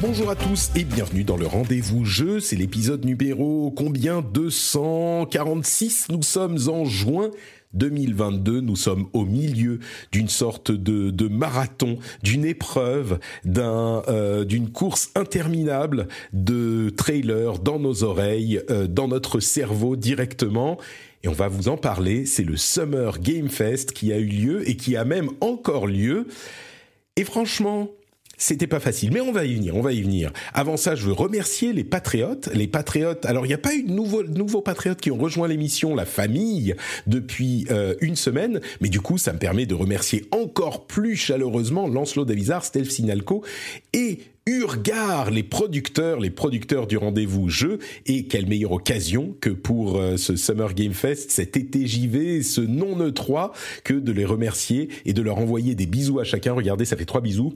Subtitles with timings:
[0.00, 2.38] Bonjour à tous et bienvenue dans le rendez-vous jeu.
[2.38, 4.22] C'est l'épisode numéro combien?
[4.22, 6.10] 246.
[6.10, 7.32] Nous sommes en juin
[7.74, 8.60] 2022.
[8.60, 9.80] Nous sommes au milieu
[10.12, 13.18] d'une sorte de, de marathon, d'une épreuve,
[13.56, 20.78] euh, d'une course interminable de trailers dans nos oreilles, euh, dans notre cerveau directement.
[21.24, 22.24] Et on va vous en parler.
[22.24, 26.28] C'est le Summer Game Fest qui a eu lieu et qui a même encore lieu.
[27.16, 27.88] Et franchement,
[28.38, 30.32] c'était pas facile, mais on va y venir, on va y venir.
[30.54, 32.48] Avant ça, je veux remercier les patriotes.
[32.54, 35.94] Les patriotes, alors il n'y a pas eu de nouveaux, patriotes qui ont rejoint l'émission,
[35.94, 36.74] la famille,
[37.06, 41.88] depuis euh, une semaine, mais du coup, ça me permet de remercier encore plus chaleureusement
[41.88, 43.42] Lancelot Davizard, Steph Sinalco
[43.92, 49.98] et Urgar, les producteurs, les producteurs du rendez-vous jeu, et quelle meilleure occasion que pour
[49.98, 53.50] euh, ce Summer Game Fest, cet été JV, ce non E3,
[53.84, 56.54] que de les remercier et de leur envoyer des bisous à chacun.
[56.54, 57.54] Regardez, ça fait trois bisous.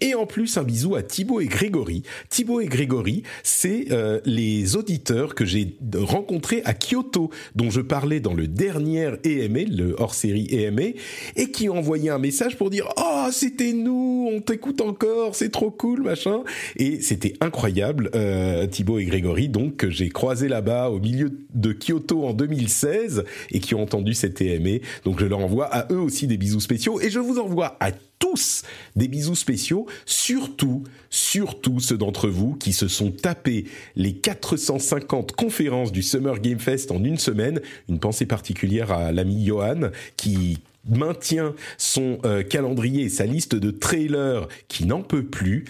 [0.00, 2.02] Et en plus, un bisou à Thibaut et Grégory.
[2.28, 8.20] Thibaut et Grégory, c'est euh, les auditeurs que j'ai rencontrés à Kyoto, dont je parlais
[8.20, 10.94] dans le dernier EMA, le hors-série EMA,
[11.36, 15.50] et qui ont envoyé un message pour dire «Oh, c'était nous, on t'écoute encore, c'est
[15.50, 16.42] trop cool, machin!»
[16.76, 21.72] Et c'était incroyable, euh, Thibaut et Grégory, donc, que j'ai croisé là-bas au milieu de
[21.72, 24.78] Kyoto en 2016, et qui ont entendu cet EMA.
[25.04, 27.90] Donc je leur envoie à eux aussi des bisous spéciaux, et je vous envoie à
[28.18, 28.62] tous
[28.96, 33.64] des bisous spéciaux, surtout, surtout ceux d'entre vous qui se sont tapés
[33.96, 37.60] les 450 conférences du Summer Game Fest en une semaine.
[37.88, 40.58] Une pensée particulière à l'ami Johan qui
[40.88, 45.64] maintient son euh, calendrier sa liste de trailers qui n'en peut plus.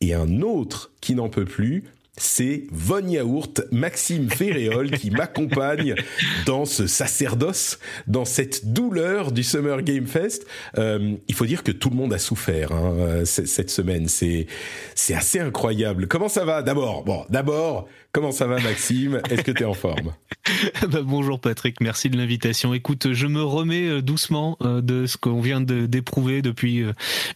[0.00, 1.84] Et un autre qui n'en peut plus,
[2.16, 5.94] c'est Von Yaourt, Maxime Ferréol, qui m'accompagne
[6.46, 10.46] dans ce sacerdoce, dans cette douleur du Summer Game Fest.
[10.78, 14.08] Euh, il faut dire que tout le monde a souffert hein, euh, cette semaine.
[14.08, 14.46] C'est
[14.94, 16.06] c'est assez incroyable.
[16.06, 19.74] Comment ça va D'abord, bon, d'abord, comment ça va, Maxime Est-ce que tu es en
[19.74, 20.14] forme
[20.88, 22.72] bah, Bonjour Patrick, merci de l'invitation.
[22.72, 26.84] Écoute, je me remets euh, doucement de ce qu'on vient d'éprouver depuis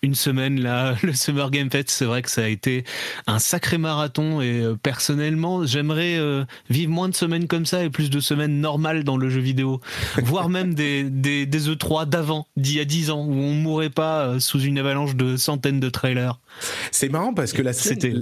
[0.03, 0.97] une semaine là.
[1.03, 2.85] Le Summer Game Fest, c'est vrai que ça a été
[3.27, 8.11] un sacré marathon et personnellement, j'aimerais euh, vivre moins de semaines comme ça et plus
[8.11, 9.81] de semaines normales dans le jeu vidéo,
[10.23, 13.91] voire même des, des, des E3 d'avant, d'il y a 10 ans, où on mourrait
[13.91, 16.41] pas euh, sous une avalanche de centaines de trailers.
[16.91, 18.15] C'est marrant parce que la C'était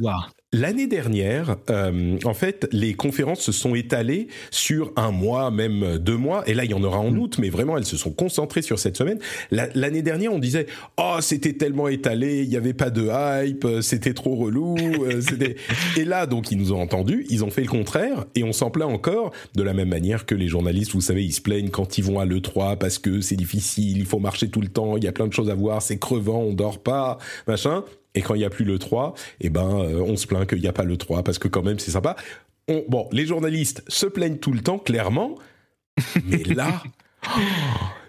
[0.58, 6.16] L'année dernière, euh, en fait, les conférences se sont étalées sur un mois, même deux
[6.16, 6.48] mois.
[6.48, 7.18] Et là, il y en aura en mm.
[7.18, 9.18] août, mais vraiment, elles se sont concentrées sur cette semaine.
[9.50, 10.66] L'année dernière, on disait,
[10.96, 14.76] oh, c'était tellement étalé, il n'y avait pas de hype, c'était trop relou.
[15.04, 15.20] Euh,
[15.98, 18.70] et là, donc, ils nous ont entendus, ils ont fait le contraire, et on s'en
[18.70, 21.98] plaint encore, de la même manière que les journalistes, vous savez, ils se plaignent quand
[21.98, 25.04] ils vont à l'E3 parce que c'est difficile, il faut marcher tout le temps, il
[25.04, 27.84] y a plein de choses à voir, c'est crevant, on dort pas, machin.
[28.16, 30.60] Et quand il n'y a plus le 3, eh ben, euh, on se plaint qu'il
[30.60, 32.16] n'y a pas le 3 parce que quand même c'est sympa.
[32.88, 35.36] bon, les journalistes se plaignent tout le temps, clairement.
[36.24, 36.82] Mais là,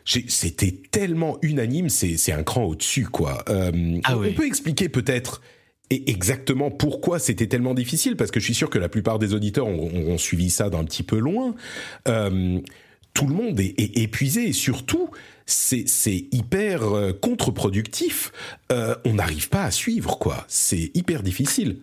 [0.06, 3.44] c'était tellement unanime, c'est un cran au-dessus, quoi.
[3.50, 5.42] Euh, ah on peut expliquer peut-être
[5.90, 9.34] et exactement pourquoi c'était tellement difficile, parce que je suis sûr que la plupart des
[9.34, 11.56] auditeurs ont, suivi ça d'un petit peu loin.
[12.10, 12.60] Euh,
[13.14, 15.10] tout le monde est, est épuisé et surtout,
[15.48, 18.32] c'est hyper euh, contre-productif.
[18.72, 20.46] Euh, on n'arrive pas à suivre, quoi.
[20.48, 21.80] C'est hyper difficile.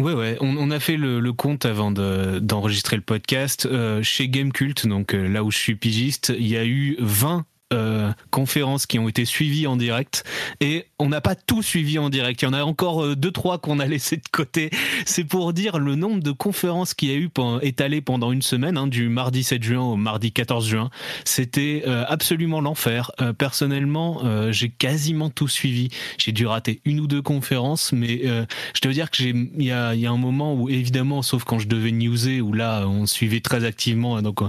[0.00, 3.66] Ouais, ouais, on, a fait le, compte avant d'enregistrer le podcast.
[3.66, 8.12] Euh, chez Gamecult, donc là où je suis pigiste, il y a eu 20 euh,
[8.30, 10.22] conférences qui ont été suivies en direct
[10.60, 12.40] et on n'a pas tout suivi en direct.
[12.42, 14.70] Il y en a encore euh, deux trois qu'on a laissé de côté.
[15.04, 17.28] C'est pour dire le nombre de conférences qu'il y a eu
[17.62, 20.90] étalées pendant une semaine, hein, du mardi 7 juin au mardi 14 juin.
[21.24, 23.10] C'était euh, absolument l'enfer.
[23.36, 24.22] personnellement,
[24.52, 25.88] j'ai quasiment tout suivi.
[26.18, 29.72] J'ai dû rater une ou deux conférences, mais je dois dire que j'ai il y
[29.72, 33.64] a, un moment où évidemment, sauf quand je devais newser, où là on suivait très
[33.64, 34.40] activement, donc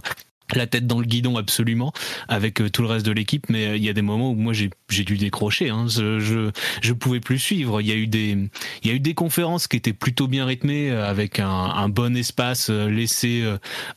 [0.56, 1.92] la tête dans le guidon absolument
[2.28, 3.50] avec euh, tout le reste de l'équipe.
[3.50, 5.88] Mais euh, il y a des moments où moi j'ai j'ai dû décrocher hein.
[5.90, 6.52] je, je
[6.82, 7.82] je pouvais plus suivre.
[7.82, 8.38] Il y a eu des
[8.84, 11.90] il y a eu des conférences qui étaient plutôt bien rythmées euh, avec un, un
[11.90, 13.44] bon espace laissé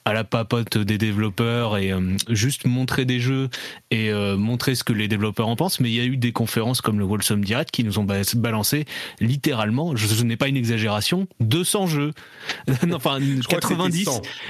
[0.04, 1.92] à la papote des développeurs et
[2.28, 3.48] juste montrer des jeux
[3.90, 5.80] et montrer ce que les développeurs en pensent.
[5.80, 8.84] Mais il y a eu des conférences comme le Wholesome Direct qui nous ont balancé
[9.20, 12.12] littéralement je, je n'ai pas une exagération 200 jeux.
[12.92, 13.18] Enfin
[13.48, 14.08] 90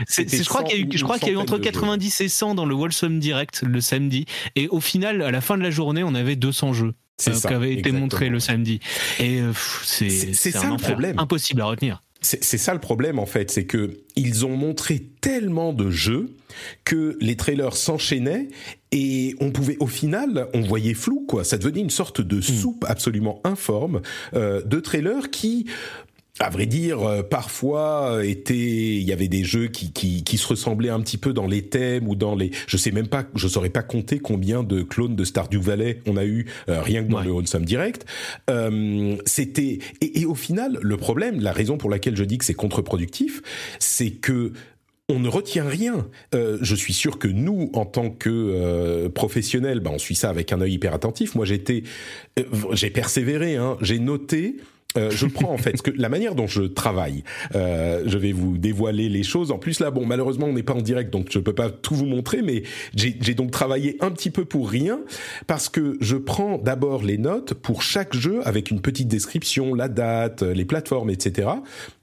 [0.09, 2.21] je crois qu'il y a eu je crois qu'il y a eu entre 90 90
[2.21, 4.27] et 100 dans le Wholesome Direct le samedi.
[4.55, 6.95] Et au final, à la fin de la journée, on avait 200 jeux.
[7.29, 8.81] Euh, qui avaient été montrés le samedi.
[9.19, 9.53] Et euh,
[9.83, 11.19] c'est ça le problème.
[11.19, 12.03] Impossible à retenir.
[12.23, 16.37] C'est ça le problème en fait, c'est que ils ont montré tellement de jeux
[16.85, 18.49] que les trailers s'enchaînaient
[18.93, 21.45] et on pouvait au final on voyait flou quoi.
[21.45, 22.43] Ça devenait une sorte de hmm.
[22.43, 24.03] soupe absolument informe
[24.35, 25.67] euh, de trailers qui
[26.39, 30.39] à vrai dire, euh, parfois euh, était, il y avait des jeux qui, qui, qui,
[30.39, 33.25] se ressemblaient un petit peu dans les thèmes ou dans les, je sais même pas,
[33.35, 37.05] je saurais pas compter combien de clones de Stardew Valley on a eu euh, rien
[37.05, 38.07] que dans le Wholesome Direct.
[38.49, 42.45] Euh, C'était et, et, au final, le problème, la raison pour laquelle je dis que
[42.45, 43.43] c'est contre-productif,
[43.79, 44.53] c'est que
[45.11, 46.07] on ne retient rien.
[46.35, 50.31] Euh, je suis sûr que nous, en tant que euh, professionnels, ben on suit ça
[50.31, 51.35] avec un œil hyper attentif.
[51.35, 51.83] Moi, j'étais,
[52.73, 53.57] j'ai persévéré.
[53.57, 54.57] Hein, j'ai noté
[54.97, 57.23] euh, je prends en fait que la manière dont je travaille.
[57.55, 59.51] Euh, je vais vous dévoiler les choses.
[59.51, 61.95] En plus là, bon, malheureusement, on n'est pas en direct, donc je peux pas tout
[61.95, 62.63] vous montrer, mais
[62.95, 65.01] j'ai donc travaillé un petit peu pour rien
[65.47, 69.89] parce que je prends d'abord les notes pour chaque jeu avec une petite description, la
[69.89, 71.49] date, les plateformes, etc.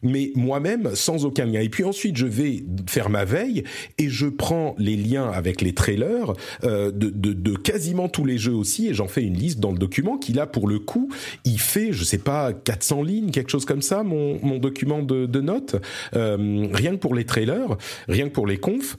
[0.02, 1.62] Mais moi-même sans aucun lien.
[1.62, 3.64] Et puis ensuite, je vais faire ma veille
[3.98, 8.38] et je prends les liens avec les trailers euh, de, de, de quasiment tous les
[8.38, 11.10] jeux aussi et j'en fais une liste dans le document qui là pour le coup,
[11.46, 15.76] il fait, je sais pas 400 lignes, quelque chose comme ça, mon, document de, notes,
[16.16, 17.78] euh, rien que pour les trailers,
[18.08, 18.98] rien que pour les confs.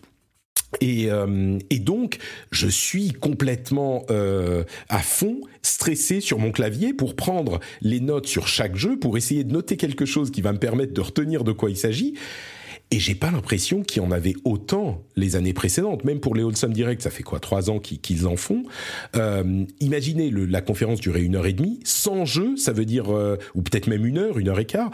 [0.80, 2.18] Et, euh, donc,
[2.50, 8.48] je suis complètement euh, à fond, stressé sur mon clavier pour prendre les notes sur
[8.48, 11.52] chaque jeu, pour essayer de noter quelque chose qui va me permettre de retenir de
[11.52, 12.14] quoi il s'agit.
[12.90, 16.04] Et j'ai pas l'impression qu'il y en avait autant les années précédentes.
[16.04, 18.62] Même pour les Wholesome Direct, ça fait quoi trois ans qu'ils en font.
[19.14, 23.14] Euh, imaginez le, la conférence durait une heure et demie, sans jeu, ça veut dire
[23.14, 24.90] euh, ou peut-être même une heure, une heure et quart.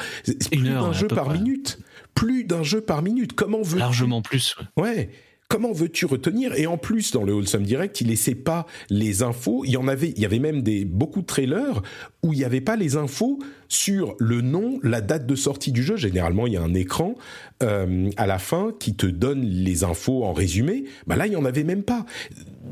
[0.51, 1.79] Plus d'un jeu par minute.
[2.15, 3.33] Plus d'un jeu par minute.
[3.35, 4.57] Comment veut largement plus.
[4.77, 5.11] Ouais
[5.55, 6.53] comment veux-tu retenir?
[6.57, 9.65] Et en plus, dans le Wholesome Direct, il laissait pas les infos.
[9.65, 11.81] Il y en avait, il y avait même des beaucoup de trailers
[12.25, 15.85] où il n'y avait pas les infos sur le nom, la date de sortie du
[15.85, 15.95] jeu.
[15.97, 17.15] Généralement, il y a un écran
[17.63, 20.87] euh, à la fin qui te donne les infos en résumé.
[21.07, 22.05] Bah là, il y en avait même pas.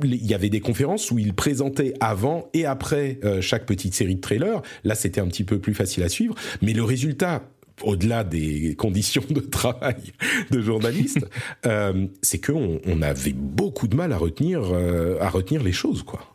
[0.03, 4.17] Il y avait des conférences où il présentait avant et après euh, chaque petite série
[4.17, 4.61] de trailers.
[4.83, 7.45] Là, c'était un petit peu plus facile à suivre, mais le résultat
[7.83, 10.13] au-delà des conditions de travail
[10.51, 11.27] de journaliste,
[11.67, 16.03] euh, c'est qu'on on avait beaucoup de mal à retenir, euh, à retenir les choses,
[16.03, 16.33] quoi.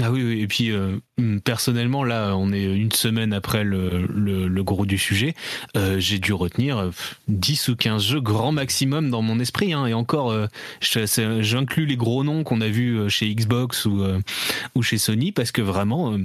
[0.00, 0.98] Ah oui, oui, et puis euh,
[1.42, 5.34] personnellement, là, on est une semaine après le, le, gros du sujet.
[5.76, 6.90] Euh, j'ai dû retenir
[7.26, 9.72] 10 ou 15 jeux grand maximum dans mon esprit.
[9.72, 10.46] Hein, et encore, euh,
[10.80, 14.04] j'inclus les gros noms qu'on a vus chez Xbox ou,
[14.76, 16.16] ou chez Sony parce que vraiment,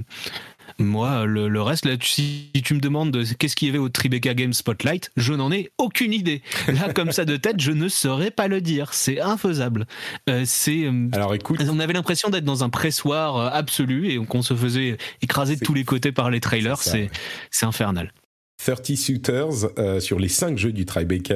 [0.79, 4.53] moi, le, reste, là, si tu me demandes qu'est-ce qu'il y avait au Tribeca Game
[4.53, 6.41] Spotlight, je n'en ai aucune idée.
[6.67, 8.93] Là, comme ça de tête, je ne saurais pas le dire.
[8.93, 9.85] C'est infaisable.
[10.29, 10.85] Euh, c'est.
[10.85, 11.61] Euh, Alors, écoute.
[11.69, 15.63] On avait l'impression d'être dans un pressoir euh, absolu et qu'on se faisait écraser de
[15.63, 16.77] tous les côtés par les trailers.
[16.77, 17.09] C'est
[17.51, 18.11] c'est infernal.
[18.63, 21.35] 30 Shooters sur les 5 jeux du Tribeca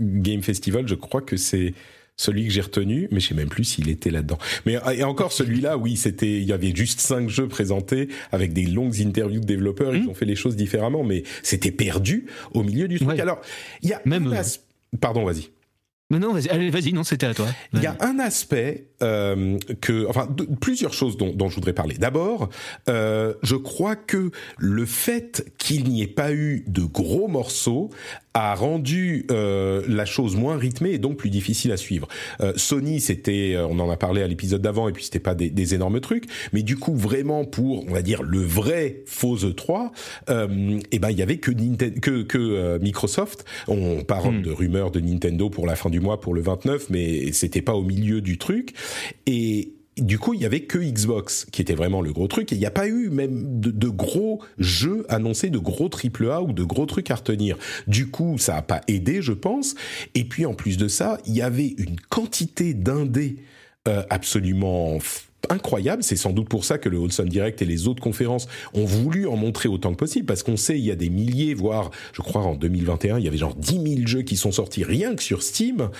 [0.00, 1.74] Game Festival, je crois que c'est
[2.16, 4.38] celui que j'ai retenu, mais je sais même plus s'il était là-dedans.
[4.66, 8.66] Mais et encore celui-là, oui, c'était, il y avait juste cinq jeux présentés avec des
[8.66, 9.94] longues interviews de développeurs.
[9.94, 10.08] Ils mmh.
[10.08, 13.18] ont fait les choses différemment, mais c'était perdu au milieu du truc.
[13.18, 13.40] Alors,
[13.82, 14.32] il y a même.
[14.32, 14.42] Euh,
[15.00, 15.48] pardon, vas-y.
[16.10, 17.46] Mais non, vas-y, vas non, c'était à toi.
[17.72, 20.28] Il y a un aspect euh, que, enfin,
[20.60, 21.96] plusieurs choses dont, dont, je voudrais parler.
[21.96, 22.50] D'abord,
[22.90, 27.88] euh, je crois que le fait qu'il n'y ait pas eu de gros morceaux
[28.34, 32.08] a rendu euh, la chose moins rythmée et donc plus difficile à suivre.
[32.40, 35.36] Euh, Sony, c'était, euh, on en a parlé à l'épisode d'avant, et puis c'était pas
[35.36, 39.36] des, des, énormes trucs, mais du coup vraiment pour, on va dire, le vrai faux
[39.36, 39.90] E3,
[40.30, 43.44] euh, et eh ben il y avait que, Nintendo, que, que euh, Microsoft.
[43.68, 44.42] On parle hmm.
[44.42, 47.74] de rumeurs de Nintendo pour la fin du mois, pour le 29, mais c'était pas
[47.74, 48.74] au milieu du truc.
[49.26, 52.52] Et du coup, il y avait que Xbox qui était vraiment le gros truc.
[52.52, 56.52] Et il n'y a pas eu même de, gros jeux annoncés, de gros AAA ou
[56.52, 57.56] de gros trucs à retenir.
[57.86, 59.74] Du coup, ça n'a pas aidé, je pense.
[60.14, 63.36] Et puis, en plus de ça, il y avait une quantité d'indés
[63.86, 64.98] euh, absolument
[65.50, 66.02] incroyable.
[66.02, 69.26] C'est sans doute pour ça que le Wholesome Direct et les autres conférences ont voulu
[69.26, 72.22] en montrer autant que possible, parce qu'on sait il y a des milliers, voire, je
[72.22, 75.22] crois en 2021, il y avait genre 10 000 jeux qui sont sortis rien que
[75.22, 75.90] sur Steam.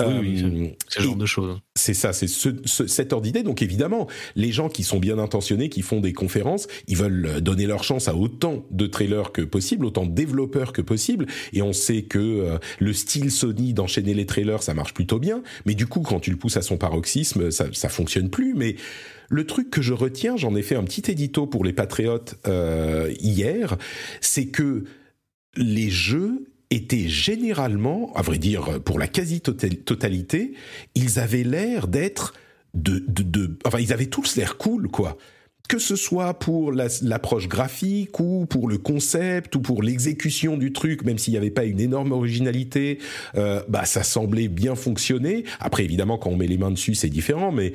[0.00, 1.60] Oui, euh, c'est ce genre de choses.
[1.78, 3.42] C'est ça, c'est ce, cette ordre d'idée.
[3.42, 7.66] Donc évidemment, les gens qui sont bien intentionnés, qui font des conférences, ils veulent donner
[7.66, 11.26] leur chance à autant de trailers que possible, autant de développeurs que possible.
[11.52, 15.42] Et on sait que euh, le style Sony d'enchaîner les trailers, ça marche plutôt bien.
[15.66, 18.54] Mais du coup, quand tu le pousses à son paroxysme, ça, ça fonctionne plus.
[18.54, 18.74] Mais
[19.28, 23.12] le truc que je retiens, j'en ai fait un petit édito pour les patriotes euh,
[23.20, 23.76] hier,
[24.20, 24.84] c'est que
[25.56, 30.52] les jeux étaient généralement, à vrai dire, pour la quasi-totalité,
[30.94, 32.34] ils avaient l'air d'être
[32.74, 35.16] de, de, de, enfin, ils avaient tous l'air cool, quoi
[35.68, 41.04] que ce soit pour l'approche graphique ou pour le concept ou pour l'exécution du truc,
[41.04, 42.98] même s'il n'y avait pas une énorme originalité,
[43.36, 45.44] euh, bah ça semblait bien fonctionner.
[45.60, 47.74] Après, évidemment, quand on met les mains dessus, c'est différent, mais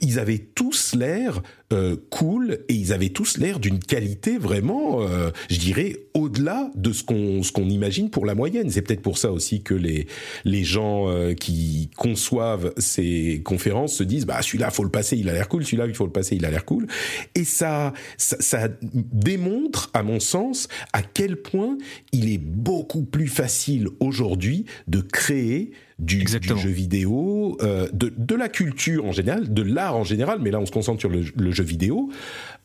[0.00, 5.30] ils avaient tous l'air euh, cool et ils avaient tous l'air d'une qualité vraiment, euh,
[5.50, 8.70] je dirais, au-delà de ce qu'on ce qu'on imagine pour la moyenne.
[8.70, 10.06] C'est peut-être pour ça aussi que les
[10.44, 15.28] les gens euh, qui conçoivent ces conférences se disent bah celui-là faut le passer, il
[15.28, 16.86] a l'air cool, celui-là il faut le passer, il a l'air cool.
[17.34, 21.76] Et ça, ça ça démontre, à mon sens, à quel point
[22.12, 28.34] il est beaucoup plus facile aujourd'hui de créer du, du, jeu vidéo, euh, de, de,
[28.36, 31.24] la culture en général, de l'art en général, mais là on se concentre sur le,
[31.34, 32.10] le jeu vidéo,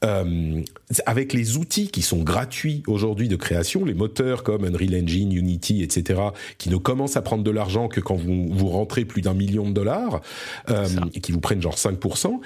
[0.04, 0.62] euh,
[1.08, 5.82] avec les outils qui sont gratuits aujourd'hui de création, les moteurs comme Unreal Engine, Unity,
[5.82, 6.22] etc.,
[6.60, 9.68] qui ne commencent à prendre de l'argent que quand vous, vous rentrez plus d'un million
[9.68, 10.22] de dollars,
[10.70, 12.40] euh, et qui vous prennent genre 5%,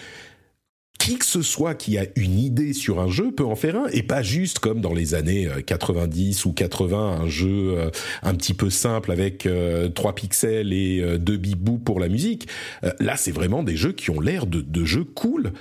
[1.08, 3.88] qui que ce soit qui a une idée sur un jeu peut en faire un
[3.94, 7.90] et pas juste comme dans les années 90 euh, ou 80 un jeu euh,
[8.24, 12.50] un petit peu simple avec euh, 3 pixels et 2 bibous pour la musique.
[13.00, 15.54] là, c'est vraiment des jeux qui ont l'air de, de jeux cool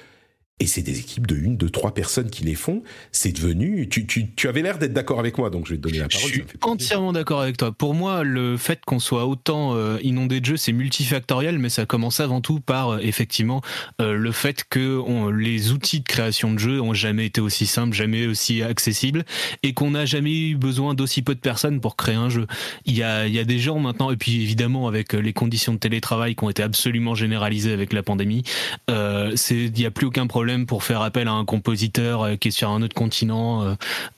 [0.59, 2.83] et c'est des équipes de une, de trois personnes qui les font.
[3.13, 3.91] C'est devenu.
[3.91, 6.09] Tu, tu, tu avais l'air d'être d'accord avec moi, donc je vais te donner la
[6.09, 6.29] parole.
[6.31, 7.73] Je suis entièrement d'accord avec toi.
[7.73, 11.85] Pour moi, le fait qu'on soit autant euh, inondé de jeux, c'est multifactoriel, mais ça
[11.85, 13.61] commence avant tout par euh, effectivement
[14.01, 17.67] euh, le fait que on, les outils de création de jeux ont jamais été aussi
[17.67, 19.27] simples, jamais aussi accessibles,
[19.63, 22.47] et qu'on n'a jamais eu besoin d'aussi peu de personnes pour créer un jeu.
[22.87, 25.75] Il y a, il y a des gens maintenant, et puis évidemment avec les conditions
[25.75, 28.43] de télétravail qui ont été absolument généralisées avec la pandémie,
[28.89, 32.53] il n'y a plus aucun problème pour faire appel à un compositeur euh, qui est
[32.53, 33.75] sur un autre continent, euh,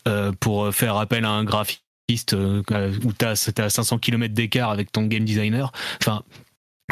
[0.06, 1.82] euh, pour faire appel à un graphiste
[2.32, 5.72] où tu as, as 500 km d'écart avec ton game designer.
[6.00, 6.22] Enfin,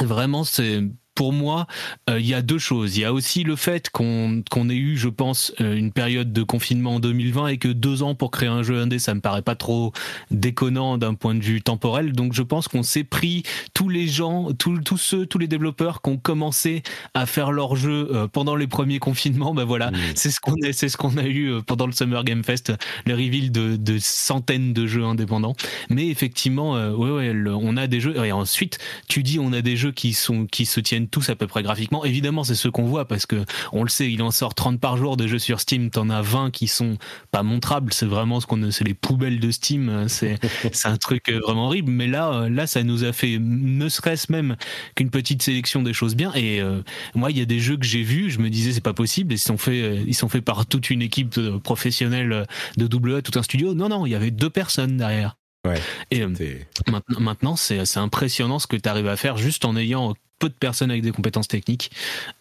[0.02, 0.83] vraiment, c'est
[1.16, 1.66] pour moi,
[2.11, 2.96] euh, il y a deux choses.
[2.96, 6.42] Il y a aussi le fait qu'on ait eu, je pense, euh, une période de
[6.42, 9.42] confinement en 2020 et que deux ans pour créer un jeu indé, ça me paraît
[9.42, 9.92] pas trop
[10.30, 12.12] déconnant d'un point de vue temporel.
[12.12, 13.42] Donc je pense qu'on s'est pris
[13.73, 16.82] tous les gens, tous, tous ceux, tous les développeurs qui ont commencé
[17.14, 19.54] à faire leur jeu euh, pendant les premiers confinements.
[19.54, 22.44] Ben voilà, c'est ce qu'on a, c'est ce qu'on a eu pendant le Summer Game
[22.44, 22.75] Fest,
[23.06, 25.56] le reveal de, de centaines de jeux indépendants.
[25.88, 28.23] Mais effectivement, ouais, ouais, on a des jeux.
[28.23, 31.36] Et ensuite, tu dis, on a des jeux qui sont qui se tiennent tous à
[31.36, 32.04] peu près graphiquement.
[32.04, 34.96] Évidemment, c'est ce qu'on voit parce que on le sait, il en sort 30 par
[34.96, 35.90] jour de jeux sur Steam.
[35.90, 36.98] T'en as 20 qui sont
[37.30, 37.92] pas montrables.
[37.92, 40.08] C'est vraiment ce qu'on, c'est les poubelles de Steam.
[40.08, 40.38] C'est,
[40.72, 41.90] c'est un truc euh, vraiment horrible.
[41.90, 44.56] Mais là, euh, là, ça nous a fait, ne serait-ce même
[44.94, 46.32] qu'une petite sélection des choses bien.
[46.34, 46.82] Et euh,
[47.14, 49.32] moi, il y a des jeux que j'ai vus, je me disais c'est pas possible.
[49.32, 52.46] Ils sont faits, ils sont faits par toute une équipe professionnelle
[52.76, 53.75] de double A, tout un studio.
[53.75, 55.36] Non, non, il y avait deux personnes derrière.
[55.64, 55.80] Ouais,
[56.12, 60.49] et maintenant, maintenant c'est impressionnant ce que tu arrives à faire juste en ayant peu
[60.49, 61.90] de personnes avec des compétences techniques.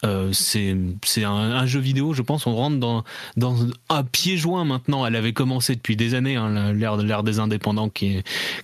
[0.03, 2.45] Euh, c'est un, un, jeu vidéo, je pense.
[2.47, 3.03] On rentre dans
[3.37, 3.55] dans
[3.89, 5.05] à pied joint maintenant.
[5.05, 8.21] Elle avait commencé depuis des années, hein, l'ère des indépendants qui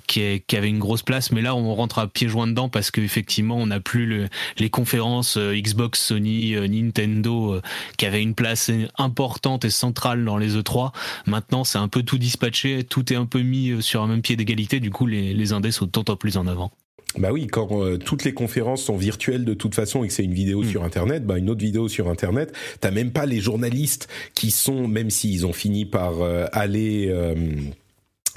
[0.08, 2.70] qui, est, qui avait une grosse place, mais là on rentre à pied joint dedans
[2.70, 7.62] parce qu'effectivement on n'a plus le, les conférences euh, Xbox, Sony, euh, Nintendo euh,
[7.98, 10.92] qui avaient une place importante et centrale dans les E3.
[11.26, 14.36] Maintenant c'est un peu tout dispatché, tout est un peu mis sur un même pied
[14.36, 14.80] d'égalité.
[14.80, 16.72] Du coup les les indés sont d'autant plus en avant.
[17.18, 20.24] Bah oui, quand euh, toutes les conférences sont virtuelles de toute façon et que c'est
[20.24, 20.66] une vidéo mm.
[20.66, 24.88] sur Internet, bah une autre vidéo sur Internet, t'as même pas les journalistes qui sont,
[24.88, 27.36] même s'ils ont fini par euh, aller euh,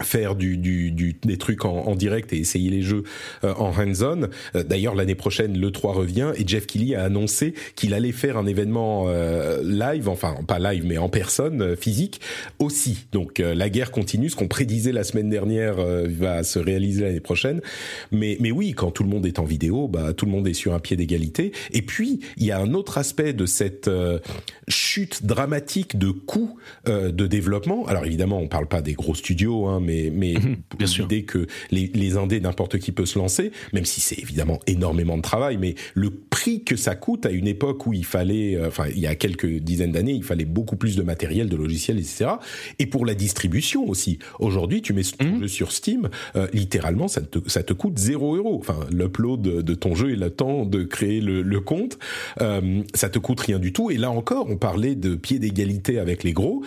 [0.02, 3.04] faire du, du, du, des trucs en, en, direct et essayer les jeux
[3.44, 4.28] euh, en hands-on.
[4.56, 8.36] Euh, d'ailleurs, l'année prochaine, le 3 revient et Jeff Keighley a annoncé qu'il allait faire
[8.36, 12.20] un événement euh, live, enfin pas live mais en personne, physique
[12.58, 13.06] aussi.
[13.12, 17.60] Donc la guerre continue, ce qu'on prédisait la semaine dernière va se réaliser l'année prochaine.
[18.10, 20.54] Mais, mais oui, quand tout le monde est en vidéo, bah, tout le monde est
[20.54, 21.52] sur un pied d'égalité.
[21.72, 23.90] Et puis, il y a un autre aspect de cette
[24.68, 27.86] chute dramatique de coûts de développement.
[27.86, 31.46] Alors évidemment, on parle pas des gros studios, hein, mais mais Mhm, bien l'idée que
[31.70, 35.56] les, les indés n'importe qui peut se lancer, même si c'est évidemment énormément de travail,
[35.58, 38.98] mais le prix que ça coûte à une époque où il fallait, euh, enfin il
[39.00, 42.26] y a quelques dizaines d'années, il fallait beaucoup plus de matériel, de logiciels, etc.
[42.78, 44.18] Et pour la distribution aussi.
[44.40, 45.40] Aujourd'hui, tu mets ton Mhm.
[45.40, 48.56] jeu sur Steam, euh, littéralement, ça te, ça te coûte 0 euros.
[48.60, 51.98] Enfin, l'upload de, de ton jeu et le temps de créer le, le compte,
[52.40, 53.90] euh, ça te coûte rien du tout.
[53.90, 56.62] Et là encore, on parlait de pied d'égalité avec les gros.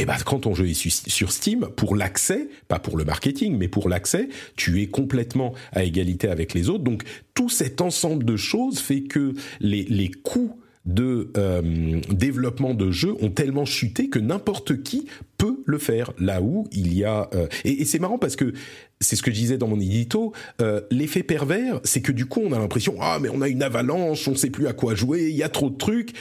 [0.00, 3.56] Et ben quand ton jeu est su- sur Steam, pour l'accès, pas pour le marketing,
[3.58, 6.84] mais pour l'accès, tu es complètement à égalité avec les autres.
[6.84, 7.02] Donc
[7.34, 10.54] tout cet ensemble de choses fait que les, les coûts
[10.86, 16.12] de euh, développement de jeux ont tellement chuté que n'importe qui peut le faire.
[16.18, 18.54] Là où il y a euh, et, et c'est marrant parce que
[19.00, 20.32] c'est ce que je disais dans mon édito.
[20.62, 23.62] euh, L'effet pervers, c'est que du coup on a l'impression ah mais on a une
[23.64, 26.12] avalanche, on sait plus à quoi jouer, il y a trop de trucs.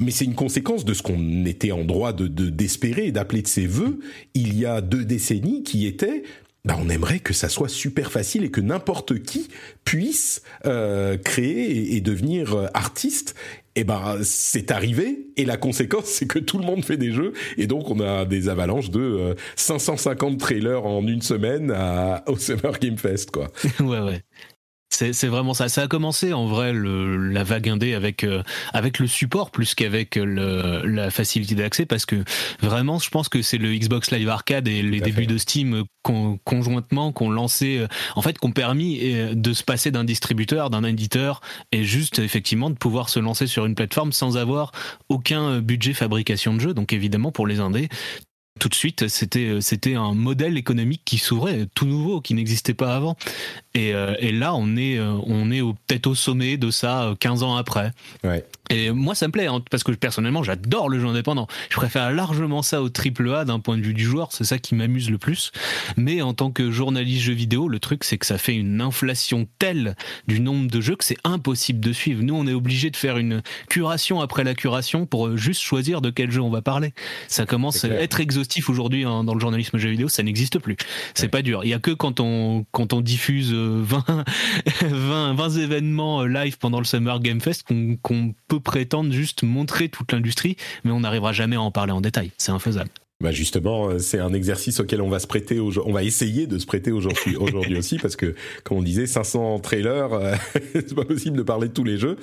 [0.00, 3.42] Mais c'est une conséquence de ce qu'on était en droit de de- d'espérer et d'appeler
[3.42, 4.00] de ses voeux
[4.34, 6.22] il y a deux décennies, qui était
[6.66, 9.48] bah, on aimerait que ça soit super facile et que n'importe qui
[9.86, 13.34] puisse euh, créer et, et devenir euh, artiste.
[13.76, 17.32] Et ben c'est arrivé et la conséquence c'est que tout le monde fait des jeux
[17.56, 22.36] et donc on a des avalanches de euh, 550 trailers en une semaine à, au
[22.36, 23.52] Summer Game Fest quoi.
[23.80, 24.22] ouais, ouais.
[25.12, 25.68] C'est, vraiment ça.
[25.68, 28.42] Ça a commencé en vrai le, la vague indé avec euh,
[28.74, 32.22] avec le support plus qu'avec la facilité d'accès parce que
[32.60, 35.26] vraiment je pense que c'est le Xbox Live Arcade et les débuts fait.
[35.26, 39.90] de Steam con- conjointement qu'on lancé euh, en fait qu'on permis euh, de se passer
[39.90, 41.40] d'un distributeur d'un éditeur
[41.72, 44.72] et juste effectivement de pouvoir se lancer sur une plateforme sans avoir
[45.08, 47.88] aucun budget fabrication de jeu donc évidemment pour les indés
[48.58, 52.94] tout de suite, c'était c'était un modèle économique qui s'ouvrait, tout nouveau, qui n'existait pas
[52.94, 53.16] avant.
[53.74, 57.14] Et, euh, et là, on est euh, on est peut-être au sommet de ça euh,
[57.14, 57.92] 15 ans après.
[58.24, 58.44] Ouais.
[58.72, 61.48] Et moi, ça me plaît hein, parce que personnellement, j'adore le jeu indépendant.
[61.70, 64.28] Je préfère largement ça au triple A d'un point de vue du joueur.
[64.32, 65.50] C'est ça qui m'amuse le plus.
[65.96, 69.48] Mais en tant que journaliste jeu vidéo, le truc c'est que ça fait une inflation
[69.58, 69.96] telle
[70.28, 72.22] du nombre de jeux que c'est impossible de suivre.
[72.22, 76.00] Nous, on est obligé de faire une curation après la curation pour euh, juste choisir
[76.00, 76.92] de quel jeu on va parler.
[77.26, 80.76] Ça commence à être exhaustif aujourd'hui hein, dans le journalisme jeu vidéo, ça n'existe plus.
[81.14, 81.28] C'est Ouais.
[81.28, 81.62] pas dur.
[81.64, 84.24] Il y a que quand on quand on diffuse euh, 20
[84.82, 89.42] 20, 20 événements euh, live pendant le Summer Game Fest qu'on qu'on peut prétendre juste
[89.42, 92.30] montrer toute l'industrie, mais on n'arrivera jamais à en parler en détail.
[92.38, 92.90] C'est infaisable.
[93.22, 96.46] Bah justement, euh, c'est un exercice auquel on va se prêter, aujourd- on va essayer
[96.46, 98.34] de se prêter aujourd'hui, aujourd'hui aussi, parce que
[98.64, 100.34] comme on disait, 500 trailers, euh,
[100.72, 102.16] c'est pas possible de parler de tous les jeux.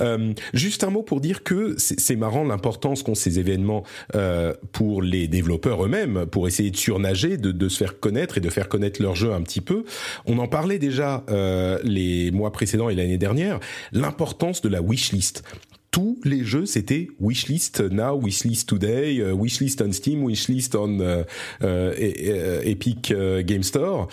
[0.00, 3.82] Euh, juste un mot pour dire que c'est c'est marrant l'importance qu'ont ces événements
[4.14, 8.42] euh, pour les développeurs eux-mêmes, pour essayer de surnager, de, de se faire connaître et
[8.42, 9.84] de faire connaître leur jeu un petit peu.
[10.26, 13.58] On en parlait déjà euh, les mois précédents et l'année dernière,
[13.92, 15.44] l'importance de la wishlist
[15.92, 21.22] tous les jeux c'était wishlist now, wishlist today, euh, wishlist on Steam, wishlist on euh,
[21.62, 23.14] euh, e- euh, Epic
[23.46, 24.08] Game Store.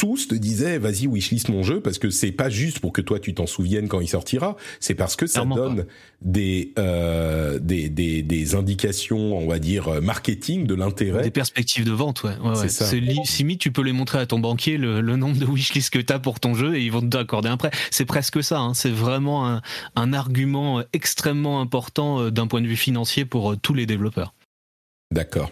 [0.00, 3.20] Tous te disaient vas-y wishlist mon jeu parce que c'est pas juste pour que toi
[3.20, 5.86] tu t'en souviennes quand il sortira, c'est parce que ça Clairement donne
[6.22, 11.22] des, euh, des des des indications, on va dire euh, marketing de l'intérêt.
[11.22, 12.30] Des perspectives de vente, ouais.
[12.42, 12.68] ouais, C'est ouais.
[12.70, 12.86] ça.
[12.86, 15.98] C'est limite, tu peux les montrer à ton banquier le, le nombre de wishlist que
[15.98, 17.70] tu as pour ton jeu et ils vont t'accorder un prêt.
[17.90, 18.58] C'est presque ça.
[18.58, 18.72] hein.
[18.72, 19.60] C'est vraiment un,
[19.96, 24.32] un argument euh, extrêmement important d'un point de vue financier pour tous les développeurs.
[25.12, 25.50] D'accord.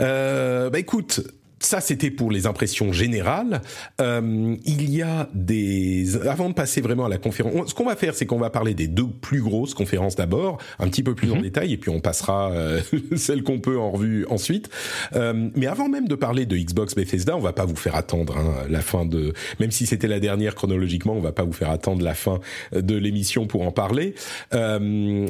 [0.00, 1.20] Euh, bah écoute,
[1.66, 3.62] ça c'était pour les impressions générales.
[4.00, 7.84] Euh, il y a des avant de passer vraiment à la conférence, on- ce qu'on
[7.86, 11.14] va faire, c'est qu'on va parler des deux plus grosses conférences d'abord, un petit peu
[11.14, 11.42] plus en Mhm.
[11.42, 12.80] détail, et puis on passera euh,
[13.16, 14.68] celles qu'on peut en revue ensuite.
[15.14, 18.36] Euh, mais avant même de parler de Xbox Bethesda, on va pas vous faire attendre
[18.36, 21.70] hein, la fin de, même si c'était la dernière chronologiquement, on va pas vous faire
[21.70, 22.40] attendre la fin
[22.74, 24.14] de l'émission pour en parler.
[24.54, 25.26] Euh,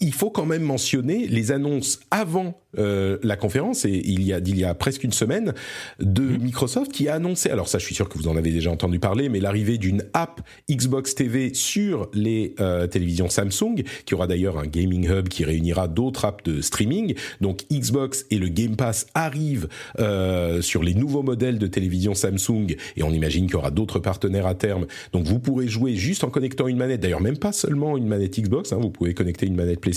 [0.00, 4.40] il faut quand même mentionner les annonces avant euh, la conférence, et il y a
[4.40, 5.54] d'il y a presque une semaine,
[5.98, 8.70] de Microsoft qui a annoncé, alors ça je suis sûr que vous en avez déjà
[8.70, 14.28] entendu parler, mais l'arrivée d'une app Xbox TV sur les euh, télévisions Samsung, qui aura
[14.28, 17.14] d'ailleurs un gaming hub qui réunira d'autres apps de streaming.
[17.40, 22.76] Donc Xbox et le Game Pass arrivent euh, sur les nouveaux modèles de télévision Samsung,
[22.96, 24.86] et on imagine qu'il y aura d'autres partenaires à terme.
[25.12, 28.38] Donc vous pourrez jouer juste en connectant une manette, d'ailleurs même pas seulement une manette
[28.38, 29.89] Xbox, hein, vous pouvez connecter une manette PlayStation,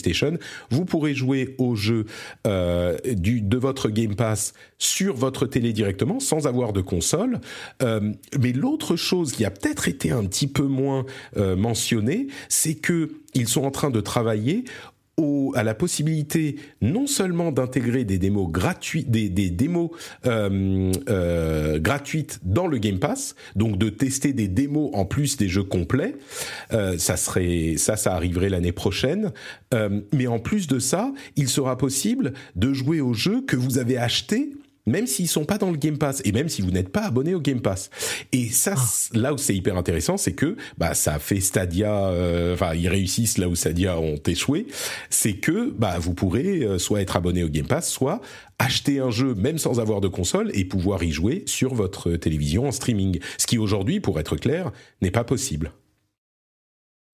[0.69, 2.05] vous pourrez jouer au jeu
[2.47, 7.39] euh, de votre Game Pass sur votre télé directement sans avoir de console.
[7.81, 11.05] Euh, mais l'autre chose qui a peut-être été un petit peu moins
[11.37, 14.63] euh, mentionnée, c'est que ils sont en train de travailler
[15.17, 19.91] au, à la possibilité non seulement d'intégrer des démos gratuites, des, des démos
[20.25, 25.47] euh, euh, gratuites dans le Game Pass, donc de tester des démos en plus des
[25.47, 26.15] jeux complets.
[26.73, 29.31] Euh, ça serait, ça, ça arriverait l'année prochaine.
[29.73, 33.77] Euh, mais en plus de ça, il sera possible de jouer aux jeux que vous
[33.77, 34.53] avez achetés
[34.85, 37.35] même s'ils sont pas dans le Game Pass et même si vous n'êtes pas abonné
[37.35, 37.89] au Game Pass.
[38.31, 38.83] Et ça, ah.
[39.13, 43.37] là où c'est hyper intéressant, c'est que bah ça fait Stadia, euh, enfin ils réussissent
[43.37, 44.67] là où Stadia ont échoué,
[45.09, 48.21] c'est que bah vous pourrez euh, soit être abonné au Game Pass, soit
[48.59, 52.67] acheter un jeu même sans avoir de console et pouvoir y jouer sur votre télévision
[52.67, 53.19] en streaming.
[53.37, 55.71] Ce qui aujourd'hui, pour être clair, n'est pas possible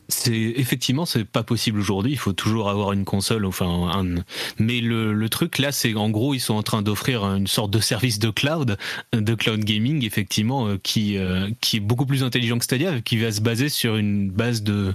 [0.10, 2.12] c'est effectivement c'est pas possible aujourd'hui.
[2.12, 3.46] Il faut toujours avoir une console.
[3.46, 4.24] Enfin, un,
[4.58, 7.72] mais le, le truc là, c'est en gros ils sont en train d'offrir une sorte
[7.72, 8.78] de service de cloud,
[9.14, 13.18] de cloud gaming effectivement, euh, qui euh, qui est beaucoup plus intelligent que Stadia, qui
[13.18, 14.94] va se baser sur une base de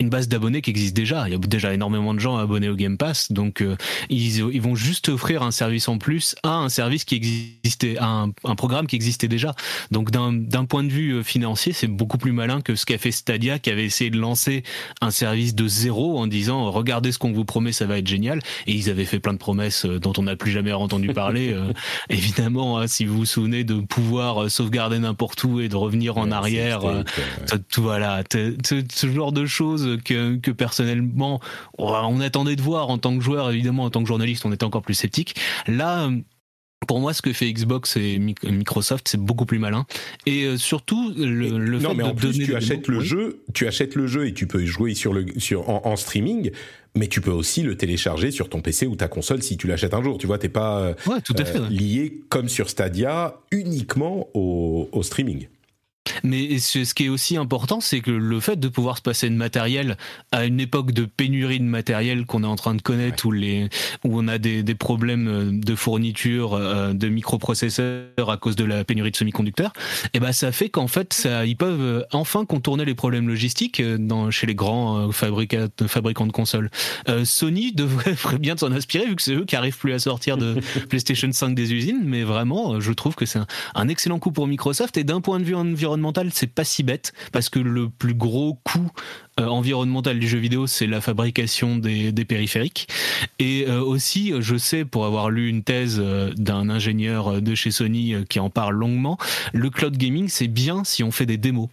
[0.00, 1.28] une base d'abonnés qui existe déjà.
[1.28, 3.76] Il y a déjà énormément de gens abonnés au Game Pass, donc euh,
[4.10, 8.08] ils, ils vont juste offrir un service en plus à un service qui existait, à
[8.08, 9.54] un, un programme qui existait déjà.
[9.92, 13.58] Donc d'un point de vue financier, c'est beaucoup plus malin que ce qu'a fait Stadia,
[13.58, 14.55] qui avait essayé de lancer
[15.00, 18.40] un service de zéro en disant regardez ce qu'on vous promet, ça va être génial.
[18.66, 21.52] Et ils avaient fait plein de promesses euh, dont on n'a plus jamais entendu parler.
[21.52, 21.72] Euh,
[22.10, 26.18] évidemment, hein, si vous vous souvenez de pouvoir euh, sauvegarder n'importe où et de revenir
[26.18, 26.80] en arrière,
[27.70, 31.40] tout, voilà, ce genre de choses que, que personnellement
[31.78, 34.64] on attendait de voir en tant que joueur, évidemment en tant que journaliste, on était
[34.64, 35.36] encore plus sceptique.
[35.66, 36.08] Là
[36.86, 39.86] pour moi, ce que fait Xbox et Microsoft, c'est beaucoup plus malin.
[40.26, 43.94] Et euh, surtout, le, le non, mais en plus, tu achètes le jeu, tu achètes
[43.94, 46.50] le jeu et tu peux y jouer sur le sur en, streaming.
[46.94, 49.92] Mais tu peux aussi le télécharger sur ton PC ou ta console si tu l'achètes
[49.92, 50.16] un jour.
[50.16, 55.46] Tu vois, t'es pas euh, euh, lié comme sur Stadia uniquement au, au streaming.
[56.22, 59.34] Mais ce qui est aussi important, c'est que le fait de pouvoir se passer de
[59.34, 59.96] matériel
[60.32, 63.68] à une époque de pénurie de matériel qu'on est en train de connaître, où, les,
[64.04, 68.64] où on a des, des problèmes euh, de fourniture euh, de microprocesseurs à cause de
[68.64, 69.72] la pénurie de semi-conducteurs,
[70.04, 73.28] et eh ben ça fait qu'en fait, ça, ils peuvent euh, enfin contourner les problèmes
[73.28, 76.70] logistiques dans, chez les grands fabricants, fabricants de consoles.
[77.24, 80.56] Sony devrait bien s'en inspirer, vu que c'est eux qui arrivent plus à sortir de
[80.88, 84.46] PlayStation 5 des usines, mais vraiment, je trouve que c'est un, un excellent coup pour
[84.46, 85.95] Microsoft, et d'un point de vue environnemental,
[86.30, 88.90] c'est pas si bête parce que le plus gros coût
[89.38, 92.88] euh, environnemental du jeu vidéo, c'est la fabrication des, périphériques.
[93.38, 97.70] Et euh, aussi, je sais, pour avoir lu une thèse euh, d'un ingénieur de chez
[97.70, 99.18] Sony qui en parle longuement,
[99.52, 101.68] le cloud gaming, c'est bien si on fait des démos.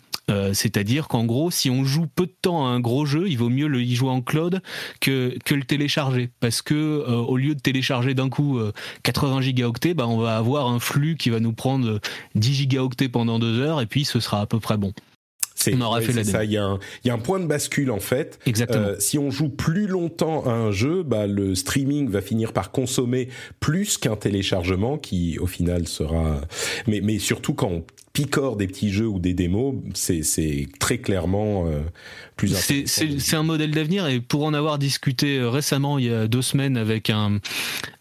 [0.54, 3.50] C'est-à-dire qu'en gros, si on joue peu de temps à un gros jeu, il vaut
[3.50, 4.62] mieux le y jouer en cloud
[5.02, 6.30] que, que le télécharger.
[6.40, 8.60] Parce que au lieu de télécharger d'un coup
[9.04, 12.00] 80 gigaoctets, bah, on va avoir un flux qui va nous prendre
[12.36, 14.94] 10 gigaoctets pendant deux heures et puis ce sera à peu près bon.
[15.72, 16.44] On fait ça.
[16.44, 18.40] Il y, a un, il y a un point de bascule en fait.
[18.46, 18.88] Exactement.
[18.88, 22.72] Euh, si on joue plus longtemps à un jeu, bah, le streaming va finir par
[22.72, 26.42] consommer plus qu'un téléchargement qui, au final, sera.
[26.88, 27.84] Mais, mais surtout quand on
[28.14, 31.82] picore des petits jeux ou des démos, c'est très clairement euh,
[32.38, 36.28] plus C'est un modèle d'avenir et pour en avoir discuté euh, récemment, il y a
[36.28, 37.40] deux semaines, avec un,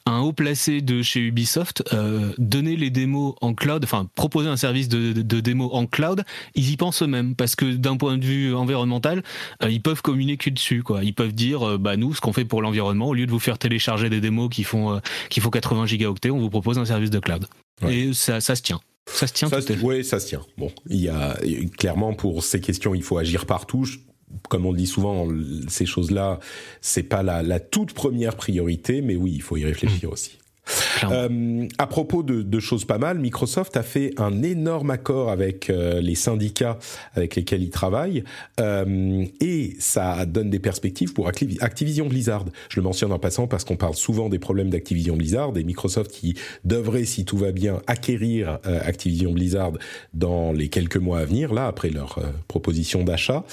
[0.05, 4.59] un haut placé de chez Ubisoft, euh, donner les démos en cloud, enfin proposer un
[4.59, 8.25] service de, de, démo en cloud, ils y pensent eux-mêmes parce que d'un point de
[8.25, 9.23] vue environnemental,
[9.63, 11.05] euh, ils peuvent communiquer dessus quoi.
[11.05, 13.57] Ils peuvent dire bah nous ce qu'on fait pour l'environnement au lieu de vous faire
[13.57, 17.19] télécharger des démos qui font qui font 80 gigaoctets, on vous propose un service de
[17.19, 17.47] cloud.
[17.89, 18.81] Et ça ça se tient.
[19.07, 19.49] Ça se tient.
[19.49, 20.45] Ça, oui, ça se tient.
[20.57, 21.39] Bon, il y a
[21.79, 23.87] clairement pour ces questions, il faut agir partout.
[24.49, 25.29] Comme on le dit souvent,
[25.69, 26.41] ces choses-là,
[26.81, 30.13] c'est pas la, la, toute première priorité, mais oui, il faut y réfléchir mmh.
[30.13, 30.39] aussi.
[31.05, 35.69] Euh, à propos de, de, choses pas mal, Microsoft a fait un énorme accord avec
[35.71, 36.79] euh, les syndicats
[37.15, 38.25] avec lesquels ils travaillent
[38.61, 42.45] euh, et ça donne des perspectives pour Activision Blizzard.
[42.69, 46.11] Je le mentionne en passant parce qu'on parle souvent des problèmes d'Activision Blizzard et Microsoft
[46.11, 49.73] qui devrait, si tout va bien, acquérir euh, Activision Blizzard
[50.15, 51.53] dans les quelques mois à venir.
[51.53, 53.45] Là, après leur euh, proposition d'achat,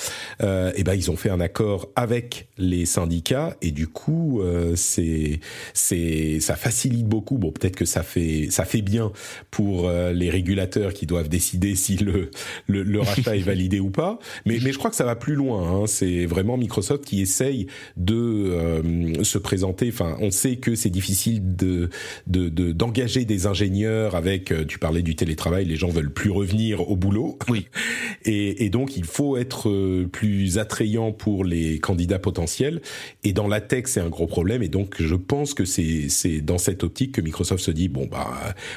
[0.41, 4.41] et eh ben ils ont fait un accord avec les syndicats et du coup,
[4.75, 5.39] c'est
[5.73, 7.37] c'est ça facilite beaucoup.
[7.37, 9.11] Bon, peut-être que ça fait ça fait bien
[9.51, 12.31] pour euh, les régulateurs qui doivent décider si le
[12.67, 14.19] le, rachat est validé ou pas.
[14.45, 15.83] Mais mais je crois que ça va plus loin.
[15.83, 15.87] Hein.
[15.87, 17.67] C'est vraiment Microsoft qui essaye
[17.97, 19.89] de euh, se présenter.
[19.89, 21.89] Enfin, on sait que c'est difficile de
[22.27, 24.51] d'engager des ingénieurs avec.
[24.51, 25.65] Euh, tu parlais du télétravail.
[25.65, 27.37] Les gens veulent plus revenir au boulot.
[27.49, 27.67] Oui.
[28.25, 32.81] Et, et donc il faut être plus attrayant pour les candidats potentiels.
[33.23, 34.61] Et dans la tech, c'est un gros problème.
[34.61, 38.27] Et donc je pense que c'est c'est dans cette que Microsoft se dit bon bah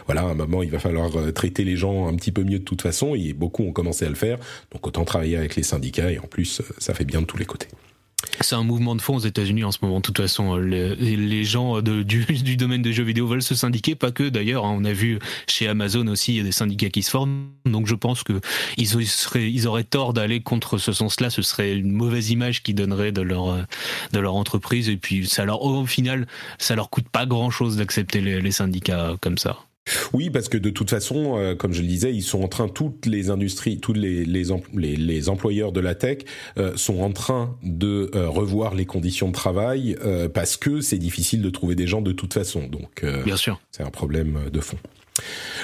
[0.07, 2.59] voilà à un moment il va falloir euh, traiter les gens un petit peu mieux
[2.59, 4.39] de toute façon et beaucoup ont commencé à le faire
[4.71, 7.39] donc autant travailler avec les syndicats et en plus euh, ça fait bien de tous
[7.39, 7.69] les côtés.
[8.41, 9.99] C'est un mouvement de fond aux États-Unis en ce moment.
[9.99, 14.29] De toute façon, les, gens du, domaine des jeux vidéo veulent se syndiquer, pas que
[14.29, 14.65] d'ailleurs.
[14.65, 14.75] Hein.
[14.77, 17.49] on a vu chez Amazon aussi, il y a des syndicats qui se forment.
[17.65, 18.41] Donc je pense que
[18.77, 21.31] ils, auraient tort d'aller contre ce sens-là.
[21.31, 24.89] Ce serait une mauvaise image qu'ils donneraient de leur entreprise.
[24.89, 26.27] Et puis ça leur, au final,
[26.59, 29.59] ça leur coûte pas grand-chose d'accepter les syndicats comme ça.
[30.13, 32.69] Oui, parce que de toute façon, euh, comme je le disais, ils sont en train,
[32.69, 34.45] toutes les industries, tous les, les,
[34.97, 36.19] les, employeurs de la tech
[36.57, 39.97] euh, sont en train de euh, revoir les conditions de travail
[40.35, 42.67] parce que c'est difficile de trouver des gens de toute façon.
[42.67, 44.79] Donc, bien sûr, c'est un problème de fond.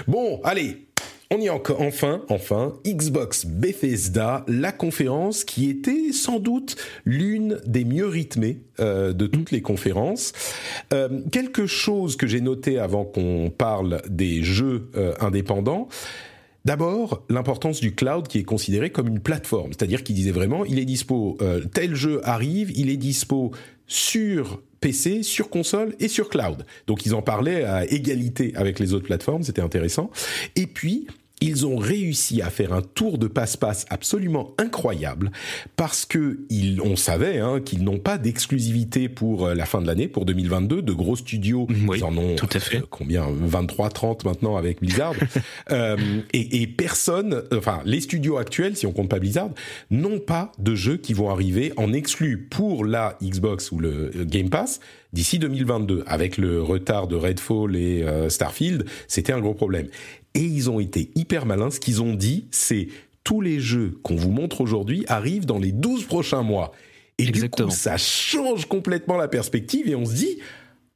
[0.06, 0.87] Bon, allez,
[1.30, 7.60] on y est encore, enfin, enfin, Xbox Bethesda, la conférence qui était sans doute l'une
[7.66, 10.32] des mieux rythmées euh, de toutes les conférences.
[10.94, 15.88] Euh, quelque chose que j'ai noté avant qu'on parle des jeux euh, indépendants.
[16.64, 20.78] D'abord, l'importance du cloud qui est considéré comme une plateforme, c'est-à-dire qu'il disait vraiment, il
[20.78, 21.38] est dispo,
[21.72, 23.52] tel jeu arrive, il est dispo
[23.88, 26.64] sur PC, sur console et sur cloud.
[26.86, 30.10] Donc ils en parlaient à égalité avec les autres plateformes, c'était intéressant.
[30.54, 31.08] Et puis,
[31.40, 35.30] ils ont réussi à faire un tour de passe-passe absolument incroyable
[35.76, 39.86] parce que ils, on savait hein, qu'ils n'ont pas d'exclusivité pour euh, la fin de
[39.86, 40.82] l'année, pour 2022.
[40.82, 42.78] De gros studios, ils en ont tout à fait.
[42.78, 45.14] Euh, combien 23, 30 maintenant avec Blizzard.
[45.70, 45.96] euh,
[46.32, 49.50] et, et, personne, enfin les studios actuels, si on compte pas Blizzard,
[49.90, 54.50] n'ont pas de jeux qui vont arriver en exclu pour la Xbox ou le Game
[54.50, 54.80] Pass
[55.12, 56.04] d'ici 2022.
[56.06, 59.88] Avec le retard de Redfall et euh, Starfield, c'était un gros problème.
[60.34, 61.70] Et ils ont été hyper malins.
[61.70, 62.88] Ce qu'ils ont dit, c'est
[63.24, 66.72] tous les jeux qu'on vous montre aujourd'hui arrivent dans les 12 prochains mois.
[67.18, 70.38] Et du coup, ça change complètement la perspective et on se dit,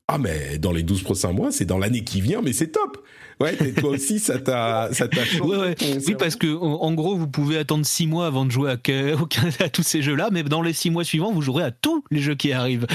[0.09, 3.05] ah mais dans les 12 prochains mois, c'est dans l'année qui vient, mais c'est top.
[3.41, 5.23] Ouais, et toi aussi, ça t'a, ça t'a.
[5.45, 5.75] Ouais,
[6.07, 8.77] Oui, parce que en gros, vous pouvez attendre six mois avant de jouer à,
[9.65, 12.21] à tous ces jeux-là, mais dans les six mois suivants, vous jouerez à tous les
[12.21, 12.87] jeux qui arrivent.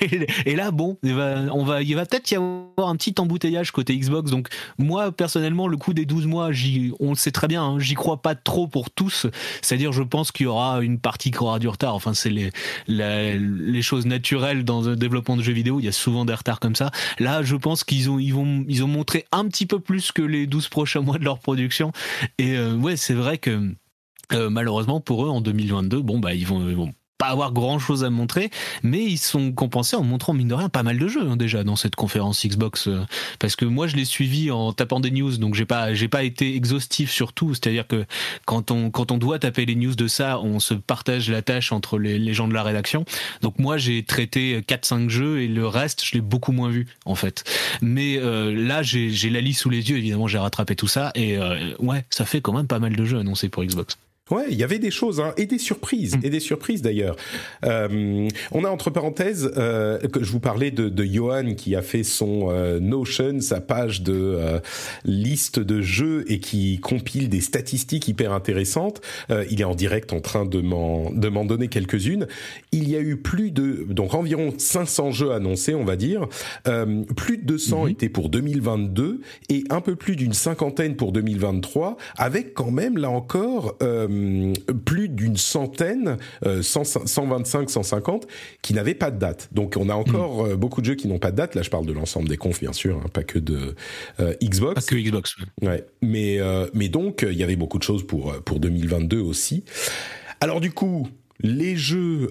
[0.46, 3.70] Et, là, bon, il va, on va, il va peut-être y avoir un petit embouteillage
[3.70, 4.30] côté Xbox.
[4.30, 6.50] Donc, moi, personnellement, le coup des 12 mois,
[7.00, 9.26] on le sait très bien, hein, j'y crois pas trop pour tous.
[9.62, 11.94] C'est-à-dire, je pense qu'il y aura une partie qui aura du retard.
[11.94, 12.50] Enfin, c'est les,
[12.88, 15.80] les choses naturelles dans le développement de jeux vidéo.
[15.80, 16.90] Il y a souvent des retards comme ça.
[17.18, 20.22] Là, je pense qu'ils ont, ils vont, ils ont montré un petit peu plus que
[20.22, 21.92] les 12 prochains mois de leur production.
[22.38, 23.74] Et euh, ouais, c'est vrai que
[24.32, 26.92] euh, malheureusement pour eux en 2022, bon bah ils vont, ils vont
[27.24, 28.50] pas avoir grand chose à montrer,
[28.82, 31.64] mais ils sont compensés en montrant mine de rien pas mal de jeux hein, déjà
[31.64, 32.88] dans cette conférence Xbox.
[32.88, 33.04] Euh,
[33.38, 36.22] parce que moi je l'ai suivi en tapant des news, donc j'ai pas j'ai pas
[36.22, 37.54] été exhaustif sur tout.
[37.54, 38.04] C'est-à-dire que
[38.44, 41.72] quand on quand on doit taper les news de ça, on se partage la tâche
[41.72, 43.04] entre les, les gens de la rédaction.
[43.42, 47.14] Donc moi j'ai traité 4-5 jeux et le reste je l'ai beaucoup moins vu en
[47.14, 47.44] fait.
[47.80, 51.38] Mais euh, là j'ai la liste sous les yeux évidemment j'ai rattrapé tout ça et
[51.38, 53.96] euh, ouais ça fait quand même pas mal de jeux annoncés pour Xbox.
[54.30, 56.20] Ouais, il y avait des choses hein, et des surprises mm.
[56.22, 57.14] et des surprises d'ailleurs.
[57.66, 61.82] Euh, on a entre parenthèses euh, que je vous parlais de, de Johan qui a
[61.82, 64.60] fait son euh, Notion, sa page de euh,
[65.04, 69.02] liste de jeux et qui compile des statistiques hyper intéressantes.
[69.28, 72.26] Euh, il est en direct en train de m'en de m'en donner quelques-unes.
[72.72, 76.28] Il y a eu plus de donc environ 500 jeux annoncés, on va dire.
[77.14, 77.90] plus de 200 mm-hmm.
[77.90, 83.10] étaient pour 2022 et un peu plus d'une cinquantaine pour 2023, avec quand même là
[83.10, 83.76] encore.
[84.14, 84.52] Euh,
[84.84, 88.26] plus d'une centaine, 125, euh, 150,
[88.62, 89.48] qui n'avaient pas de date.
[89.52, 90.50] Donc on a encore mm.
[90.50, 91.54] euh, beaucoup de jeux qui n'ont pas de date.
[91.54, 93.74] Là, je parle de l'ensemble des confs, bien sûr, hein, pas que de
[94.42, 94.74] Xbox.
[94.74, 95.36] Pas que Xbox.
[95.62, 95.84] Ouais.
[96.02, 96.38] Mais
[96.72, 99.64] mais donc il y avait beaucoup de choses pour pour 2022 aussi.
[100.40, 101.08] Alors du coup,
[101.40, 102.30] les jeux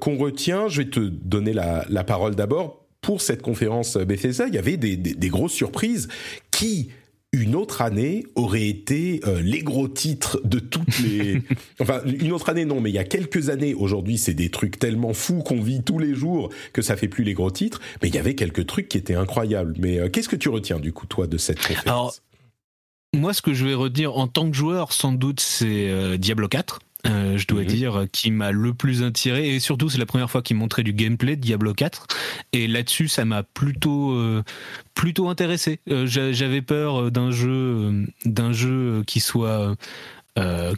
[0.00, 2.78] qu'on retient, je vais te donner la, la parole d'abord.
[3.00, 6.08] Pour cette conférence Bethesda, il y avait des, des, des grosses surprises
[6.50, 6.90] qui
[7.32, 11.40] une autre année aurait été euh, les gros titres de toutes les...
[11.80, 14.78] enfin, une autre année non, mais il y a quelques années, aujourd'hui c'est des trucs
[14.78, 18.08] tellement fous qu'on vit tous les jours que ça fait plus les gros titres, mais
[18.08, 19.74] il y avait quelques trucs qui étaient incroyables.
[19.78, 21.86] Mais euh, qu'est-ce que tu retiens du coup, toi, de cette conférence?
[21.86, 22.14] Alors,
[23.14, 26.48] Moi, ce que je vais retenir en tant que joueur, sans doute, c'est euh, Diablo
[26.48, 26.80] 4.
[27.06, 27.66] Euh, je dois mhm.
[27.66, 29.54] dire, qui m'a le plus attiré.
[29.54, 32.06] Et surtout, c'est la première fois qu'il montrait du gameplay de Diablo 4.
[32.52, 34.42] Et là-dessus, ça m'a plutôt, euh,
[34.94, 35.80] plutôt intéressé.
[35.90, 39.74] Euh, j'avais peur d'un jeu, d'un jeu qui soit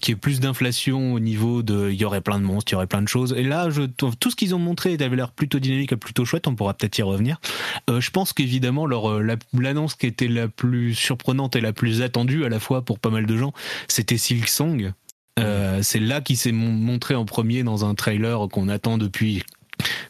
[0.00, 2.76] qui est plus d'inflation au niveau de il y aurait plein de monstres, il y
[2.76, 3.32] aurait plein de choses.
[3.38, 6.48] Et là, je tout ce qu'ils ont montré avait l'air plutôt dynamique et plutôt chouette.
[6.48, 7.40] On pourra peut-être y revenir.
[7.88, 12.58] Je pense qu'évidemment, l'annonce qui était la plus surprenante et la plus attendue à la
[12.58, 13.52] fois pour pas mal de gens,
[13.87, 14.94] c'était Silksong.
[15.38, 19.42] Euh, c'est là qu'il s'est montré en premier dans un trailer qu'on attend depuis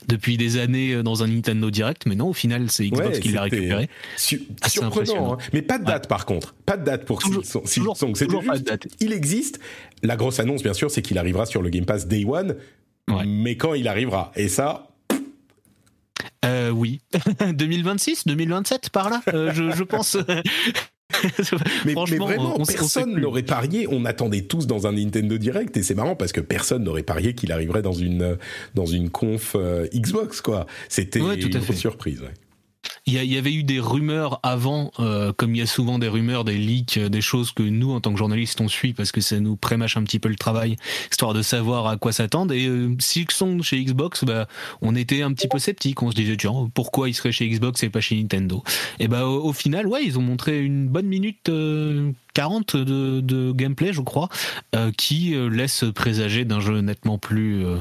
[0.09, 3.29] depuis des années euh, dans un Nintendo Direct, mais non, au final, c'est Xbox qui
[3.29, 3.89] l'a récupéré.
[4.17, 5.39] surprenant, hein.
[5.53, 8.65] mais pas de date par contre, pas de date pour toujours, toujours, toujours pas de
[8.65, 8.89] date.
[9.01, 9.61] Il existe.
[10.03, 12.57] La grosse annonce, bien sûr, c'est qu'il arrivera sur le Game Pass Day One,
[13.27, 14.89] mais quand il arrivera, et ça.
[16.45, 17.01] Euh, oui,
[17.55, 20.17] 2026, 2027 par là, euh, je, je pense.
[21.85, 23.87] mais, vraiment, personne n'aurait parié.
[23.91, 27.35] On attendait tous dans un Nintendo Direct et c'est marrant parce que personne n'aurait parié
[27.35, 28.37] qu'il arriverait dans une
[28.75, 30.67] dans une conf euh, Xbox quoi.
[30.89, 32.23] C'était une surprise.
[33.07, 36.45] Il y, avait eu des rumeurs avant, euh, comme il y a souvent des rumeurs,
[36.45, 39.41] des leaks, des choses que nous, en tant que journalistes, on suit parce que ça
[39.41, 40.77] nous prémâche un petit peu le travail,
[41.11, 42.55] histoire de savoir à quoi s'attendre.
[42.55, 42.95] Et euh,
[43.31, 44.47] sont chez Xbox, bah,
[44.83, 46.01] on était un petit peu sceptiques.
[46.03, 48.63] On se disait, tiens, pourquoi ils seraient chez Xbox et pas chez Nintendo?
[49.01, 51.49] Et bah, au, final, ouais, ils ont montré une bonne minute.
[51.49, 54.29] Euh, 40 de, gameplay, je crois,
[54.75, 57.77] euh, qui euh, laisse présager d'un jeu nettement plus euh,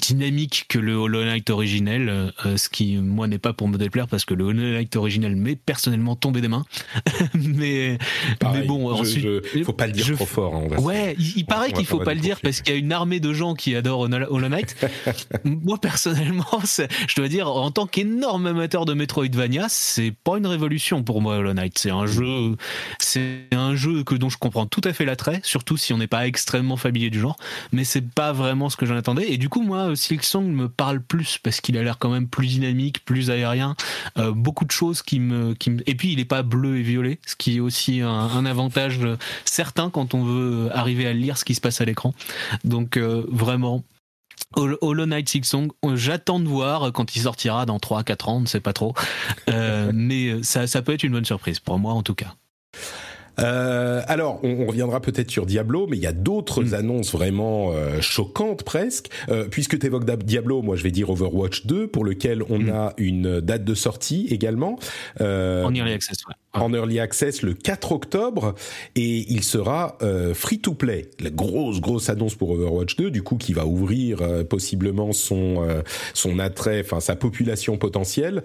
[0.00, 4.24] dynamique que le Hollow Knight originel, ce qui, moi, n'est pas pour me déplaire parce
[4.24, 6.64] que le Hollow Knight originel m'est personnellement tombé des mains.
[7.34, 7.98] mais,
[8.42, 9.24] mais bon, ensuite.
[9.24, 10.54] Je, faut pas le dire trop fort.
[10.54, 13.20] Hein, ouais, il, paraît qu'il faut pas le dire parce qu'il y a une armée
[13.20, 14.76] de gens qui adorent Hollow Knight.
[15.44, 21.02] moi, personnellement, je dois dire, en tant qu'énorme amateur de Metroidvania, c'est pas une révolution
[21.02, 21.78] pour moi, Hollow Knight.
[21.78, 22.56] C'est un jeu,
[22.98, 26.06] c'est un jeu que dont je comprends tout à fait l'attrait, surtout si on n'est
[26.06, 27.36] pas extrêmement familier du genre,
[27.72, 29.32] mais c'est pas vraiment ce que j'en attendais.
[29.32, 32.46] Et du coup, moi, Silksong me parle plus parce qu'il a l'air quand même plus
[32.46, 33.76] dynamique, plus aérien,
[34.18, 37.18] euh, beaucoup de choses qui me, qui Et puis, il est pas bleu et violet,
[37.26, 39.00] ce qui est aussi un, avantage
[39.44, 42.14] certain quand on veut arriver à lire ce qui se passe à l'écran.
[42.64, 43.84] Donc, euh, vraiment,
[44.56, 48.60] Hollow Knight Silksong, j'attends de voir quand il sortira dans 3-4 ans, on ne sait
[48.60, 48.94] pas trop.
[49.48, 52.34] Euh, mais ça, ça peut être une bonne surprise, pour moi en tout cas.
[53.40, 56.74] Euh, alors, on, reviendra peut-être sur Diablo, mais il y a d'autres mm.
[56.74, 59.08] annonces vraiment euh, choquantes presque.
[59.28, 62.70] Euh, puisque tu évoques Diablo, moi je vais dire Overwatch 2, pour lequel on mm.
[62.70, 64.78] a une date de sortie également.
[65.20, 66.34] en early access, ouais.
[66.52, 68.54] En early access le 4 octobre,
[68.96, 69.96] et il sera
[70.34, 71.10] free to play.
[71.20, 75.64] La grosse grosse annonce pour Overwatch 2, du coup, qui va ouvrir possiblement son
[76.12, 78.42] son attrait, enfin sa population potentielle.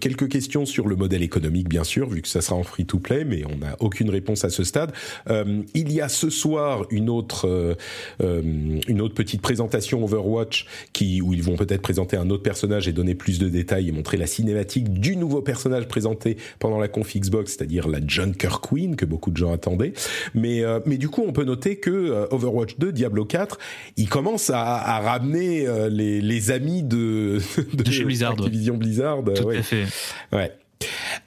[0.00, 2.98] quelques questions sur le modèle économique, bien sûr, vu que ça sera en free to
[2.98, 4.92] play, mais on n'a aucune réponse à ce stade.
[5.30, 7.74] Euh, il y a ce soir une autre euh,
[8.22, 8.42] euh,
[8.86, 12.92] une autre petite présentation Overwatch qui où ils vont peut-être présenter un autre personnage et
[12.92, 17.14] donner plus de détails et montrer la cinématique du nouveau personnage présenté pendant la conf
[17.28, 19.92] Xbox, c'est-à-dire la Junker Queen que beaucoup de gens attendaient.
[20.34, 23.58] Mais mais du coup, on peut noter que Overwatch 2, Diablo 4,
[23.96, 27.38] il commence à, à ramener les, les amis de
[27.74, 29.22] de, de chez Blizzard, Activision Blizzard.
[29.24, 29.86] Tout à fait.
[30.32, 30.52] Ouais.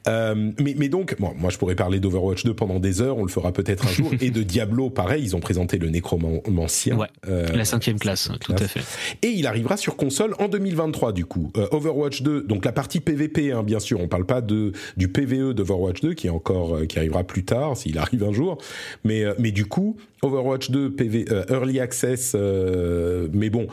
[0.07, 3.23] Euh, mais, mais, donc, bon, moi je pourrais parler d'Overwatch 2 pendant des heures, on
[3.23, 4.11] le fera peut-être un jour.
[4.21, 6.97] et de Diablo, pareil, ils ont présenté le Nécromancien.
[6.97, 8.81] Ouais, euh, la cinquième classe, tout à fait.
[9.21, 11.51] Et il arrivera sur console en 2023 du coup.
[11.57, 15.07] Euh, Overwatch 2, donc la partie PVP, hein, bien sûr, on parle pas de du
[15.07, 18.57] PVE d'Overwatch 2 qui est encore qui arrivera plus tard s'il arrive un jour.
[19.03, 23.67] Mais mais du coup, Overwatch 2 PV Early Access, mais bon,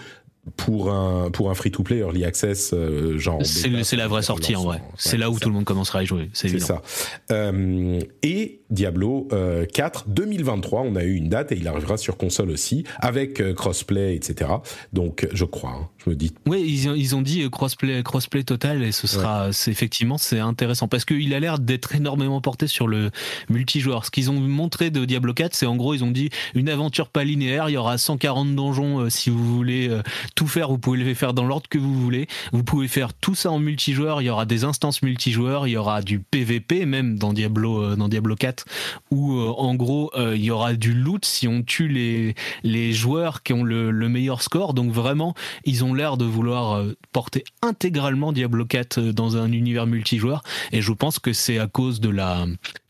[0.57, 4.57] pour un pour un free to play early access euh, genre c'est la vraie sortie
[4.57, 4.83] en vrai.
[4.97, 6.83] c'est là où tout le monde commencera à y jouer c'est ça.
[7.31, 9.29] Euh, et Diablo
[9.73, 13.55] 4 euh, 2023 on a eu une date et il arrivera sur console aussi avec
[13.55, 14.51] crossplay etc
[14.93, 18.93] donc je crois hein, me dis oui ils, ils ont dit crossplay crossplay total et
[18.93, 23.11] ce sera c'est effectivement c'est intéressant parce qu'il a l'air d'être énormément porté sur le
[23.49, 26.69] multijoueur ce qu'ils ont montré de Diablo 4 c'est en gros ils ont dit une
[26.69, 29.91] aventure pas linéaire il y aura 140 donjons si vous voulez
[30.35, 32.27] tout faire, vous pouvez le faire dans l'ordre que vous voulez.
[32.53, 34.23] Vous pouvez faire tout ça en multijoueur.
[34.23, 37.97] Il y aura des instances multijoueurs, il y aura du PVP même dans Diablo euh,
[37.97, 38.65] dans Diablo 4
[39.11, 42.93] où euh, en gros euh, il y aura du loot si on tue les les
[42.93, 44.75] joueurs qui ont le, le meilleur score.
[44.75, 46.83] Donc vraiment, ils ont l'air de vouloir
[47.13, 52.01] porter intégralement Diablo 4 dans un univers multijoueur et je pense que c'est à cause
[52.01, 52.47] de la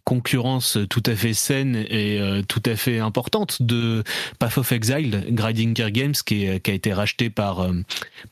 [0.08, 4.02] concurrence tout à fait saine et euh, tout à fait importante de
[4.38, 7.74] Path of Exile, Grinding Gear Games, qui, a été racheté par, euh,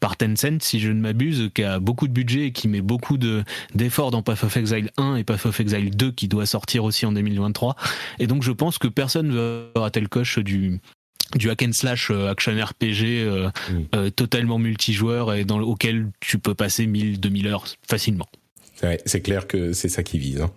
[0.01, 3.19] par Tencent, si je ne m'abuse, qui a beaucoup de budget et qui met beaucoup
[3.19, 7.05] d'efforts dans Path of Exile 1 et Path of Exile 2, qui doit sortir aussi
[7.05, 7.77] en 2023.
[8.21, 9.35] Et donc je pense que personne ne
[9.75, 10.81] va rater le coche du,
[11.35, 13.27] du hack and slash euh, action RPG
[13.71, 14.11] mm.
[14.13, 18.29] totalement multijoueur et dans auquel tu peux passer 1000 2000 heures facilement.
[18.87, 20.43] Ouais, c'est clair que c'est ça qui vise.
[20.43, 20.51] Hein.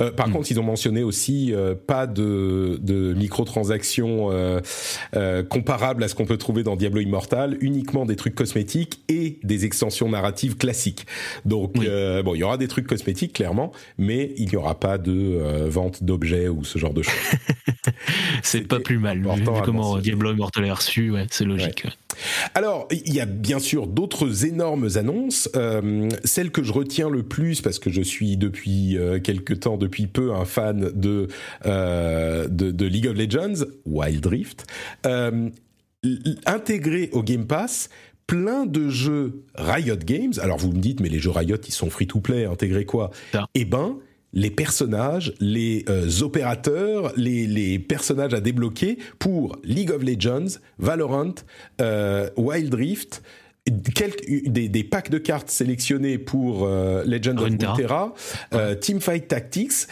[0.00, 0.32] Euh, par mm.
[0.32, 6.24] contre, ils ont mentionné aussi euh, pas de, de microtransactions euh, comparables à ce qu'on
[6.24, 11.06] peut trouver dans Diablo Immortal, uniquement des trucs cosmétiques et des extensions narratives classiques.
[11.44, 15.68] Donc, bon, il y aura des trucs cosmétiques clairement, mais il n'y aura pas de
[15.68, 17.14] vente d'objets ou ce genre de choses.
[18.42, 19.18] c'est pas plus mal.
[19.18, 21.84] Vu comment Diablo Immortal est reçu, ouais, c'est logique.
[22.54, 25.48] Alors, il y a bien sûr d'autres énormes annonces.
[26.24, 30.06] Celle que je retiens le plus, parce que je suis depuis euh, quelque temps, depuis
[30.06, 31.28] peu, un fan de,
[31.66, 34.66] euh, de, de, League of Legends, Wild Rift,
[35.06, 35.48] euh,
[36.46, 37.88] intégré au Game Pass
[38.26, 40.32] plein de jeux Riot Games.
[40.40, 43.10] Alors vous me dites, mais les jeux Riot, ils sont free-to-play, intégrés quoi?
[43.54, 43.98] Eh ben,
[44.34, 51.34] les personnages, les euh, opérateurs, les, les, personnages à débloquer pour League of Legends, Valorant,
[51.80, 53.22] euh, Wild Rift,
[53.94, 58.14] quelques, des, des, packs de cartes sélectionnés pour euh, Legend of Runeterra,
[58.52, 59.86] euh, Teamfight Tactics.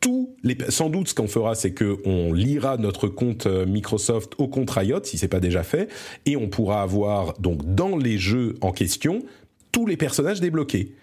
[0.00, 4.32] Tous les, sans doute, ce qu'on fera, c'est que on lira notre compte euh, Microsoft
[4.38, 5.90] au compte Riot, si c'est pas déjà fait,
[6.24, 9.22] et on pourra avoir donc dans les jeux en question
[9.72, 10.94] tous les personnages débloqués.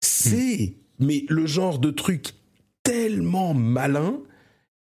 [0.00, 1.04] C'est hmm.
[1.04, 2.32] mais le genre de truc
[2.82, 4.20] tellement malin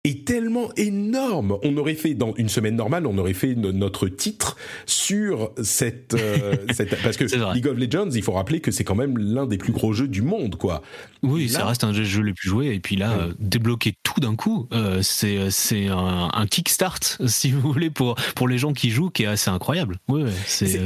[0.06, 1.58] est tellement énorme.
[1.64, 6.56] On aurait fait dans une semaine normale, on aurait fait notre titre sur cette, euh,
[6.74, 9.58] cette parce que League of Legends, il faut rappeler que c'est quand même l'un des
[9.58, 10.82] plus gros jeux du monde, quoi.
[11.24, 12.74] Oui, ça reste un des jeux les plus joués.
[12.74, 17.52] Et puis là, euh, débloquer tout d'un coup, euh, c'est c'est un, un, kickstart, si
[17.52, 19.98] vous voulez, pour pour les gens qui jouent, qui est assez incroyable.
[20.08, 20.86] Oui, c'est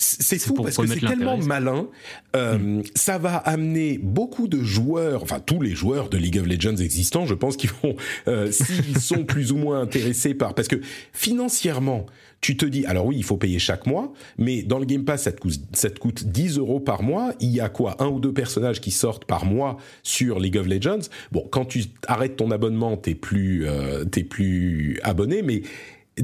[0.00, 1.86] c'est fou parce que c'est tellement malin.
[2.34, 2.82] Euh, mm.
[2.94, 7.26] Ça va amener beaucoup de joueurs, enfin tous les joueurs de League of Legends existants,
[7.26, 7.94] je pense qu'ils vont,
[8.26, 10.80] euh, s'ils sont plus ou moins intéressés par, parce que
[11.12, 12.06] financièrement,
[12.40, 15.24] tu te dis, alors oui, il faut payer chaque mois, mais dans le Game Pass,
[15.24, 17.34] ça te coûte, ça te coûte 10 euros par mois.
[17.40, 20.66] Il y a quoi, un ou deux personnages qui sortent par mois sur League of
[20.66, 21.10] Legends.
[21.30, 25.60] Bon, quand tu arrêtes ton abonnement, t'es plus, euh, t'es plus abonné, mais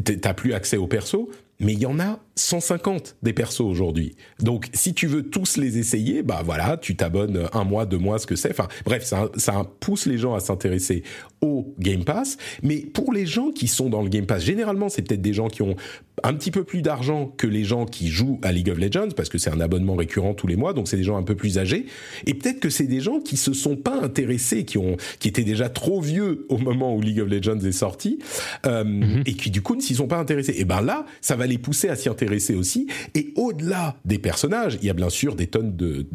[0.03, 4.15] t'as plus accès au perso mais il y en a 150 des persos aujourd'hui.
[4.41, 8.19] Donc, si tu veux tous les essayer, bah voilà, tu t'abonnes un mois, deux mois,
[8.19, 8.51] ce que c'est.
[8.51, 11.03] Enfin, bref, ça, ça pousse les gens à s'intéresser
[11.41, 12.37] au Game Pass.
[12.63, 15.49] Mais pour les gens qui sont dans le Game Pass, généralement, c'est peut-être des gens
[15.49, 15.77] qui ont
[16.23, 19.29] un petit peu plus d'argent que les gens qui jouent à League of Legends, parce
[19.29, 21.59] que c'est un abonnement récurrent tous les mois, donc c'est des gens un peu plus
[21.59, 21.87] âgés.
[22.27, 25.45] Et peut-être que c'est des gens qui se sont pas intéressés, qui ont, qui étaient
[25.45, 28.19] déjà trop vieux au moment où League of Legends est sorti,
[28.67, 29.23] euh, mhm.
[29.27, 30.55] et qui du coup ne s'y sont pas intéressés.
[30.57, 32.87] Et ben là, ça va les pousser à s'y intéresser aussi.
[33.15, 36.07] Et au-delà des personnages, il y a bien sûr des tonnes de,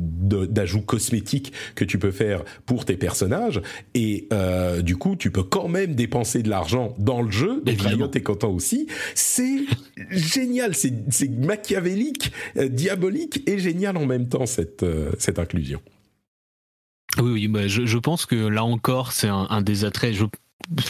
[0.46, 3.62] d'ajouts cosmétiques que tu peux faire pour tes personnages.
[3.94, 7.62] Et euh, du coup, tu peux quand même dépenser de l'argent dans le jeu.
[7.66, 8.88] Donc Riot est content aussi.
[9.16, 9.66] C'est
[10.10, 15.82] génial, c'est, c'est machiavélique, euh, diabolique et génial en même temps cette, euh, cette inclusion.
[17.18, 20.14] Oui, oui, bah, je, je, pense que là encore, c'est un, un des attraits.
[20.14, 20.26] Je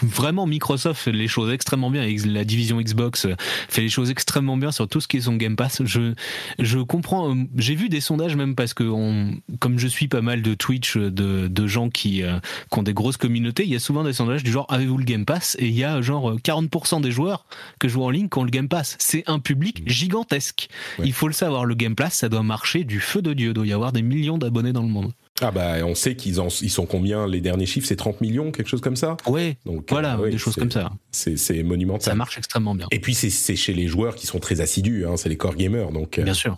[0.01, 3.27] vraiment Microsoft fait les choses extrêmement bien la division Xbox
[3.69, 5.81] fait les choses extrêmement bien sur tout ce qui est son Game Pass.
[5.85, 6.13] Je
[6.59, 10.41] je comprends j'ai vu des sondages même parce que on, comme je suis pas mal
[10.41, 12.39] de Twitch de, de gens qui, euh,
[12.71, 15.05] qui ont des grosses communautés il y a souvent des sondages du genre avez-vous le
[15.05, 15.55] Game Pass?
[15.59, 17.45] Et il y a genre 40% des joueurs
[17.79, 18.95] que jouent en ligne qui ont le Game Pass.
[18.99, 20.69] C'est un public gigantesque.
[21.03, 23.49] Il faut le savoir le Game Pass ça doit marcher du feu de Dieu.
[23.49, 26.37] Il doit y avoir des millions d'abonnés dans le monde ah bah on sait qu'ils
[26.61, 29.17] ils sont combien les derniers chiffres c'est 30 millions quelque chose comme ça.
[29.27, 29.55] Oui.
[29.65, 30.91] Donc voilà des choses comme ça.
[31.11, 32.03] C'est monumental.
[32.03, 32.87] Ça marche extrêmement bien.
[32.91, 35.91] Et puis c'est chez les joueurs qui sont très assidus hein, c'est les core gamers
[35.91, 36.19] donc.
[36.19, 36.57] Euh, bien sûr.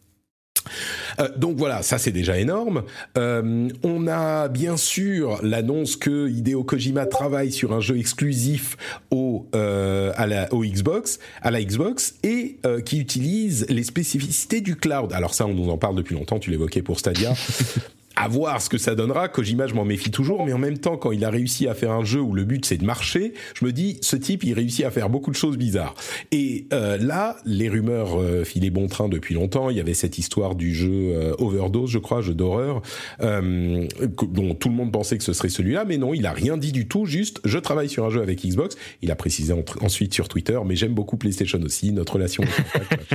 [1.20, 2.84] Euh, donc voilà, ça c'est déjà énorme.
[3.18, 8.78] Euh, on a bien sûr l'annonce que Hideo Kojima travaille sur un jeu exclusif
[9.12, 15.14] au à la au Xbox, à la Xbox et qui utilise les spécificités du cloud.
[15.14, 16.40] Alors ça, on nous en parle depuis longtemps.
[16.40, 17.34] Tu l'évoquais pour Stadia.
[18.16, 19.28] à voir ce que ça donnera.
[19.28, 21.91] Kojima, je m'en méfie toujours, mais en même temps, quand il a réussi à faire
[21.91, 24.86] un jeu où le but c'est de marcher, je me dis, ce type, il réussit
[24.86, 25.95] à faire beaucoup de choses bizarres.
[26.32, 29.70] Et euh, là, les rumeurs euh, filaient bon train depuis longtemps.
[29.70, 32.82] Il y avait cette histoire du jeu euh, Overdose, je crois, jeu d'horreur,
[33.22, 33.88] euh,
[34.28, 36.72] dont tout le monde pensait que ce serait celui-là, mais non, il a rien dit
[36.72, 37.05] du tout.
[37.05, 38.76] Juste, je travaille sur un jeu avec Xbox.
[39.01, 41.91] Il a précisé ensuite sur Twitter, mais j'aime beaucoup PlayStation aussi.
[41.91, 42.43] Notre relation,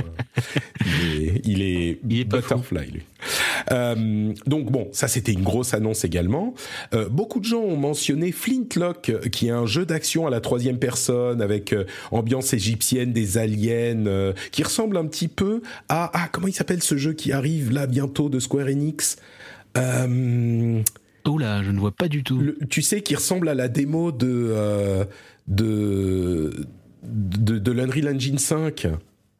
[0.85, 3.01] il est, il est, il est butterfly, lui.
[3.71, 6.53] Euh, donc bon, ça c'était une grosse annonce également.
[6.93, 10.79] Euh, beaucoup de gens ont mentionné Flintlock, qui est un jeu d'action à la troisième
[10.79, 16.29] personne avec euh, ambiance égyptienne, des aliens, euh, qui ressemble un petit peu à ah
[16.31, 19.17] comment il s'appelle ce jeu qui arrive là bientôt de Square Enix?
[19.77, 20.81] Euh,
[21.27, 22.41] Oula, je ne vois pas du tout.
[22.69, 25.05] tu sais, qui ressemble à la démo de
[25.47, 26.51] de
[27.03, 28.87] de, de l'Unreal Engine 5.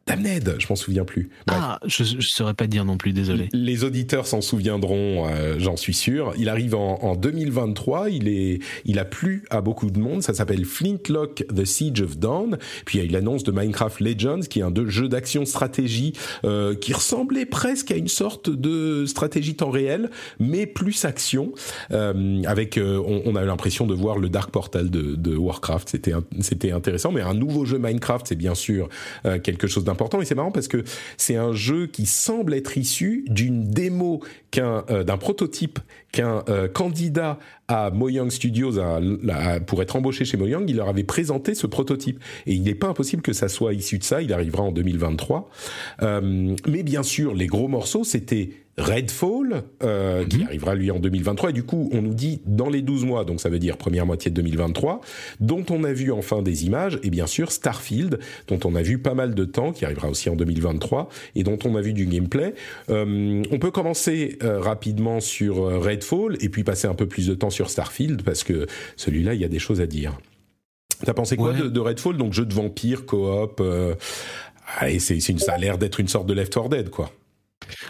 [0.06, 1.30] Damned, je m'en souviens plus.
[1.48, 3.48] Ah, je, je saurais pas dire non plus, désolé.
[3.52, 6.32] Les auditeurs s'en souviendront, euh, j'en suis sûr.
[6.36, 10.22] Il arrive en, en, 2023, il est, il a plu à beaucoup de monde.
[10.22, 12.58] Ça s'appelle Flintlock: The Siege of Dawn.
[12.84, 16.12] Puis il y a eu l'annonce de Minecraft Legends, qui est un jeu d'action stratégie
[16.44, 21.52] euh, qui ressemblait presque à une sorte de stratégie temps réel, mais plus action.
[21.92, 25.88] Euh, avec, euh, on, on, a l'impression de voir le Dark Portal de, de Warcraft.
[25.88, 27.12] C'était, c'était intéressant.
[27.12, 28.88] Mais un nouveau jeu Minecraft, c'est bien sûr
[29.26, 30.84] euh, quelque chose d'important et c'est marrant parce que
[31.16, 34.20] c'est un jeu qui semble être issu d'une démo
[34.58, 35.78] euh, d'un prototype
[36.12, 37.38] qu'un euh, candidat
[37.68, 38.72] à Mojang Studios
[39.66, 42.18] pour être embauché chez Mojang, il leur avait présenté ce prototype.
[42.46, 44.22] Et il n'est pas impossible que ça soit issu de ça.
[44.22, 45.48] Il arrivera en 2023.
[46.02, 50.46] Euh, mais bien sûr, les gros morceaux, c'était Redfall, euh, qui mhm.
[50.46, 51.50] arrivera lui en 2023.
[51.50, 54.06] Et du coup, on nous dit dans les 12 mois, donc ça veut dire première
[54.06, 55.00] moitié de 2023,
[55.40, 58.18] dont on a vu enfin des images, et bien sûr Starfield,
[58.48, 61.58] dont on a vu pas mal de temps, qui arrivera aussi en 2023, et dont
[61.64, 62.54] on a vu du gameplay.
[62.88, 67.34] Euh, on peut commencer euh, rapidement sur Redfall, et puis passer un peu plus de
[67.34, 68.66] temps sur Starfield, parce que
[68.96, 70.18] celui-là, il y a des choses à dire.
[71.04, 72.16] T'as pensé quoi de, de, Redfall?
[72.16, 73.62] Donc jeu de vampire, coop,
[74.86, 77.10] et c'est, ça a l'air d'être une sorte de Left 4 Dead, quoi.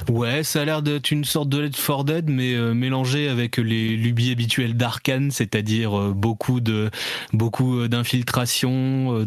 [0.08, 3.56] Ouais, ça a l'air d'être une sorte de Left 4 Dead, mais euh, mélangé avec
[3.56, 6.90] les lubies habituelles d'Arkane, c'est-à-dire euh, beaucoup de
[7.32, 9.24] beaucoup euh, d'infiltration,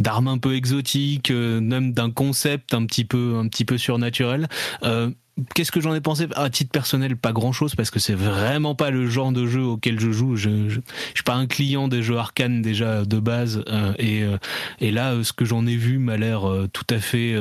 [0.00, 4.48] d'armes un peu exotiques, même d'un concept un petit peu un petit peu surnaturel.
[5.54, 6.28] Qu'est-ce que j'en ai pensé?
[6.36, 9.98] À titre personnel, pas grand-chose parce que c'est vraiment pas le genre de jeu auquel
[9.98, 10.36] je joue.
[10.36, 10.80] Je, je,
[11.14, 13.64] suis pas un client des jeux arcane déjà de base
[13.98, 14.22] et
[14.80, 17.34] et là, ce que j'en ai vu m'a l'air tout à fait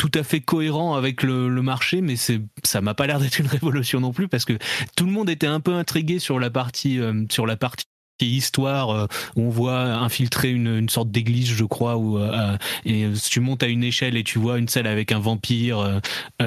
[0.00, 3.46] tout à fait cohérent avec le, marché, mais c'est ça m'a pas l'air d'être une
[3.58, 4.54] révolution non plus parce que
[4.96, 7.84] tout le monde était un peu intrigué sur la partie euh, sur la partie
[8.26, 9.06] histoire euh,
[9.36, 13.66] où on voit infiltrer une, sorte d'église je crois où euh, et tu montes à
[13.66, 16.00] une échelle et tu vois une salle avec un vampire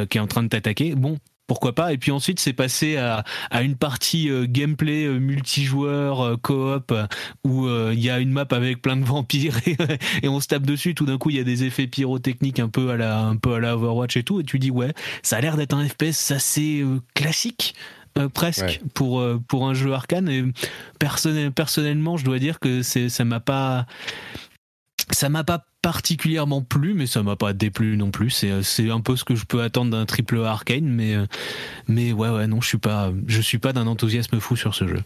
[0.09, 1.17] qui est en train de t'attaquer bon
[1.47, 1.93] pourquoi pas.
[1.93, 3.23] Et puis ensuite, c'est passé à,
[3.61, 6.93] une partie euh, gameplay euh, multijoueur euh, coop
[7.43, 9.59] où il y a une map avec plein de vampires
[10.23, 10.95] et, on se tape dessus.
[10.95, 13.53] Tout d'un coup, il y a des effets pyrotechniques un peu à la un peu
[13.53, 14.39] à la Overwatch et tout.
[14.39, 17.75] Et tu dis ouais, ça a l'air d'être un FPS assez classique.
[18.33, 20.43] Presque pour pour un jeu arcane et
[20.99, 23.85] personnellement je dois dire que c'est ça m'a pas
[25.11, 28.29] ça m'a pas particulièrement plu, mais ça m'a pas déplu non plus.
[28.29, 31.15] C'est, c'est un peu ce que je peux attendre d'un triple arcane, mais,
[31.87, 34.87] mais ouais, ouais, non, je suis pas, je suis pas d'un enthousiasme fou sur ce
[34.87, 35.03] jeu.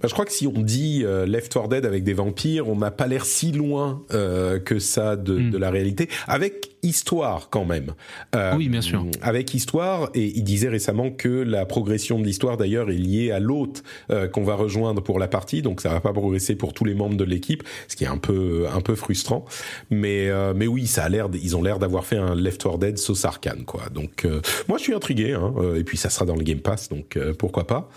[0.00, 2.76] Bah, je crois que si on dit euh, Left 4 Dead avec des vampires, on
[2.76, 5.50] n'a pas l'air si loin euh, que ça de, hmm.
[5.50, 7.94] de, la réalité, avec histoire quand même.
[8.36, 9.04] Euh, oui, bien sûr.
[9.22, 13.40] Avec histoire, et il disait récemment que la progression de l'histoire d'ailleurs est liée à
[13.40, 16.84] l'hôte euh, qu'on va rejoindre pour la partie, donc ça va pas progresser pour tous
[16.84, 19.44] les membres de l'équipe, ce qui est un peu un peu frustrant.
[19.90, 22.78] Mais euh, mais oui, ça a l'air, ils ont l'air d'avoir fait un Left 4
[22.78, 23.84] Dead sauce arcane quoi.
[23.92, 24.26] Donc
[24.68, 27.66] moi je suis intrigué, hein, et puis ça sera dans le Game Pass, donc pourquoi
[27.66, 27.88] pas.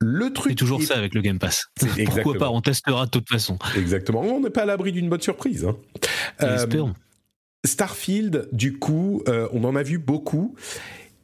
[0.00, 0.52] Le truc.
[0.52, 1.66] C'est toujours ça avec le Game Pass.
[2.06, 2.50] Pourquoi pas?
[2.50, 3.58] On testera de toute façon.
[3.76, 4.22] Exactement.
[4.22, 5.64] On n'est pas à l'abri d'une bonne surprise.
[5.64, 5.76] Hein.
[6.42, 6.66] Euh,
[7.66, 10.54] Starfield, du coup, euh, on en a vu beaucoup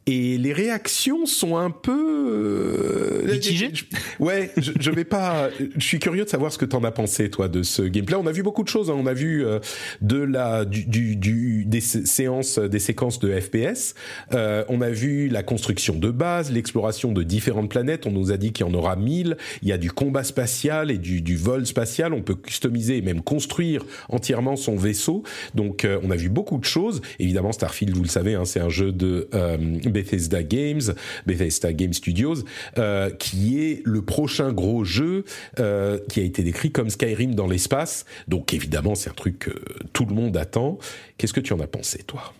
[0.07, 3.71] et les réactions sont un peu euh, mitigées?
[4.19, 5.49] Ouais, je, je, vais pas.
[5.77, 8.15] Je suis curieux de savoir ce que t'en as pensé toi de ce gameplay.
[8.15, 8.89] On a vu beaucoup de choses.
[8.89, 8.95] Hein.
[8.97, 9.59] On a vu euh,
[10.01, 13.95] de la du, du, du, des séances, des séquences de FPS.
[14.33, 18.05] Euh, on a vu la construction de base, l'exploration de différentes planètes.
[18.05, 19.37] On nous a dit qu'il y en aura mille.
[19.61, 22.13] Il y a du combat spatial et du, du vol spatial.
[22.13, 25.23] On peut customiser et même construire entièrement son vaisseau.
[25.53, 27.01] Donc euh, on a vu beaucoup de choses.
[27.19, 29.57] Évidemment, Starfield, vous le savez, hein, c'est un jeu de euh,
[29.97, 30.93] Bethesda Games,
[31.25, 32.43] Bethesda Game Studios,
[32.77, 35.25] euh, qui est le prochain gros jeu
[35.59, 38.05] euh, qui a été décrit comme Skyrim dans l'espace.
[38.27, 39.51] Donc évidemment, c'est un truc que
[39.93, 40.77] tout le monde attend.
[41.17, 42.33] Qu'est-ce que tu en as pensé, toi?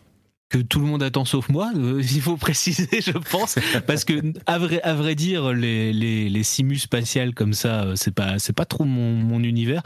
[0.49, 4.14] Que tout le monde attend sauf moi, euh, il faut préciser, je pense, parce que
[4.45, 8.53] à vrai, à vrai dire, les, les, les simus spatiales comme ça, c'est pas c'est
[8.53, 9.82] pas trop mon, mon univers.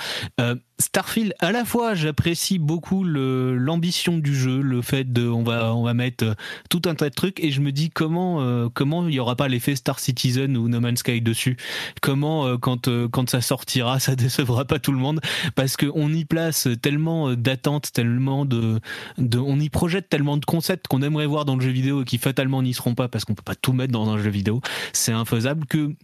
[0.82, 5.84] Starfield, à la fois, j'apprécie beaucoup l'ambition du jeu, le fait de, on va, on
[5.84, 6.34] va mettre euh,
[6.70, 9.36] tout un tas de trucs, et je me dis comment, euh, comment il y aura
[9.36, 11.56] pas l'effet Star Citizen ou No Man's Sky dessus.
[12.02, 15.22] Comment, euh, quand, quand ça sortira, ça décevra pas tout le monde,
[15.56, 18.80] parce que on y place tellement d'attentes, tellement de,
[19.18, 22.06] de, on y projette tellement de concepts qu'on aimerait voir dans le jeu vidéo et
[22.06, 24.62] qui fatalement n'y seront pas parce qu'on peut pas tout mettre dans un jeu vidéo.
[24.94, 25.96] C'est infaisable que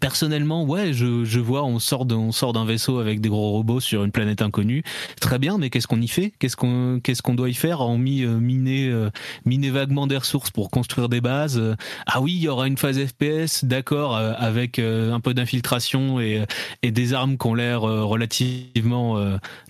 [0.00, 3.52] Personnellement, ouais, je, je vois, on sort d'un, on sort d'un vaisseau avec des gros
[3.52, 4.82] robots sur une planète inconnue.
[5.20, 6.32] Très bien, mais qu'est-ce qu'on y fait?
[6.40, 9.10] Qu'est-ce qu'on, qu'est-ce qu'on doit y faire mis, euh, miner, euh,
[9.44, 11.62] miner vaguement des ressources pour construire des bases?
[12.06, 16.44] ah oui, il y aura une phase FPS, d'accord, euh, avec un peu d'infiltration et,
[16.82, 19.18] et des armes qui ont l'air relativement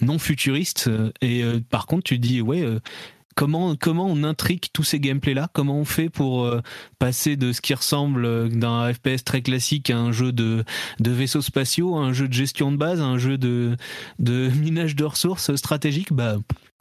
[0.00, 0.90] non futuristes.
[1.20, 2.64] Et par contre, tu dis, ouais,
[3.36, 6.60] comment comment on intrigue tous ces gameplays là Comment on fait pour euh,
[6.98, 10.64] passer de ce qui ressemble euh, d'un FPS très classique à un jeu de
[10.98, 13.76] de vaisseaux spatiaux, à un jeu de gestion de base, à un jeu de
[14.18, 16.12] de minage de ressources stratégiques?
[16.12, 16.36] Bah,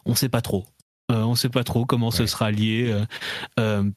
[0.05, 0.65] on sait pas trop.
[1.11, 2.91] Euh, on sait pas trop comment ce sera lié.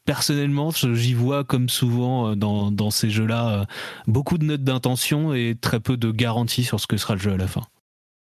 [0.04, 3.66] personnellement, j'y vois comme souvent dans, dans ces jeux-là
[4.06, 7.32] beaucoup de notes d'intention et très peu de garanties sur ce que sera le jeu
[7.32, 7.62] à la fin.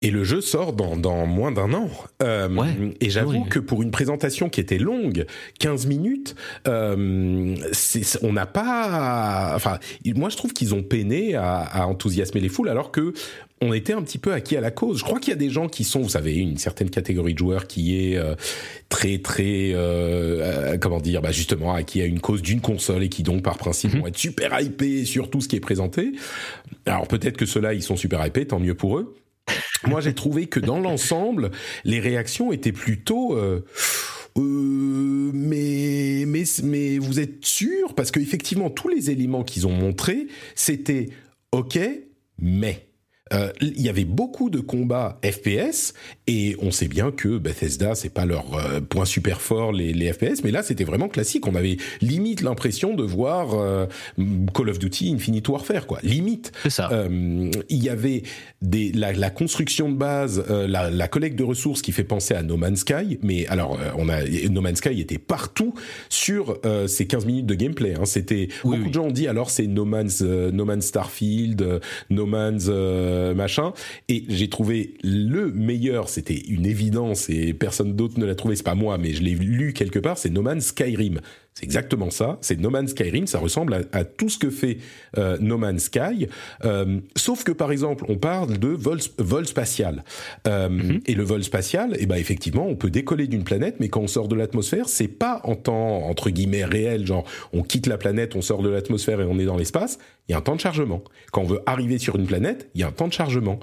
[0.04, 1.90] Et le jeu sort dans, dans moins d'un an.
[2.24, 5.26] Euh, et j'avoue que pour une présentation qui était longue,
[5.60, 6.36] 15 minutes,
[6.68, 7.56] euh,
[8.24, 9.54] on n'a pas...
[9.56, 9.78] Enfin,
[10.16, 13.14] moi je trouve qu'ils ont peiné à, à, enthousiasmer les foules alors que
[13.62, 15.00] on était un petit peu acquis à la cause.
[15.00, 17.40] Je crois qu'il y a des gens qui sont, vous savez, une certaine catégorie de
[17.40, 18.36] joueurs qui est euh,
[18.90, 23.10] très très euh, euh, comment dire, bah justement acquis à une cause d'une console et
[23.10, 24.00] qui donc par principe mhm.
[24.02, 26.14] vont être super hypés sur tout ce qui est présenté.
[26.88, 29.16] Alors peut-être que ceux-là ils sont super hypés, tant mieux pour eux.
[29.88, 31.52] Moi j'ai trouvé que dans l'ensemble
[31.84, 33.66] les réactions étaient plutôt euh,
[34.38, 37.94] mais mais mais vous êtes sûr?
[37.96, 41.10] Parce qu'effectivement tous les éléments qu'ils ont montrés c'était
[41.52, 41.80] ok
[42.40, 42.91] mais
[43.34, 45.94] euh, il y avait beaucoup de combats FPS
[46.28, 50.12] et on sait bien que Bethesda c'est pas leur euh, point super fort les, les,
[50.12, 51.48] FPS, mais là c'était vraiment classique.
[51.48, 53.86] On avait limite l'impression de voir euh,
[54.54, 56.00] Call of Duty Infinite Warfare quoi.
[56.04, 56.52] Limite.
[56.64, 56.90] C'est ça.
[57.10, 58.24] il y avait
[58.62, 62.44] des la, la construction de base, la, la, collecte de ressources qui fait penser à
[62.44, 65.74] No Man's Sky, mais alors on a No Man's Sky était partout
[66.10, 67.96] sur ces 15 minutes de gameplay.
[67.96, 68.06] Hein.
[68.06, 72.70] C'était beaucoup de gens ont dit alors c'est No Man's No Man's Starfield, No Man's
[73.22, 73.74] euh, machin.
[74.10, 78.64] Et j'ai trouvé le meilleur, c'était une évidence et personne d'autre ne l'a trouvé, c'est
[78.64, 81.22] pas moi, mais je l'ai lu quelque part, c'est No Man's Skyrim.
[81.54, 82.38] C'est exactement ça.
[82.42, 83.28] C'est No Man's Skyrim.
[83.28, 84.78] Ça ressemble à, tout ce que fait
[85.18, 86.28] euh, No Man's Sky,
[86.64, 90.04] euh, sauf que par exemple, on parle de vol, vol spatial.
[90.48, 91.02] Mhm.
[91.06, 94.08] Et le vol spatial, eh ben effectivement, on peut décoller d'une planète, mais quand on
[94.08, 98.36] sort de l'atmosphère, c'est pas en temps entre guillemets réel, genre on quitte la planète,
[98.36, 100.00] on sort de l'atmosphère et on est dans l'espace.
[100.28, 101.04] Il y a un temps de chargement.
[101.32, 103.60] Quand on veut arriver sur une planète, il y a un temps de chargement.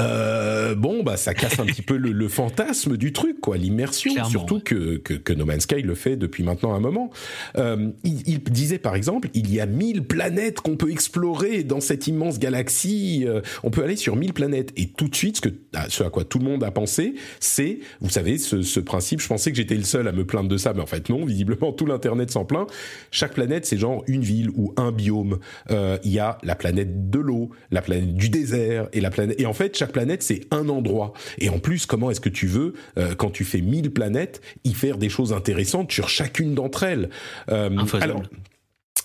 [0.00, 4.12] Euh, bon, bah ça casse un petit peu le, fantasme du truc, quoi, l'immersion.
[4.24, 7.10] Surtout que, que, No Man's Sky le fait depuis maintenant un moment.
[7.56, 12.06] Euh, il, disait par exemple, il y a 1000 planètes qu'on peut explorer dans cette
[12.06, 13.24] immense galaxie.
[13.26, 14.72] Euh, on peut aller sur 1000 planètes.
[14.76, 17.14] Et tout de suite, ce, que, ah, ce à quoi tout le monde a pensé,
[17.40, 19.20] c'est, vous savez, ce, ce principe.
[19.20, 21.24] Je pensais que j'étais le seul à me plaindre de ça, mais en fait non.
[21.24, 22.66] Visiblement, tout l'internet s'en plaint.
[23.10, 25.38] Chaque planète, c'est genre une ville ou un biome.
[25.70, 29.40] Euh, il y a la planète de l'eau, la planète du désert et la planète.
[29.40, 31.12] Et en fait, chaque planète, c'est un endroit.
[31.38, 34.74] Et en plus, comment est-ce que tu veux, euh, quand tu fais 1000 planètes, y
[34.74, 37.10] faire des choses intéressantes sur chacune d'entre elles?
[37.50, 37.70] Euh,
[38.00, 38.22] Alors,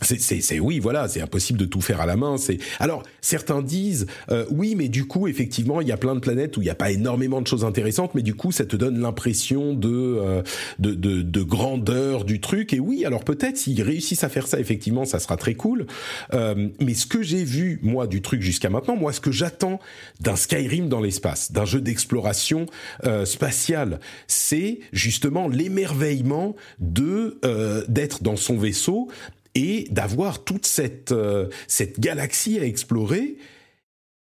[0.01, 2.38] c'est, oui, voilà, c'est impossible de tout faire à la main.
[2.38, 6.19] C'est alors certains disent euh, oui, mais du coup, effectivement, il y a plein de
[6.19, 8.75] planètes où il n'y a pas énormément de choses intéressantes, mais du coup, ça te
[8.75, 10.43] donne l'impression de, euh,
[10.79, 12.73] de, de, de grandeur du truc.
[12.73, 15.88] Et oui, alors peut-être s'ils réussissent à faire ça, effectivement, ça sera très cool.
[16.33, 19.79] Euh, mais ce que j'ai vu moi du truc jusqu'à maintenant, moi, ce que j'attends
[20.19, 22.65] d'un Skyrim dans l'espace, d'un jeu d'exploration
[23.05, 29.07] euh, spatiale, c'est justement l'émerveillement de euh, d'être dans son vaisseau
[29.56, 33.38] et d'avoir toute cette euh, cette galaxie à explorer.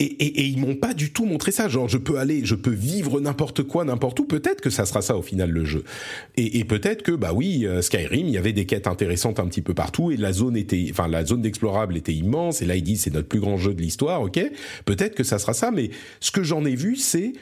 [0.00, 1.68] Et, et, ils m'ont pas du tout montré ça.
[1.68, 4.24] Genre, je peux aller, je peux vivre n'importe quoi, n'importe où.
[4.24, 5.84] Peut-être que ça sera ça au final le jeu.
[6.36, 9.46] Et, et peut-être que bah oui, euh, Skyrim, il y avait des quêtes intéressantes un
[9.46, 12.60] petit peu partout et la zone était, enfin la zone d'explorable était immense.
[12.60, 14.20] Et là, ils disent c'est notre plus grand jeu de l'histoire.
[14.20, 14.40] Ok,
[14.84, 15.70] peut-être que ça sera ça.
[15.70, 17.32] Mais ce que j'en ai vu, c'est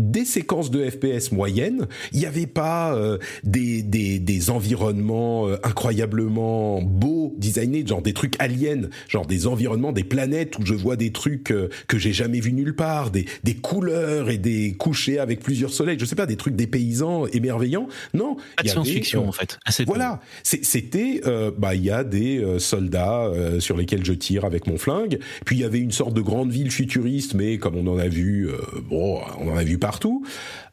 [0.00, 1.86] des séquences de FPS moyennes.
[2.12, 8.14] Il n'y avait pas euh, des, des, des, environnements euh, incroyablement beaux, designés, genre des
[8.14, 12.12] trucs aliens, genre des environnements, des planètes où je vois des trucs euh, que j'ai
[12.12, 16.16] jamais vus nulle part, des, des couleurs et des couchers avec plusieurs soleils, je sais
[16.16, 17.88] pas, des trucs des paysans émerveillants.
[18.14, 19.58] Non, pas de science-fiction en fait.
[19.86, 21.20] voilà, c'était,
[21.58, 25.18] bah il y a des soldats sur lesquels je tire avec mon flingue.
[25.44, 28.08] Puis il y avait une sorte de grande ville futuriste, mais comme on en a
[28.08, 28.48] vu,
[28.88, 30.24] bon, on en a vu partout.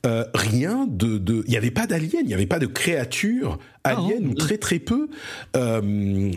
[0.06, 3.58] Euh, rien de, de, il n'y avait pas d'aliens, il n'y avait pas de créatures
[3.84, 5.10] ah, aliens ou très très peu.
[5.56, 6.32] Euh,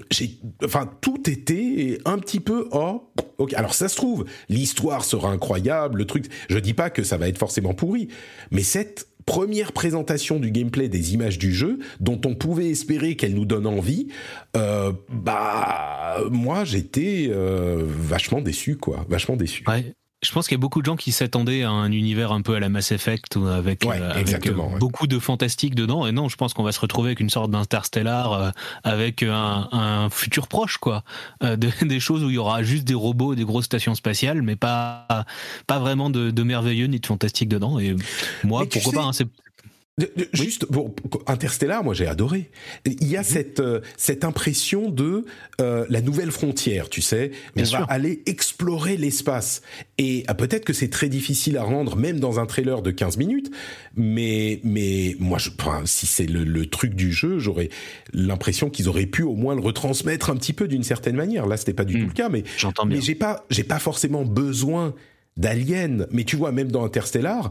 [0.64, 3.12] enfin, tout était un petit peu oh.
[3.37, 6.24] Ok, alors ça se trouve, l'histoire sera incroyable, le truc.
[6.49, 8.09] Je dis pas que ça va être forcément pourri,
[8.51, 13.35] mais cette première présentation du gameplay des images du jeu, dont on pouvait espérer qu'elle
[13.35, 14.09] nous donne envie,
[14.57, 19.64] euh, bah moi j'étais euh, vachement déçu quoi, vachement déçu.
[19.68, 19.95] Ouais.
[20.23, 22.55] Je pense qu'il y a beaucoup de gens qui s'attendaient à un univers un peu
[22.55, 26.07] à la Mass Effect avec, euh, euh, beaucoup de fantastique dedans.
[26.07, 28.51] Et non, je pense qu'on va se retrouver avec une sorte d'interstellar euh,
[28.85, 31.05] avec un, un, futur proche, quoi.
[31.43, 35.07] des choses où il y aura juste des robots, des grosses stations spatiales, mais pas
[35.66, 37.79] pas vraiment de, de merveilleux ni de fantastique dedans.
[37.79, 37.97] Et
[38.45, 39.27] moi, pourquoi pas hein, C'est
[40.32, 40.94] Juste pour
[41.26, 42.51] Interstellar, moi j'ai adoré.
[42.84, 43.24] Il y a mhm.
[43.24, 45.24] cette euh, cette impression de
[45.61, 47.32] euh, la nouvelle frontière, tu sais.
[47.57, 49.62] on va aller explorer l'espace.
[49.98, 53.16] Et ah, peut-être que c'est très difficile à rendre, même dans un trailer de 15
[53.16, 53.51] minutes.
[53.96, 57.68] Mais mais moi, je, enfin, si c'est le, le, truc du jeu, j'aurais
[58.12, 61.46] l'impression qu'ils auraient pu au moins le retransmettre un petit peu d'une certaine manière.
[61.46, 62.09] Là, c'était pas du tout hmm.
[62.09, 62.28] le cas.
[62.28, 64.94] Mais j'entends Mais j'ai pas j'ai pas forcément besoin
[65.36, 66.07] d'aliens.
[66.11, 67.51] Mais tu vois, même dans Interstellar,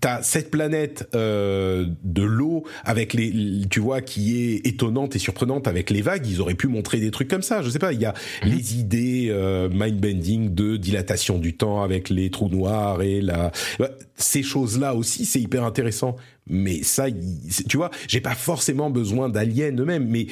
[0.00, 5.68] T'as cette planète euh, de l'eau avec les, tu vois, qui est étonnante et surprenante
[5.68, 6.26] avec les vagues.
[6.26, 7.62] Ils auraient pu montrer des trucs comme ça.
[7.62, 7.92] Je sais pas.
[7.92, 8.50] Il y a mhm.
[8.50, 13.52] les idées euh, mind bending de dilatation du temps avec les trous noirs et la.
[13.78, 16.16] Bah, ces choses-là aussi, c'est hyper intéressant.
[16.46, 17.06] Mais ça,
[17.68, 20.26] tu vois, j'ai pas forcément besoin d'aliens eux-mêmes, mais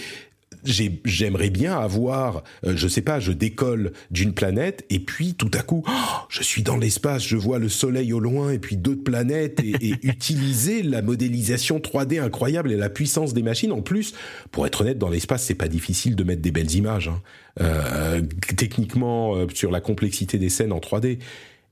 [0.65, 5.63] j'aimerais bien avoir, euh, je sais pas, je décolle d'une planète et puis tout à
[5.63, 5.93] coup, oh,
[6.29, 9.95] je suis dans l'espace, je vois le soleil au loin et puis d'autres planètes et,
[10.03, 13.73] utiliser la modélisation 3D incroyable et la puissance des machines.
[13.73, 14.15] En plus,
[14.51, 17.09] pour être honnête, dans l'espace, c'est pas difficile de mettre des belles images.
[17.09, 17.21] Hein.
[17.61, 18.23] Euh,
[18.57, 21.19] techniquement, euh, sur la complexité des scènes en 3D.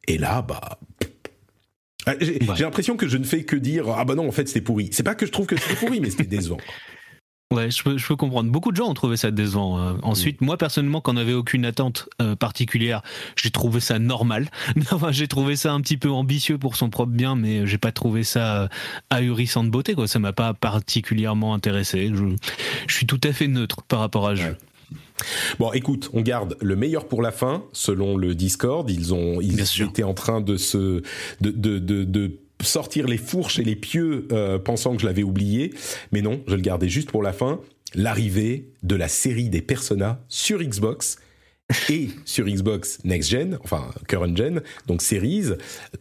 [0.09, 0.79] Et là, bah,
[2.07, 4.63] ah, j'ai l'impression que je ne fais que dire ah bah non en fait c'était
[4.63, 4.89] pourri.
[4.93, 6.57] C'est pas que je trouve que c'était pourri mais c'était décevant.
[7.53, 8.49] Ouais, je peux, je peux comprendre.
[8.49, 9.77] Beaucoup de gens ont trouvé ça décevant.
[9.81, 9.95] Euh.
[10.05, 13.03] ensuite, moi personnellement, quand on n'avait aucune attente euh, particulière,
[13.35, 14.49] j'ai trouvé ça normal.
[14.93, 17.91] enfin, j'ai trouvé ça un petit peu ambitieux pour son propre bien, mais j'ai pas
[17.91, 18.69] trouvé ça euh,
[19.11, 19.95] ahurissant de beauté.
[19.95, 22.13] Quoi, ça m'a pas particulièrement intéressé.
[22.15, 22.37] Je,
[22.87, 24.57] je, suis tout à fait neutre par rapport à ce jeu.
[25.59, 28.89] Bon, écoute, on garde le meilleur pour la fin, selon le Discord.
[28.89, 31.03] Ils ont, ils étaient en train de se,
[31.41, 35.23] de, de, de, de sortir les fourches et les pieux euh, pensant que je l'avais
[35.23, 35.73] oublié,
[36.13, 37.61] mais non, je le gardais juste pour la fin.
[37.95, 41.19] L'arrivée de la série des Persona sur Xbox
[41.89, 45.51] et sur Xbox Next Gen, enfin Current Gen, donc Series.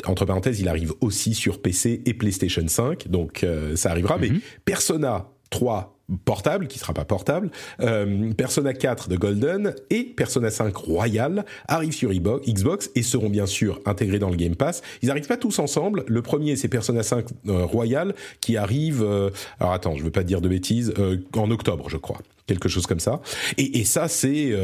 [0.06, 4.18] Entre parenthèses, il arrive aussi sur PC et PlayStation 5, donc euh, ça arrivera.
[4.18, 4.42] Mais mhm.
[4.66, 7.50] Persona 3 portable, qui sera pas portable,
[7.82, 13.46] euh, Persona 4 de Golden et Persona 5 Royal arrivent sur Xbox et seront bien
[13.46, 14.82] sûr intégrés dans le Game Pass.
[15.02, 16.04] Ils arrivent pas tous ensemble.
[16.08, 19.04] Le premier, c'est Persona 5 euh, Royal qui arrive.
[19.04, 19.30] Euh,
[19.60, 20.94] alors attends, je veux pas dire de bêtises.
[21.36, 23.22] en octobre, je crois quelque chose comme ça.
[23.58, 24.56] Et, et ça, c'est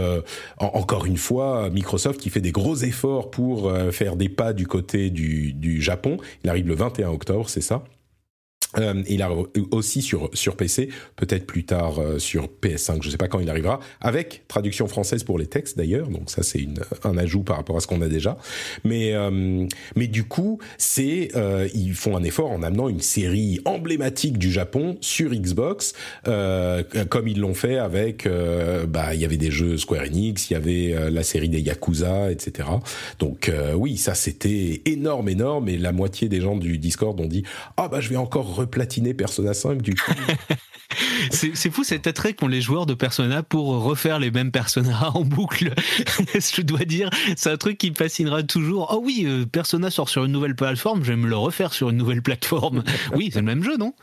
[0.57, 5.11] encore une fois Microsoft qui fait des gros efforts pour faire des pas du côté
[5.11, 6.17] du, du Japon.
[6.43, 7.83] Il arrive le 21 octobre, c'est ça?
[8.77, 13.17] Euh, il arrive aussi sur sur PC, peut-être plus tard euh, sur PS5, je sais
[13.17, 16.07] pas quand il arrivera, avec traduction française pour les textes d'ailleurs.
[16.09, 16.67] Donc ça c'est
[17.03, 18.37] un ajout par rapport à ce qu'on a déjà.
[18.83, 19.65] Mais euh,
[19.95, 21.31] mais du coup c'est
[21.73, 27.39] ils font un effort en amenant une série emblématique du Japon sur Xbox, comme ils
[27.39, 28.27] l'ont fait avec
[28.87, 32.31] bah il y avait des jeux Square Enix, il y avait la série des Yakuza,
[32.31, 32.69] etc.
[33.19, 37.43] Donc oui ça c'était énorme énorme et la moitié des gens du Discord ont dit
[37.77, 40.11] ah bah je vais encore platiner Persona 5 du coup.
[41.31, 45.21] c'est fou cet attrait qu'ont les joueurs de Persona pour refaire les mêmes Persona en
[45.21, 45.73] boucle.
[46.33, 48.91] je dois dire, c'est un truc qui me fascinera toujours.
[48.93, 51.89] Oh oui, euh, Persona sort sur une nouvelle plateforme, je vais me le refaire sur
[51.89, 52.83] une nouvelle plateforme.
[53.15, 53.93] oui, c'est le même jeu, non?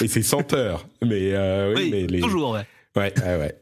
[0.00, 0.86] Et c'est 100 heures.
[1.02, 2.66] Mais, euh, oui, mais toujours, ouais.
[2.96, 3.54] Ouais, ouais, ouais.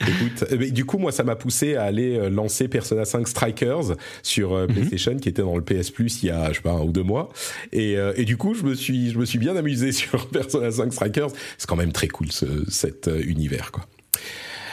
[0.00, 3.96] Écoute, euh, du coup, moi, ça m'a poussé à aller euh, lancer Persona 5 Strikers
[4.22, 4.74] sur euh, mhm.
[4.74, 6.92] PlayStation, qui était dans le PS Plus il y a, je sais pas, un ou
[6.92, 7.30] deux mois.
[7.72, 10.92] Et, et du coup, je me suis, je me suis bien amusé sur Persona 5
[10.92, 11.30] Strikers.
[11.58, 13.86] C'est quand même très cool ce, cet univers, quoi.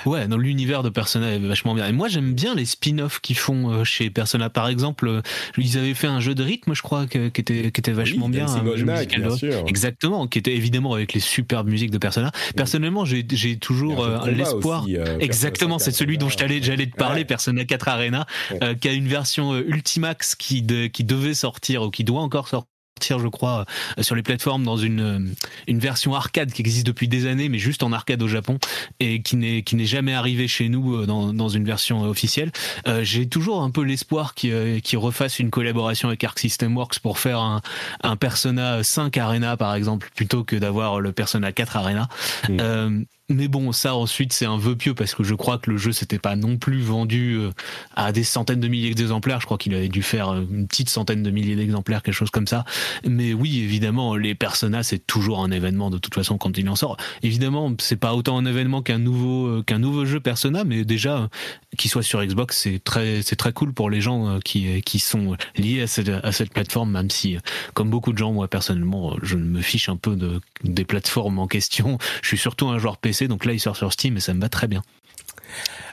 [0.06, 1.88] Ouais, dans l'univers de Persona est vachement bien.
[1.88, 4.50] Et moi, j'aime bien les spin-offs qu'ils font euh, chez Persona.
[4.50, 5.22] Par exemple, euh,
[5.58, 8.46] ils avaient fait un jeu de rythme, je crois, qui était, qui était vachement bien.
[9.06, 9.64] bien sûr.
[9.68, 12.32] Exactement, qui était évidemment avec les superbes musiques de Persona.
[12.56, 14.86] Personnellement, j'ai toujours euh, l'espoir.
[15.20, 18.26] Exactement, c'est celui dont j'allais j'allais te parler, Persona 4 Arena,
[18.80, 22.71] qui a une version Ultimax qui, de, qui devait sortir ou qui doit encore sortir
[23.00, 23.66] je crois,
[23.98, 25.20] euh, sur les plateformes dans une, euh,
[25.68, 28.60] une version arcade qui existe depuis des années, mais juste en arcade au Japon
[29.00, 32.52] et qui n'est qui n'est jamais arrivé chez nous euh, dans, dans une version officielle.
[33.02, 37.20] J'ai toujours un peu l'espoir qu'ils qui refassent une collaboration avec Arc System Works pour
[37.20, 37.62] faire un,
[38.04, 42.10] un Persona 5 Arena par exemple, plutôt que d'avoir le Persona 4 Arena.
[42.50, 43.06] Mm.
[43.34, 45.94] Mais bon, ça ensuite c'est un vœu pieux parce que je crois que le jeu
[45.94, 47.52] s'était pas non plus vendu euh,
[47.96, 49.40] à des centaines de milliers d'exemplaires.
[49.40, 52.30] Je crois qu'il avait dû faire euh, une petite centaine de milliers d'exemplaires, quelque chose
[52.30, 52.66] comme ça.
[53.06, 56.76] Mais oui, évidemment, les Persona c'est toujours un événement de toute façon quand il en
[56.76, 56.98] sort.
[57.24, 61.30] Évidemment, c'est pas autant un événement qu'un nouveau euh, qu'un nouveau jeu Persona, mais déjà
[61.78, 65.38] qu'il soit sur Xbox, c'est très c'est très cool pour les gens qui qui sont
[65.56, 67.38] liés à cette à cette plateforme, même si
[67.74, 71.48] comme beaucoup de gens, moi personnellement, je me fiche un peu de des plateformes en
[71.48, 71.98] question.
[72.22, 74.42] Je suis surtout un joueur PC donc là il sort sur Steam et ça me
[74.42, 74.84] va très bien.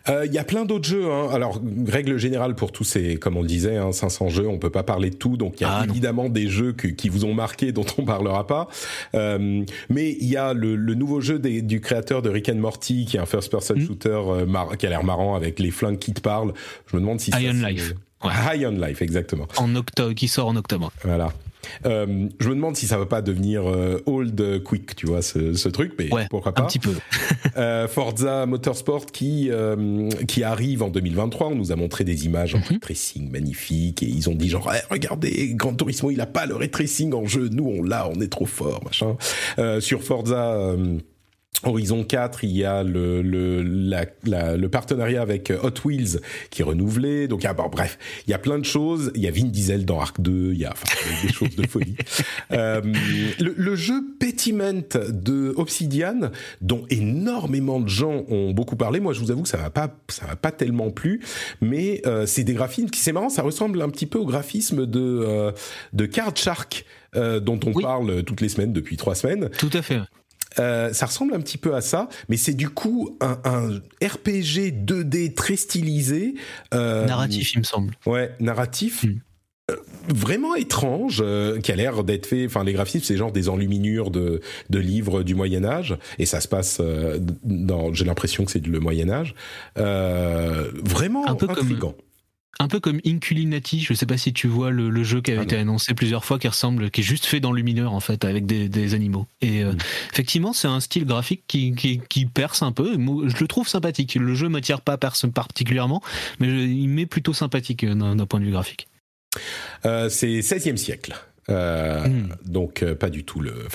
[0.08, 1.10] Euh, il y a plein d'autres jeux.
[1.10, 1.28] Hein.
[1.32, 4.70] Alors, règle générale pour tous ces, comme on le disait, hein, 500 jeux, on peut
[4.70, 5.36] pas parler de tout.
[5.36, 8.46] Donc, il y a ah, évidemment des jeux qui vous ont marqué, dont on parlera
[8.46, 8.68] pas.
[9.14, 13.16] Euh, mais il y a le, nouveau jeu du créateur de Rick and Morty, qui
[13.16, 13.86] est un first-person hmm.
[13.86, 16.52] shooter euh, qui a l'air marrant avec les flingues qui te parlent.
[16.90, 17.94] Je me demande si High on Life.
[18.24, 19.46] High on Life, exactement.
[19.58, 20.90] En octobre, qui sort en octobre.
[21.04, 21.32] Voilà.
[21.86, 25.68] Euh, je me demande si ça va pas devenir euh, old quick, tu vois, ce,
[25.68, 26.62] truc, mais pourquoi pas.
[26.62, 26.94] Un petit peu.
[27.56, 31.48] euh, Forza Motorsport qui euh, qui arrive en 2023.
[31.48, 34.48] On nous a montré des images en mm ray tracing magnifiques et ils ont dit
[34.48, 37.82] genre eh, regardez, Gran Turismo il a pas le ray tracing en jeu, nous on
[37.82, 39.16] l'a, on est trop fort, machin.
[39.80, 40.74] sur Forza
[41.64, 46.64] Horizon 4, il y a le, le, la, le partenariat avec Hot Wheels qui est
[46.64, 47.28] renouvelé.
[47.28, 49.10] Donc, ah, bon, bref, il y a plein de choses.
[49.14, 50.52] Il y a Vin Diesel dans Arc 2.
[50.52, 50.86] Il y a enfin,
[51.26, 51.96] des choses de folie.
[52.52, 52.80] Euh,
[53.38, 56.30] le, le, jeu Petiment de Obsidian,
[56.62, 59.00] dont énormément de gens ont beaucoup parlé.
[59.00, 61.20] Moi, je vous avoue que ça m'a pas, ça m'a pas tellement plu.
[61.60, 64.86] Mais euh, c'est des graphismes qui, c'est marrant, ça ressemble un petit peu au graphisme
[64.86, 65.52] de euh,
[65.92, 66.84] de Card Shark.
[67.16, 69.48] Euh, dont on parle toutes les semaines depuis trois semaines.
[69.58, 69.98] Tout à fait.
[70.58, 74.84] Euh, ça ressemble un petit peu à ça, mais c'est du coup un, un, RPG
[74.84, 76.34] 2D très stylisé.
[76.74, 77.94] Euh, narratif, il me semble.
[78.06, 79.04] Ouais, narratif.
[79.04, 79.18] Hmm.
[79.70, 79.76] Euh,
[80.08, 81.22] vraiment étrange,
[81.62, 82.46] qui a l'air d'être fait.
[82.46, 84.40] Enfin, les graphismes, c'est genre des enluminures de,
[84.70, 86.80] de livres du Moyen Âge, et ça se passe
[87.44, 87.92] dans.
[87.92, 89.34] J'ai l'impression que c'est le Moyen Âge.
[89.76, 91.94] vraiment un peu intrigant
[92.60, 95.44] un peu comme Inculinati, je sais pas si tu vois le, jeu qui avait ah
[95.44, 98.46] été annoncé plusieurs fois, qui ressemble, qui est juste fait dans lumineur en fait, avec
[98.46, 99.26] des, animaux.
[99.40, 99.78] Et euh, mm.
[100.12, 102.94] effectivement, c'est un style graphique qui, qui, perce un peu.
[102.94, 104.14] Je le trouve sympathique.
[104.16, 106.02] Le jeu m'attire pas particulièrement,
[106.40, 108.88] mais il m'est plutôt sympathique euh, d'un point de vue graphique.
[109.84, 111.14] Euh, c'est 16e siècle.
[111.48, 112.34] Mm.
[112.44, 113.68] Donc pas du tout le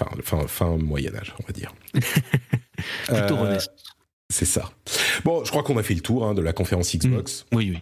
[0.48, 1.74] fin Moyen Âge, on va dire.
[3.08, 3.70] plutôt Renaissance.
[4.30, 4.72] C'est ça.
[5.24, 7.46] Bon, je crois qu'on a fait le tour hein, de la conférence Xbox.
[7.52, 7.56] Mm.
[7.56, 7.82] Oui, oui.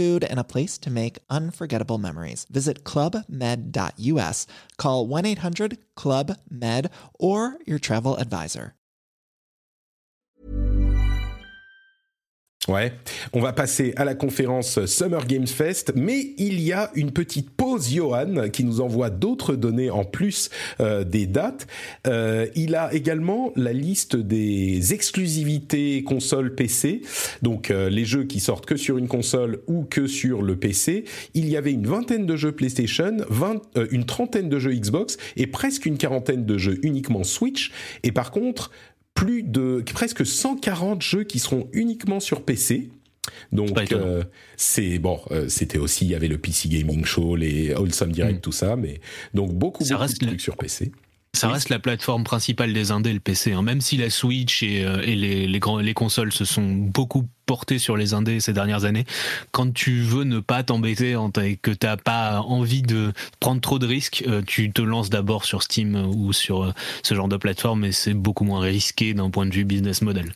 [0.00, 2.46] food and a place to make unforgettable memories.
[2.50, 4.46] Visit clubmed.us,
[4.78, 8.74] call 1 800 Club Med, or your travel advisor.
[12.68, 12.92] Ouais,
[13.32, 17.50] on va passer à la conférence Summer Games Fest, mais il y a une petite
[17.88, 20.50] Johan, qui nous envoie d'autres données en plus
[20.80, 21.66] euh, des dates.
[22.06, 27.02] Euh, il a également la liste des exclusivités console PC,
[27.42, 31.04] donc euh, les jeux qui sortent que sur une console ou que sur le PC.
[31.34, 35.46] Il y avait une vingtaine de jeux PlayStation, 20, une trentaine de jeux Xbox et
[35.46, 37.72] presque une quarantaine de jeux uniquement Switch.
[38.02, 38.70] Et par contre,
[39.14, 42.90] plus de presque 140 jeux qui seront uniquement sur PC.
[43.52, 44.24] Donc euh,
[44.56, 48.38] c'est bon, euh, c'était aussi il y avait le PC Gaming Show, les Wholesome Direct,
[48.38, 48.40] mm.
[48.40, 49.00] tout ça, mais
[49.34, 50.92] donc beaucoup, beaucoup de trucs sur PC.
[51.32, 53.52] Ça reste la plateforme principale des indés, le PC.
[53.52, 53.62] Hein.
[53.62, 57.78] Même si la Switch et, euh, les, les, grands, les consoles se sont beaucoup portées
[57.78, 59.04] sur les indés ces dernières années,
[59.52, 63.78] quand tu veux ne pas t'embêter et que tu n'as pas envie de prendre trop
[63.78, 66.74] de risques, tu te lances d'abord sur Steam ou sur
[67.04, 70.32] ce genre de plateforme et c'est beaucoup moins risqué d'un point de vue business model.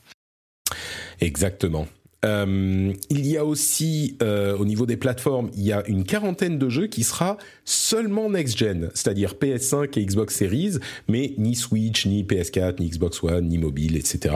[1.21, 1.87] Exactement.
[2.25, 6.59] Euh, il y a aussi, euh, au niveau des plateformes, il y a une quarantaine
[6.59, 12.25] de jeux qui sera seulement next-gen, c'est-à-dire PS5 et Xbox Series, mais ni Switch, ni
[12.25, 14.35] PS4, ni Xbox One, ni mobile, etc.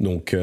[0.00, 0.36] Donc,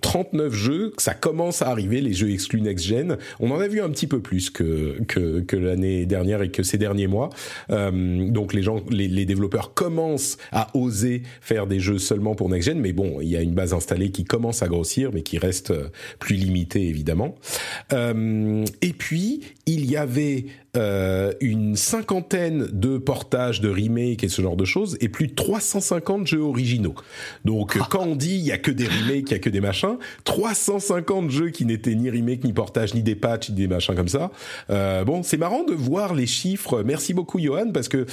[0.00, 3.18] 39 euh, jeux, ça commence à arriver, les jeux exclus next-gen.
[3.40, 6.62] On en a vu un petit peu plus que, que, que l'année dernière et que
[6.62, 7.30] ces derniers mois.
[7.68, 12.80] donc, les gens, les, les développeurs commencent à oser faire des jeux seulement pour next-gen,
[12.80, 15.72] mais bon, il y a une base installée qui commence à grossir, mais qui reste
[16.18, 17.34] plus limité évidemment.
[17.92, 20.46] et puis il y avait
[21.40, 26.26] une cinquantaine de portages, de remakes et ce genre de choses, et plus de 350
[26.26, 26.94] jeux originaux.
[27.46, 27.86] Donc ah.
[27.90, 29.96] quand on dit il y a que des remakes, il y a que des machins,
[30.24, 34.08] 350 jeux qui n'étaient ni remakes, ni portages, ni des patchs, ni des machins comme
[34.08, 34.30] ça.
[34.68, 36.82] bon, c'est marrant de voir les chiffres.
[36.82, 38.06] Merci beaucoup Johan parce que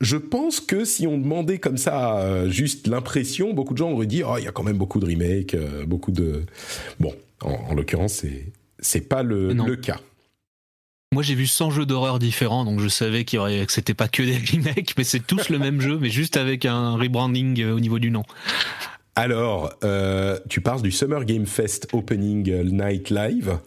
[0.00, 4.06] je pense que si on demandait comme ça euh, juste l'impression, beaucoup de gens auraient
[4.06, 6.44] dit oh il y a quand même beaucoup de remakes, euh, beaucoup de
[6.98, 7.12] bon.
[7.42, 10.00] En, l'occurrence, c'est c'est pas le, le cas.
[11.12, 13.94] Moi, j'ai vu 100 jeux d'horreur différents, donc je savais qu'il y aurait, que c'était
[13.94, 17.60] pas que des remakes, mais c'est tous le même jeu, mais juste avec un rebranding
[17.60, 18.22] euh, au niveau du nom.
[19.16, 23.58] Alors, euh, tu parles du Summer Game Fest Opening Night Live,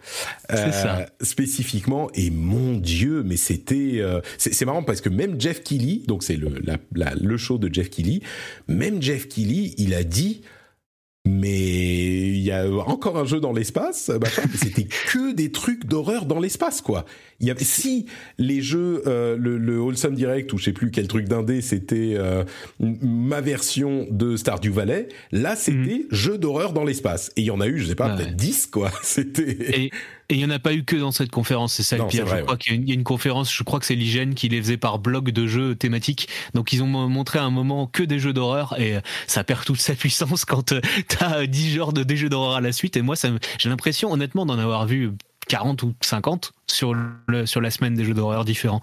[0.50, 1.06] euh, ça.
[1.20, 2.10] spécifiquement.
[2.14, 6.36] Et mon Dieu, mais c'était, euh, c'est marrant parce que même Jeff Keighley, donc c'est
[6.36, 6.50] le,
[6.92, 8.20] le show de Jeff Keighley,
[8.68, 10.42] même Jeff Keighley, il a dit
[11.26, 14.10] mais il y a encore un jeu dans l'espace,
[14.56, 17.06] c'était que des trucs d'horreur dans l'espace, quoi.
[17.40, 18.06] Il y avait, si
[18.38, 22.14] les jeux, euh, le, le Wholesome Direct ou je sais plus quel truc d'indé, c'était
[22.16, 22.44] euh,
[22.78, 26.06] ma version de Stardew Valley, là c'était mhm.
[26.10, 27.32] jeu d'horreur dans l'espace.
[27.36, 28.90] Et il y en a eu, je sais pas, peut-être 10, quoi.
[29.02, 29.90] C'était...
[30.28, 32.26] Et il n'y en a pas eu que dans cette conférence, c'est ça le pire.
[32.26, 34.76] je crois qu'il y, a une conférence, je crois que c'est l'hygiène qui les faisait
[34.76, 36.28] par bloc de jeux thématiques.
[36.54, 38.96] Donc ils ont montré à un moment que des jeux d'horreur et
[39.26, 42.60] ça perd toute sa puissance quand euh, t'as 10 genres de des jeux d'horreur à
[42.60, 42.96] la suite.
[42.96, 43.16] Et moi,
[43.58, 45.12] j'ai l'impression honnêtement d'en avoir vu
[45.46, 48.80] 40 ou 50 sur le, sur la semaine des jeux d'horreur différents.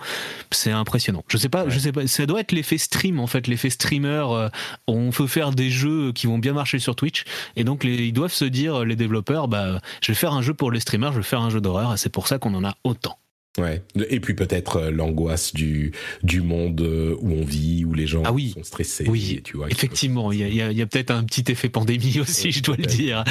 [0.51, 1.23] C'est impressionnant.
[1.27, 4.25] Je sais pas, je sais pas, ça doit être l'effet stream en fait, l'effet streamer.
[4.29, 4.49] Euh,
[4.87, 8.13] on peut faire des jeux qui vont bien marcher sur Twitch et donc les, ils
[8.13, 11.17] doivent se dire les développeurs, bah je vais faire un jeu pour les streamers, je
[11.17, 13.17] vais faire un jeu d'horreur et c'est pour ça qu'on en a autant.
[13.57, 13.83] Ouais.
[14.09, 15.91] Et puis peut-être euh, l'angoisse du
[16.23, 18.51] du monde euh, où on vit, où les gens ah oui.
[18.51, 19.05] sont stressés.
[19.09, 19.69] Oui, tu vois.
[19.69, 22.85] Effectivement, il y a, y a peut-être un petit effet pandémie aussi, je dois le
[22.85, 23.25] dire,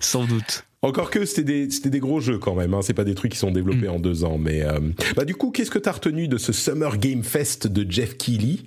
[0.00, 0.64] sans doute.
[0.80, 2.82] Encore que c'était des, c'était des gros jeux quand même, hein.
[2.82, 3.92] c'est pas des trucs qui sont développés mm.
[3.92, 4.38] en deux ans.
[4.38, 4.78] Mais euh,
[5.16, 8.60] bah du coup, qu'est-ce que t'as retenu de ce Summer Game Fest de Jeff Keighley?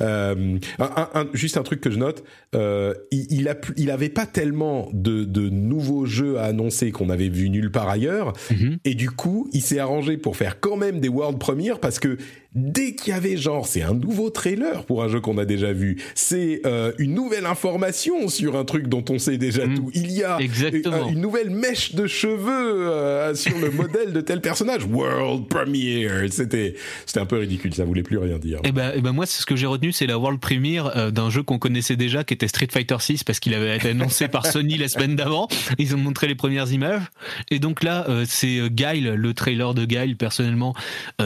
[0.00, 4.24] Euh, un, Juste un truc que je note, euh, il, il, a, il avait pas
[4.24, 8.78] tellement de, de nouveaux jeux à annoncer qu'on avait vu nulle part ailleurs, mm-hmm.
[8.86, 12.16] et du coup, il s'est arrangé pour faire quand même des world premières parce que
[12.54, 15.72] dès qu'il y avait genre, c'est un nouveau trailer pour un jeu qu'on a déjà
[15.72, 19.74] vu, c'est euh, une nouvelle information sur un truc dont on sait déjà mm.
[19.74, 19.90] tout.
[19.94, 24.84] Il y a une nouvelle mèche de cheveux euh, sur le modèle de tel personnage.
[24.84, 26.74] World Premiere, c'était
[27.04, 28.58] c'était un peu ridicule, ça voulait plus rien dire.
[28.64, 30.40] Et eh ben, et eh ben moi, c'est ce que j'ai retenu, c'est la World
[30.40, 33.76] Premiere euh, d'un jeu qu'on connaissait déjà, qui était Street Fighter 6 parce qu'il avait
[33.76, 35.48] été annoncé par Sony la semaine d'avant.
[35.78, 37.02] Ils ont montré les premières images,
[37.50, 40.16] et donc là, c'est Guile, le trailer de Guile.
[40.16, 40.74] Personnellement,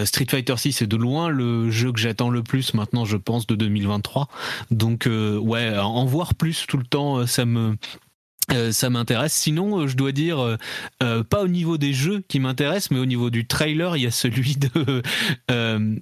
[0.05, 3.47] Street Fighter 6 est de loin le jeu que j'attends le plus maintenant, je pense,
[3.47, 4.29] de 2023.
[4.71, 7.77] Donc, euh, ouais, en voir plus tout le temps, euh, ça me
[8.51, 9.33] euh, ça m'intéresse.
[9.33, 10.57] Sinon, euh, je dois dire,
[11.03, 14.07] euh, pas au niveau des jeux qui m'intéressent, mais au niveau du trailer, il y
[14.07, 15.03] a celui de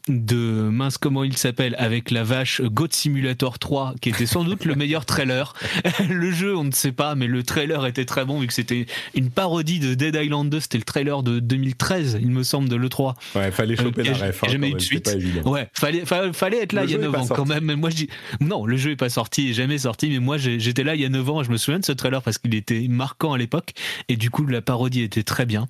[0.08, 4.64] de mince comment il s'appelle avec la vache Goat Simulator 3, qui était sans doute
[4.64, 5.54] le meilleur trailer.
[6.08, 8.86] le jeu, on ne sait pas, mais le trailer était très bon vu que c'était
[9.14, 10.60] une parodie de Dead Island 2.
[10.60, 13.16] C'était le trailer de 2013, il me semble, de le 3.
[13.34, 14.44] Ouais, fallait choper la ref.
[14.44, 15.16] Hein, jamais eu de suite.
[15.44, 17.64] Ouais, fallait, fallait, être là il y a 9 ans quand même.
[17.64, 18.08] Mais moi, je dis,
[18.40, 20.08] non, le jeu est pas sorti, jamais sorti.
[20.08, 21.42] Mais moi, j'étais là il y a 9 ans.
[21.42, 23.72] Je me souviens de ce trailer parce qu'il était marquant à l'époque
[24.08, 25.66] et du coup la parodie était très bien.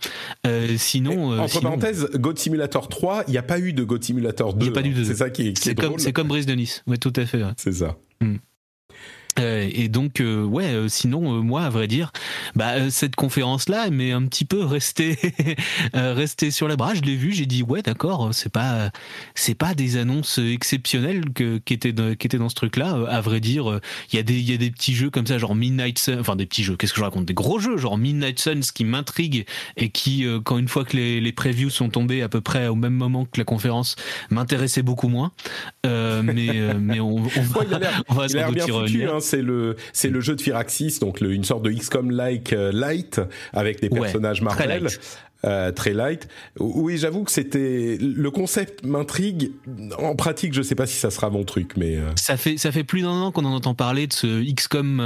[0.47, 4.05] Euh, sinon, euh, entre parenthèses, God Simulator 3, il n'y a pas eu de God
[4.05, 4.71] Simulator 2.
[5.05, 6.83] C'est ça qui est, C'est comme, comme Brise de Nice.
[6.87, 7.43] Ouais, tout à fait.
[7.57, 7.97] C'est ça.
[8.21, 8.37] Hmm.
[9.39, 12.13] Euh, et donc euh, ouais, euh, sinon moi à vrai dire,
[12.55, 15.17] bah cette conférence là, mais un petit peu resté
[15.95, 16.95] resté sur la bras.
[16.95, 18.91] Je l'ai vu, j'ai dit ouais d'accord, c'est pas
[19.35, 22.99] c'est pas des annonces exceptionnelles que qui étaient qui étaient dans ce truc là.
[23.09, 23.81] À vrai dire,
[24.13, 26.19] il y a des il y a des petits jeux comme ça genre Midnight Suns,
[26.21, 26.77] enfin des petits jeux.
[26.77, 30.59] Qu'est-ce que je raconte Des gros jeux genre Midnight Suns qui m'intriguent et qui quand
[30.59, 33.39] une fois que les les previews sont tombés à peu près au même moment que
[33.39, 33.97] la conférence
[34.31, 35.33] m'intéressaient beaucoup moins.
[35.85, 37.61] mais mais on, va,
[38.09, 39.15] on va sans doute y revenir.
[39.15, 42.73] Hein, c'est le c'est le jeu de Firaxis, donc une sorte de XCOM like euh,
[42.73, 43.21] light
[43.53, 44.89] avec des personnages Marvel.
[45.47, 46.29] Euh, très light.
[46.59, 49.53] Oui, j'avoue que c'était le concept m'intrigue.
[49.97, 52.11] En pratique, je sais pas si ça sera mon truc, mais euh.
[52.15, 55.01] ça fait ça fait plus d'un an qu'on en entend parler de ce XCOM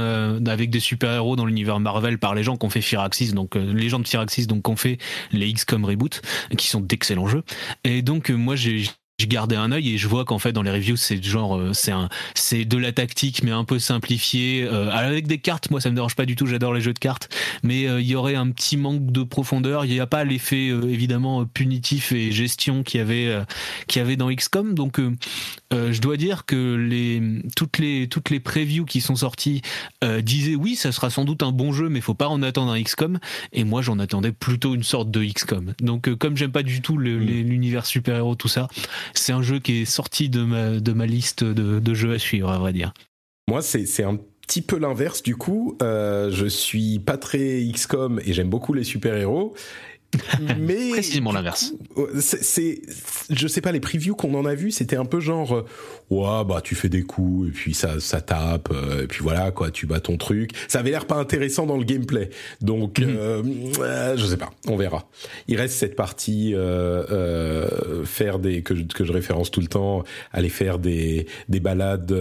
[0.45, 3.55] avec des super héros dans l'univers Marvel par les gens qui ont fait Firaxis, donc
[3.55, 4.97] les gens de Firaxis, donc qui ont fait
[5.31, 6.21] les XCOM reboot,
[6.57, 7.43] qui sont d'excellents jeux.
[7.85, 8.83] Et donc moi j'ai
[9.17, 11.71] je gardais un œil et je vois qu'en fait dans les reviews c'est genre euh,
[11.71, 14.63] c'est un c'est de la tactique mais un peu simplifié.
[14.63, 16.99] Euh, avec des cartes moi ça me dérange pas du tout j'adore les jeux de
[16.99, 17.29] cartes.
[17.63, 19.85] Mais euh, il y aurait un petit manque de profondeur.
[19.85, 23.45] Il n'y a pas l'effet évidemment punitif et gestion qu'il y avait
[23.87, 24.99] qu'il y avait dans XCOM donc
[25.71, 27.21] je dois dire que les
[27.55, 29.61] toutes les toutes les previews qui sont sorties
[30.21, 32.81] disaient oui ça sera sans doute un bon jeu mais faut pas en attendre un
[32.81, 33.19] XCOM
[33.53, 36.95] et moi j'en attendais plutôt une sorte de XCOM donc comme j'aime pas du tout
[36.95, 37.03] mm.
[37.03, 38.67] l'univers super héros tout ça
[39.13, 42.73] c'est un jeu qui est sorti de ma, liste de, jeux à suivre, à vrai
[42.73, 42.93] dire.
[43.47, 45.77] Moi, c'est un petit peu l'inverse du coup.
[45.81, 49.55] Euh, je suis pas très XCOM et j'aime beaucoup les super-héros.
[50.59, 51.73] Mais précisément l'inverse.
[52.19, 52.81] C'est,
[53.29, 55.65] je sais pas, les previews qu'on en a vu, c'était un peu genre, euh,
[56.09, 59.51] ouais, bah tu fais des coups et puis ça, ça tape, euh, et puis voilà
[59.51, 60.51] quoi, tu bats ton truc.
[60.67, 62.29] Ça avait l'air pas intéressant dans le gameplay,
[62.61, 63.17] donc mhm.
[63.79, 65.09] euh, je sais pas, on verra.
[65.47, 66.53] Il reste cette partie
[68.05, 72.11] faire des que je, que je référence tout le temps, aller faire des des balades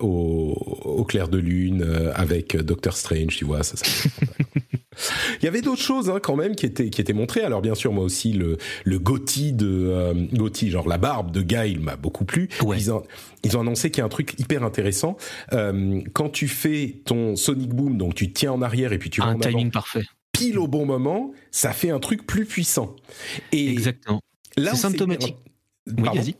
[0.00, 3.76] au, au clair de lune avec Doctor Strange, tu vois ça.
[3.76, 3.86] ça
[5.40, 7.42] Il y avait d'autres choses hein, quand même qui étaient qui étaient montrées.
[7.42, 11.72] Alors bien sûr, moi aussi le le Gotti de euh, genre la barbe de Guy,
[11.72, 12.48] il m'a beaucoup plu.
[12.76, 13.02] Ils, ont,
[13.44, 15.16] ils ont annoncé qu'il y a un truc hyper intéressant.
[15.52, 19.22] Euh, quand tu fais ton Sonic Boom, donc tu tiens en arrière et puis tu
[19.22, 20.04] un timing parfait.
[20.32, 22.96] Pile au bon moment, ça fait un truc plus puissant.
[23.52, 24.20] Et exactement.
[24.56, 25.36] C'est symptomatique.
[25.86, 26.36] Oui, vas-y.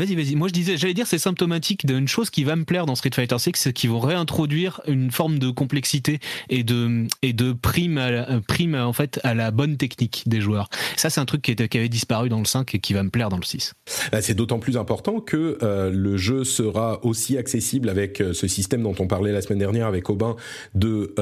[0.00, 0.34] Vas-y, vas-y.
[0.34, 3.10] Moi, je disais, j'allais dire, c'est symptomatique d'une chose qui va me plaire dans Street
[3.14, 7.98] Fighter 6, c'est qu'ils vont réintroduire une forme de complexité et de et de prime
[7.98, 10.70] à euh, prime en fait à la bonne technique des joueurs.
[10.96, 13.02] Ça, c'est un truc qui, était, qui avait disparu dans le 5 et qui va
[13.02, 13.74] me plaire dans le 6.
[14.10, 18.48] Bah, c'est d'autant plus important que euh, le jeu sera aussi accessible avec euh, ce
[18.48, 20.34] système dont on parlait la semaine dernière avec Aubin
[20.74, 21.14] de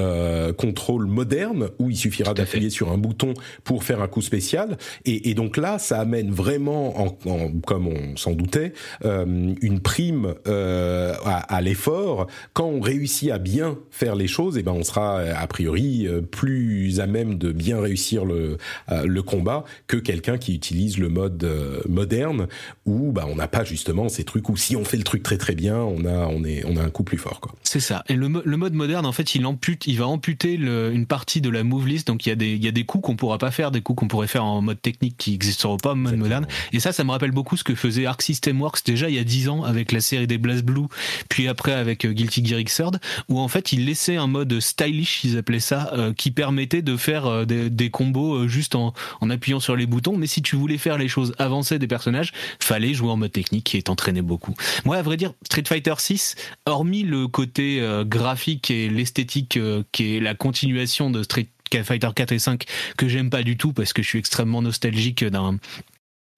[0.56, 4.78] contrôle moderne où il suffira d'appuyer sur un bouton pour faire un coup spécial.
[5.04, 8.67] Et, et donc là, ça amène vraiment, en, en, comme on s'en doutait
[9.04, 12.26] euh, une prime euh, à, l'effort.
[12.52, 16.06] Quand on réussit à bien faire les choses, et eh ben on sera a priori
[16.06, 18.58] euh, plus à même de bien réussir le
[18.90, 21.48] le combat que quelqu'un qui utilise le mode
[21.88, 22.46] moderne
[22.86, 25.36] où bah on n'a pas justement ces trucs où si on fait le truc très
[25.36, 27.52] très bien, on a on est on a un coup plus fort quoi.
[27.62, 28.02] C'est ça.
[28.08, 31.40] Et le, le, mode moderne en fait, il ampute, il va amputer le, une partie
[31.40, 32.06] de la move list.
[32.06, 33.82] Donc il y a des il y a des coups qu'on pourra pas faire, des
[33.82, 36.46] coups qu'on pourrait faire en mode technique qui n'existeront pas en mode moderne.
[36.72, 39.18] Et ça, ça me rappelle beaucoup ce que faisait Arc System Works déjà il y
[39.18, 40.86] a 10 ans avec la série des Blast Blue,
[41.28, 45.24] puis après avec euh, Guilty Gear Xrd, où en fait ils laissaient un mode stylish,
[45.24, 48.92] ils appelaient ça, euh, qui permettait de faire euh, des, combos juste en,
[49.30, 50.16] appuyant sur les boutons.
[50.16, 53.64] Mais si tu voulais faire les choses avancées des personnages, fallait jouer en mode technique
[53.64, 54.54] qui est entraîné beaucoup.
[54.84, 56.34] Moi, à vrai dire, Street Fighter 6,
[56.66, 59.58] hormis le côté graphique et l'esthétique
[59.92, 61.48] qui est la continuation de Street
[61.82, 62.64] Fighter 4 et 5
[62.96, 65.58] que j'aime pas du tout parce que je suis extrêmement nostalgique d'un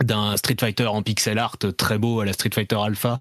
[0.02, 3.20] d'un Street Fighter en pixel art très beau à la Street Fighter Alpha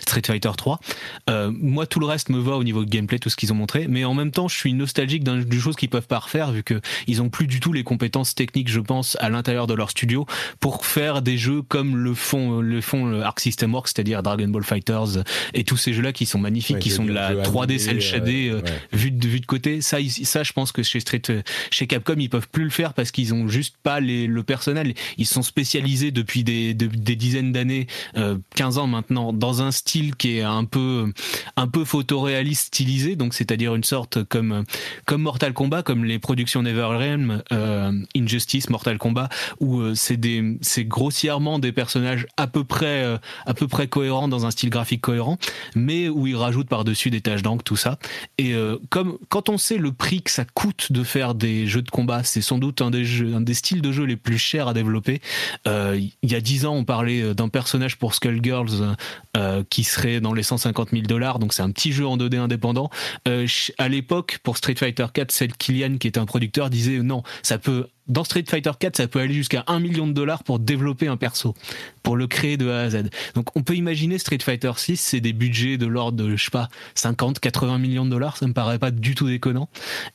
[0.00, 0.80] Street Fighter 3.
[1.28, 3.56] Euh, moi, tout le reste me va au niveau de gameplay, tout ce qu'ils ont
[3.56, 6.62] montré, mais en même temps, je suis nostalgique d'une chose qu'ils peuvent pas refaire, vu
[6.62, 9.90] que ils ont plus du tout les compétences techniques, je pense, à l'intérieur de leur
[9.90, 10.26] studio
[10.58, 14.48] pour faire des jeux comme le font le font le Arc System Works, c'est-à-dire Dragon
[14.48, 15.22] Ball Fighters
[15.54, 18.62] et tous ces jeux-là qui sont magnifiques, qui sont de la 3D cel shaded euh,
[18.92, 19.80] vue de vue de côté.
[19.80, 21.22] Ça, ça, je pense que chez Street,
[21.70, 24.94] chez Capcom, ils peuvent plus le faire parce qu'ils ont juste pas les, le personnel.
[25.16, 30.16] Ils sont spécialisés depuis des, des dizaines d'années, euh, 15 ans maintenant, dans un style
[30.16, 31.12] qui est un peu
[31.56, 34.64] un peu photoréaliste stylisé, donc c'est-à-dire une sorte comme
[35.06, 39.28] comme Mortal Kombat, comme les productions NetherRealm, euh, Injustice, Mortal Kombat,
[39.60, 43.88] où euh, c'est des c'est grossièrement des personnages à peu près euh, à peu près
[43.88, 45.38] cohérents dans un style graphique cohérent,
[45.74, 47.98] mais où ils rajoutent par-dessus des taches d'encre, tout ça.
[48.38, 48.54] Et
[48.88, 52.22] comme quand on sait le prix que ça coûte de faire des jeux de combat,
[52.24, 54.74] c'est sans doute un des jeux, un des styles de jeu les plus chers à
[54.74, 55.20] développer.
[55.66, 58.96] il y a dix ans, on parlait d'un personnage pour Skullgirls
[59.36, 61.38] euh, qui serait dans les 150 000 dollars.
[61.38, 62.90] Donc c'est un petit jeu en 2D indépendant.
[63.28, 63.46] Euh,
[63.78, 67.58] à l'époque, pour Street Fighter 4, celle Killian, qui était un producteur, disait non, ça
[67.58, 71.06] peut dans Street Fighter 4, ça peut aller jusqu'à 1 million de dollars pour développer
[71.06, 71.54] un perso,
[72.02, 73.10] pour le créer de A à Z.
[73.34, 76.50] Donc on peut imaginer Street Fighter 6, c'est des budgets de l'ordre de, je sais
[76.50, 79.68] pas, 50, 80 millions de dollars, ça me paraît pas du tout déconnant.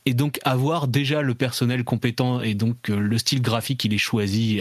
[0.04, 3.98] Et donc avoir déjà le personnel compétent et donc euh, le style graphique, il est
[3.98, 4.60] choisi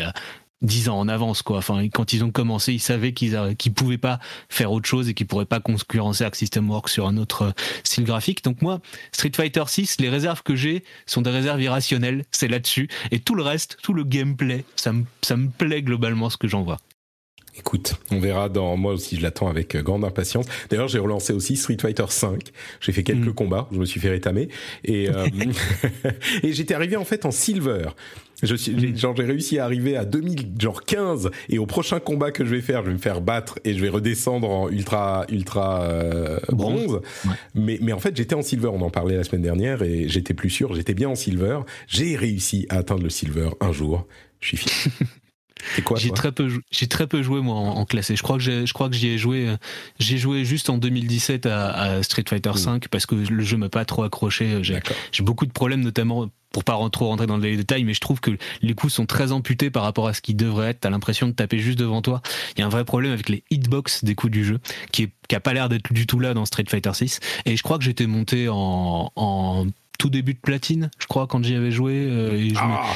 [0.66, 1.57] dix ans en avance quoi.
[1.57, 5.13] Enfin, quand ils ont commencé, ils savaient qu'ils qu'ils pouvaient pas faire autre chose et
[5.13, 7.51] qu'ils pourraient pas concurrencer Arc System Works sur un autre euh,
[7.84, 8.43] style graphique.
[8.43, 8.80] Donc moi,
[9.11, 13.36] Street Fighter 6, les réserves que j'ai sont des réserves irrationnelles, c'est là-dessus et tout
[13.36, 16.78] le reste, tout le gameplay, ça me ça me plaît globalement ce que j'en vois.
[17.58, 20.45] Écoute, on verra dans moi aussi, je l'attends avec grande impatience.
[20.70, 22.41] D'ailleurs, j'ai relancé aussi Street Fighter 5.
[22.82, 23.34] J'ai fait quelques mm.
[23.34, 24.49] combats, je me suis fait rétamer
[24.84, 25.26] et euh,
[26.43, 27.89] et j'étais arrivé en fait en silver.
[28.43, 28.97] Je suis, mm.
[28.97, 32.82] genre j'ai réussi à arriver à 2015 et au prochain combat que je vais faire,
[32.82, 36.99] je vais me faire battre et je vais redescendre en ultra ultra euh, bronze.
[37.53, 40.34] Mais mais en fait, j'étais en silver, on en parlait la semaine dernière et j'étais
[40.34, 41.60] plus sûr, j'étais bien en silver.
[41.88, 44.06] J'ai réussi à atteindre le silver un jour.
[44.41, 44.91] Je suis fier.
[45.95, 48.16] j'ai très peu j'ai très peu joué moi en, classé.
[48.16, 49.58] Je crois que je crois que j'y ai joué euh,
[49.99, 53.86] j'ai joué juste en 2017 à, Street Fighter V parce que le jeu m'a pas
[53.86, 54.61] trop accroché.
[54.61, 58.22] J'ai beaucoup de problèmes notamment pour pas trop rentrer dans les détails, mais je trouve
[58.22, 60.80] que les coups sont très amputés par rapport à ce qu'ils devraient être.
[60.80, 62.22] T'as l'impression de taper juste devant toi.
[62.56, 64.60] Il y a un vrai problème avec les hitbox des coups du jeu,
[64.94, 67.19] qui, est, qui a pas l'air d'être du tout là dans Street Fighter 6.
[67.45, 71.43] Et je crois que j'étais monté en, en tout début de platine, je crois, quand
[71.43, 71.93] j'y avais joué.
[71.93, 72.49] Euh,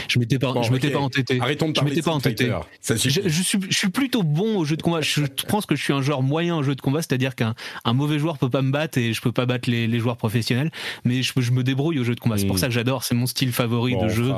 [0.07, 1.39] je m'étais pas, je m'étais pas entêté.
[1.39, 2.51] Arrêtons de parler je m'étais pas entêté.
[2.87, 2.95] Je,
[3.25, 5.01] je, suis, je suis plutôt bon au jeu de combat.
[5.01, 7.55] Je pense que je suis un joueur moyen au jeu de combat, c'est-à-dire qu'un
[7.85, 10.17] un mauvais joueur peut pas me battre et je peux pas battre les, les joueurs
[10.17, 10.71] professionnels,
[11.05, 12.37] mais je, je me débrouille au jeu de combat.
[12.37, 13.03] C'est pour ça que j'adore.
[13.03, 14.31] C'est mon style favori de jeu.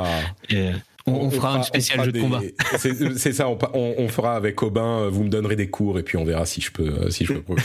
[1.05, 2.41] on, fera, un spécial jeu de combat.
[2.77, 5.07] C'est ça, on, on, fera avec Aubin.
[5.09, 7.55] Vous me donnerez des cours et puis on verra si je peux, si je peux.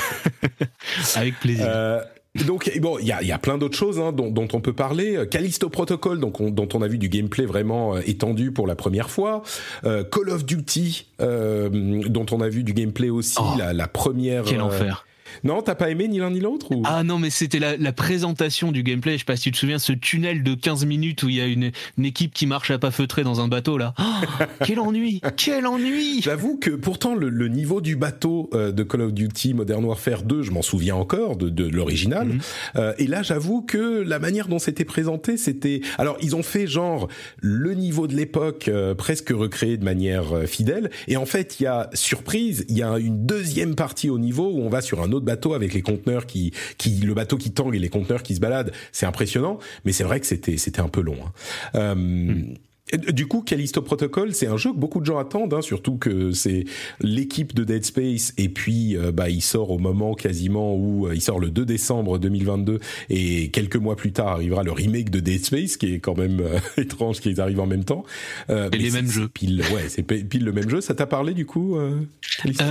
[1.17, 1.67] avec plaisir.
[1.69, 2.01] Euh,
[2.45, 4.73] donc bon, il y a, y a, plein d'autres choses hein, dont, dont, on peut
[4.73, 5.27] parler.
[5.31, 9.11] Callisto Protocol, donc dont on a vu du gameplay vraiment euh, étendu pour la première
[9.11, 9.43] fois.
[9.85, 11.69] Euh, Call of Duty, euh,
[12.09, 14.45] dont on a vu du gameplay aussi oh, la, la, première.
[14.45, 15.07] Quel enfer
[15.45, 18.83] non, t'as pas aimé ni l'un ni l'autre Ah non, mais c'était la, présentation du
[18.83, 19.15] gameplay.
[19.15, 21.41] Je sais pas si tu te souviens, ce tunnel de 15 minutes où il y
[21.41, 21.71] a une,
[22.03, 23.95] équipe qui marche à pas feutrer dans un bateau là.
[23.99, 29.03] Oh, quel ennui Quel ennui J'avoue que pourtant le, niveau du bateau euh, de Call
[29.03, 32.29] of Duty Modern Warfare 2, je m'en souviens encore de, l'original.
[32.29, 32.41] Mhm.
[32.77, 35.81] Euh, et là, j'avoue que la manière dont c'était présenté, c'était.
[35.99, 37.09] Alors, ils ont fait genre
[37.41, 40.91] le niveau de l'époque euh, presque recréé de manière fidèle.
[41.09, 44.51] Et en fait, il y a surprise, il y a une deuxième partie au niveau
[44.51, 47.53] où on va sur un autre bateau avec les conteneurs qui, qui le bateau qui
[47.53, 49.59] tangue et les conteneurs qui se baladent, c'est impressionnant.
[49.85, 51.19] Mais c'est vrai que c'était c'était un peu long.
[51.25, 51.33] Hein.
[51.75, 52.55] Euh, hmm.
[52.93, 56.31] Du coup, Callisto Protocol, c'est un jeu que beaucoup de gens attendent, hein, surtout que
[56.31, 56.67] c'est
[57.01, 61.15] l'équipe de Dead Space, et puis euh, bah il sort au moment quasiment où euh,
[61.17, 62.79] il sort le 2 décembre 2022,
[63.11, 66.39] et quelques mois plus tard arrivera le remake de Dead Space, qui est quand même
[66.41, 68.05] euh, étrange qu'ils arrivent en même temps.
[68.49, 69.29] et les mêmes jeux.
[69.29, 70.81] Pile, ouais, c'est pile le même jeu.
[70.81, 71.77] Ça t'a parlé du coup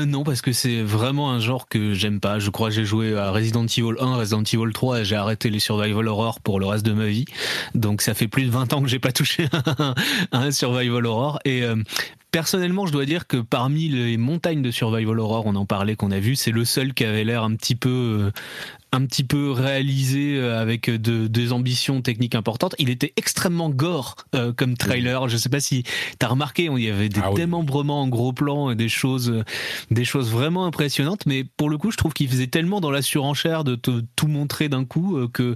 [0.08, 2.40] Non, parce que c'est vraiment un genre que j'aime pas.
[2.40, 5.50] Je crois que j'ai joué à Resident Evil 1, Resident Evil 3, et j'ai arrêté
[5.50, 7.26] les survival horror pour le reste de ma vie.
[7.74, 9.48] Donc ça fait plus de 20 ans que j'ai pas touché
[10.52, 11.40] Survival Horror.
[11.45, 11.76] Et euh,
[12.32, 16.11] personnellement, je dois dire que parmi les montagnes de Survival Horror, on en parlait, qu'on
[16.11, 18.32] a vu, c'est le seul qui avait l'air un petit peu euh,
[18.96, 22.76] un petit peu réalisé euh, avec de, des ambitions techniques importantes.
[22.80, 25.28] Il était extrêmement gore euh, comme trailer.
[25.28, 28.32] Je sais pas si tu as remarqué, il y avait des ah démembrements en gros
[28.32, 29.44] plan et des choses,
[29.92, 31.26] des choses vraiment impressionnantes.
[31.26, 34.28] Mais pour le coup, je trouve qu'il faisait tellement dans la surenchère de te, tout
[34.28, 35.56] montrer d'un coup euh, que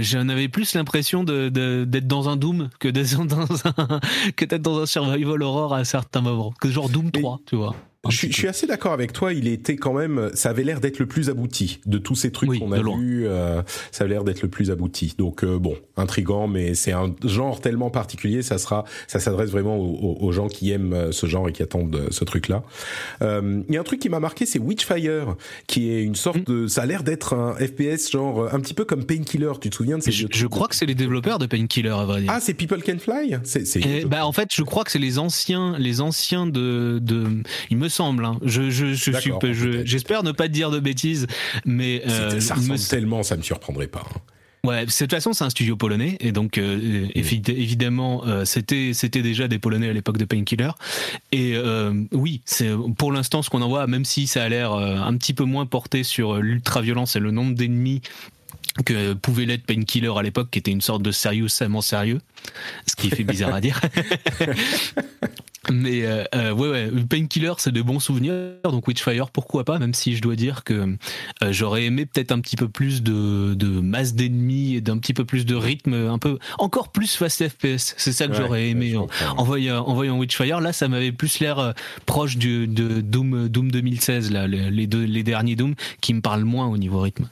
[0.00, 4.00] j'en avais plus l'impression d'être dans un Doom que d'être dans un,
[4.36, 6.52] que d'être dans un survival horror à certains moments.
[6.60, 7.74] Que genre Doom 3, tu vois.
[8.08, 9.32] Je, suis assez d'accord avec toi.
[9.32, 12.58] Il était quand même, ça avait l'air d'être le plus abouti de tous ces trucs
[12.58, 13.26] qu'on a vus.
[13.26, 13.62] Euh,
[13.92, 15.14] ça avait l'air d'être le plus abouti.
[15.18, 18.42] Donc euh, bon, intrigant, mais c'est un genre tellement particulier.
[18.42, 22.08] Ça sera, ça s'adresse vraiment aux, gens qui aiment euh, ce genre et qui attendent
[22.10, 22.62] ce truc-là.
[23.20, 25.36] Il y a un truc qui m'a marqué, c'est Witchfire,
[25.66, 26.44] qui est une sorte mm.
[26.44, 29.52] de, ça a l'air d'être un FPS genre un petit peu comme Painkiller.
[29.60, 32.04] Tu te souviens de ces Je, je crois que c'est les développeurs de Painkiller, à
[32.04, 32.30] vrai dire.
[32.32, 33.38] Ah, c'est People Can Fly?
[33.44, 37.26] C'est, bah en fait, je crois que c'est les anciens, les anciens de, de,
[37.70, 38.24] il me semble.
[38.24, 38.38] Hein.
[38.44, 39.32] Je, je, je suis,
[39.84, 41.26] j'espère ne pas te dire de bêtises,
[41.64, 44.04] mais euh, ça ressemble tellement, ça me surprendrait pas.
[44.14, 44.20] Hein.
[44.64, 47.10] Ouais, de toute façon, c'est un studio polonais et donc euh, mm.
[47.14, 50.70] évidemment, euh, c'était c'était déjà des Polonais à l'époque de Painkiller.
[51.32, 54.72] Et euh, oui, c'est pour l'instant ce qu'on en voit, même si ça a l'air
[54.72, 58.00] un petit peu moins porté sur l'ultra violence et le nombre d'ennemis
[58.84, 62.20] que pouvait l'être Painkiller à l'époque, qui était une sorte de sérieux sérieux,
[62.86, 63.80] ce qui fait bizarre à dire.
[65.72, 68.34] Mais euh, euh, ouais, ouais, Painkiller, c'est de bons souvenirs.
[68.64, 70.96] Donc Witchfire, pourquoi pas Même si je dois dire que
[71.42, 75.14] euh, j'aurais aimé peut-être un petit peu plus de, de masse d'ennemis et d'un petit
[75.14, 77.94] peu plus de rythme, un peu encore plus fast FPS.
[77.96, 80.60] C'est ça que j'aurais aimé en, en, voyant, en voyant Witchfire.
[80.60, 81.72] Là, ça m'avait plus l'air euh,
[82.06, 86.44] proche du, de Doom, Doom 2016, là, les, deux, les derniers Doom, qui me parlent
[86.44, 87.28] moins au niveau rythme.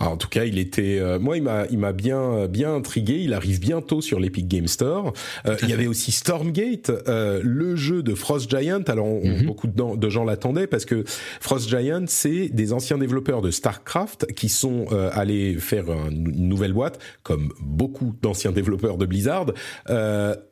[0.00, 3.20] En tout cas, il était, euh, moi, il m'a, il m'a bien, bien intrigué.
[3.20, 5.12] Il arrive bientôt sur l'Epic Game Store.
[5.46, 8.82] Euh, il y avait aussi Stormgate, euh, le jeu de Frost Giant.
[8.86, 9.46] Alors, mhm.
[9.46, 11.04] beaucoup de, de gens l'attendaient parce que
[11.40, 16.98] Frost Giant, c'est des anciens développeurs de Starcraft qui sont allés faire une nouvelle boîte,
[17.22, 19.46] comme beaucoup d'anciens développeurs de Blizzard,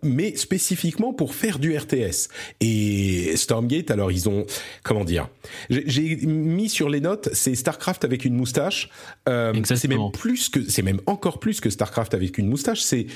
[0.02, 2.28] mais spécifiquement pour faire du RTS.
[2.60, 4.46] Et Stormgate, alors ils ont,
[4.82, 5.28] comment dire,
[5.70, 8.90] j'ai mis sur les notes, c'est Starcraft avec une moustache.
[9.28, 12.82] Euh, c'est même plus que, c'est même encore plus que Starcraft avec une moustache.
[12.82, 13.06] C'est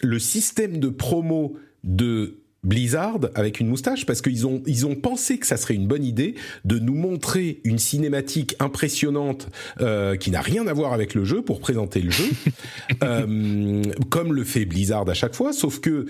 [0.00, 5.38] le système de promo de Blizzard avec une moustache parce qu'ils ont ils ont pensé
[5.38, 6.34] que ça serait une bonne idée
[6.66, 9.48] de nous montrer une cinématique impressionnante
[9.80, 12.28] euh, qui n'a rien à voir avec le jeu pour présenter le jeu
[13.02, 16.04] euh, comme le fait Blizzard à chaque fois sauf que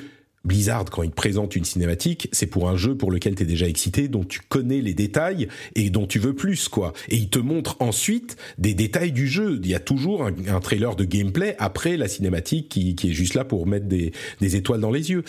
[0.45, 3.47] Blizzard, quand il te présente une cinématique, c'est pour un jeu pour lequel tu es
[3.47, 6.95] déjà excité, dont tu connais les détails et dont tu veux plus, quoi.
[7.09, 9.61] Et il te montre ensuite des détails du jeu.
[9.63, 13.45] Il y a toujours un, trailer de gameplay après la cinématique qui, est juste là
[13.45, 15.25] pour mettre des, des étoiles dans les yeux.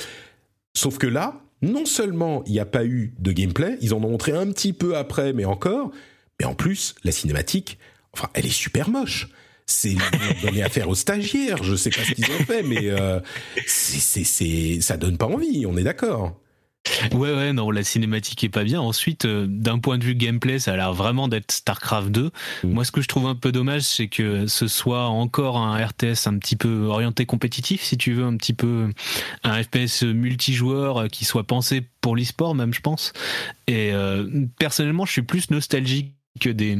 [0.74, 4.12] Sauf que là, non seulement il n'y a pas eu de gameplay, ils en ont
[4.12, 5.92] montré un petit peu après, mais encore,
[6.40, 7.78] mais en plus, la cinématique,
[8.14, 9.30] enfin, elle est super moche
[9.66, 9.96] c'est
[10.42, 11.64] donné à faire aux stagiaires.
[11.64, 13.20] Je sais pas ce qu'ils ont fait, mais euh,
[13.66, 15.66] c'est, c'est, ça donne pas envie.
[15.66, 16.38] On est d'accord.
[17.14, 18.82] Ouais, ouais, non, la cinématique est pas bien.
[18.82, 22.32] Ensuite, euh, d'un point de vue gameplay, ça a l'air vraiment d'être StarCraft 2.
[22.64, 22.70] Mm.
[22.70, 26.28] Moi, ce que je trouve un peu dommage, c'est que ce soit encore un RTS
[26.28, 28.90] un petit peu orienté compétitif, si tu veux, un petit peu
[29.44, 33.14] un FPS multijoueur qui soit pensé pour l'e-sport, même, je pense.
[33.68, 36.78] Et euh, personnellement, je suis plus nostalgique que des,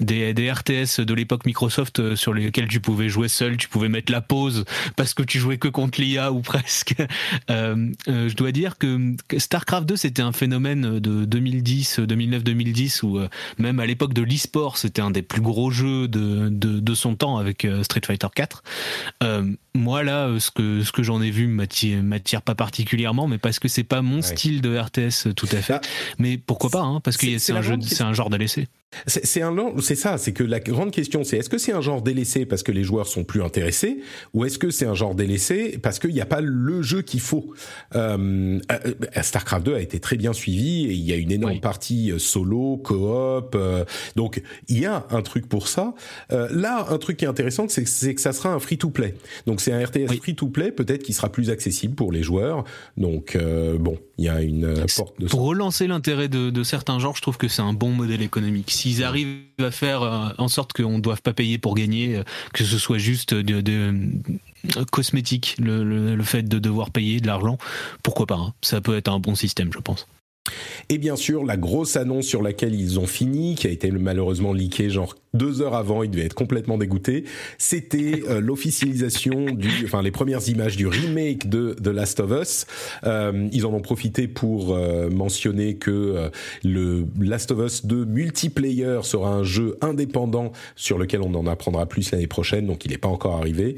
[0.00, 3.88] des, des RTS de l'époque Microsoft euh, sur lesquels tu pouvais jouer seul, tu pouvais
[3.88, 4.64] mettre la pause
[4.96, 6.94] parce que tu jouais que contre l'IA ou presque.
[7.50, 13.02] Euh, euh, je dois dire que StarCraft 2 c'était un phénomène de 2010, 2009, 2010
[13.02, 16.80] où euh, même à l'époque de l'e-sport c'était un des plus gros jeux de, de,
[16.80, 18.62] de son temps avec Street Fighter 4.
[19.74, 23.68] moi là, ce que ce que j'en ai vu m'attire pas particulièrement, mais parce que
[23.68, 25.74] c'est pas mon style de RTS tout à fait.
[25.74, 25.80] Bah,
[26.18, 28.68] mais pourquoi pas hein, Parce que c'est un jeu, un genre laisser.
[29.06, 32.00] C'est un c'est ça, c'est que la grande question c'est est-ce que c'est un genre
[32.00, 33.98] délaissé parce que les joueurs sont plus intéressés
[34.32, 37.20] ou est-ce que c'est un genre délaissé parce qu'il n'y a pas le jeu qu'il
[37.20, 37.52] faut?
[37.94, 41.60] Euh, euh, Starcraft 2 a été très bien suivi et il y a une énorme
[41.60, 43.84] partie euh, solo, coop, euh,
[44.16, 45.94] donc il y a un truc pour ça.
[46.32, 49.14] Euh, là, un truc qui est intéressant, c'est que ça sera un free-to-play.
[49.46, 52.64] Donc c'est un RTS free-to-play, peut-être qui sera plus accessible pour les joueurs.
[52.96, 53.36] Donc
[53.78, 57.22] bon, il y a une porte de pour relancer l'intérêt de, de certains genres, je
[57.22, 60.96] trouve que c'est un bon modèle économique s'ils arrivent à faire euh, en sorte qu'on
[60.96, 62.22] ne doive pas payer pour gagner, euh,
[62.52, 67.58] que ce soit juste de, euh, cosmétique, le, fait de devoir payer de l'argent,
[68.02, 68.54] pourquoi pas hein.
[68.60, 70.06] Ça peut être un bon système, je pense.
[70.88, 74.52] Et bien sûr, la grosse annonce sur laquelle ils ont fini, qui a été malheureusement
[74.52, 77.24] leakée genre deux heures avant, ils devaient être complètement dégoûtés,
[77.58, 82.66] c'était euh, l'officialisation du, enfin les premières images du remake de The Last of Us.
[83.04, 86.30] Euh, ils en ont profité pour euh, mentionner que
[86.64, 91.86] le Last of Us 2 multiplayer sera un jeu indépendant sur lequel on en apprendra
[91.86, 93.76] plus l'année prochaine, donc il n'est pas encore arrivé.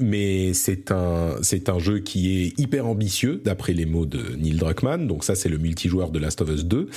[0.00, 4.54] mais c'est un, c'est un jeu qui est hyper ambitieux, d'après les mots de Neil
[4.54, 6.88] Druckmann, donc ça c'est le multijoueur de Last of Us 2.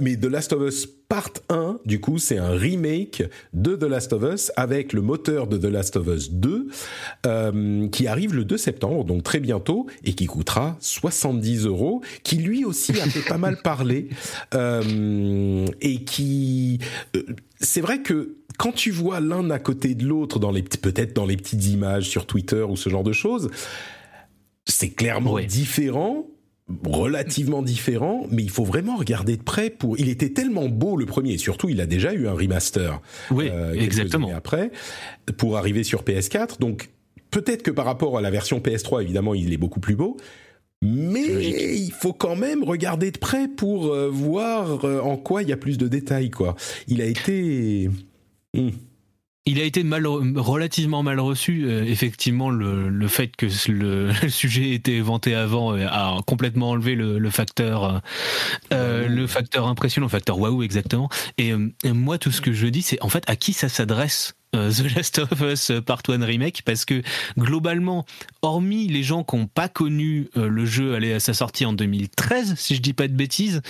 [0.00, 3.22] mais The Last of Us Part 1, du coup, c'est un remake
[3.52, 6.68] de The Last of Us avec le moteur de The Last of Us 2
[7.26, 12.36] euh, qui arrive le 2 septembre, donc très bientôt, et qui coûtera 70 euros, qui
[12.36, 14.08] lui aussi a fait pas mal parler
[14.54, 16.78] euh, et qui...
[17.14, 17.22] Euh,
[17.60, 21.26] c'est vrai que quand tu vois l'un à côté de l'autre dans les peut-être dans
[21.26, 23.50] les petites images sur Twitter ou ce genre de choses,
[24.64, 26.31] c'est clairement différent
[26.84, 29.98] relativement différent, mais il faut vraiment regarder de près pour.
[29.98, 33.00] Il était tellement beau le premier, et surtout il a déjà eu un remaster.
[33.30, 34.30] Oui, euh, exactement.
[34.34, 34.70] Après,
[35.36, 36.90] pour arriver sur PS4, donc
[37.30, 40.16] peut-être que par rapport à la version PS3, évidemment, il est beaucoup plus beau.
[40.84, 45.48] Mais il faut quand même regarder de près pour euh, voir euh, en quoi il
[45.48, 46.56] y a plus de détails, quoi.
[46.88, 47.88] Il a été.
[48.52, 48.70] Hmm.
[49.44, 51.64] Il a été mal, relativement mal reçu.
[51.64, 56.94] Euh, effectivement, le, le, fait que le, sujet était vanté avant euh, a complètement enlevé
[56.94, 58.02] le, le facteur,
[58.72, 61.08] euh, le facteur impressionnant, le facteur waouh exactement.
[61.38, 61.52] Et
[61.84, 65.18] moi, tout ce que je dis, c'est en fait à qui ça s'adresse The Last
[65.18, 66.62] of Us Part 1 Remake?
[66.64, 67.02] Parce que
[67.36, 68.04] globalement,
[68.42, 72.76] hormis les gens qui n'ont pas connu le jeu à sa sortie en 2013, si
[72.76, 73.62] je dis pas de bêtises,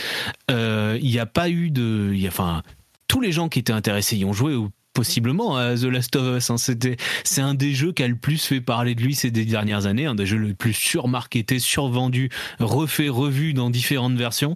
[0.51, 2.63] il n'y a pas eu de, enfin,
[3.07, 6.37] tous les gens qui étaient intéressés y ont joué ou possiblement à The Last of
[6.37, 6.51] Us.
[6.51, 6.59] Hein.
[6.59, 9.87] C'était, c'est un des jeux qui a le plus fait parler de lui ces dernières
[9.87, 14.55] années, un des jeux le plus surmarketé, survendu, refait, revu dans différentes versions,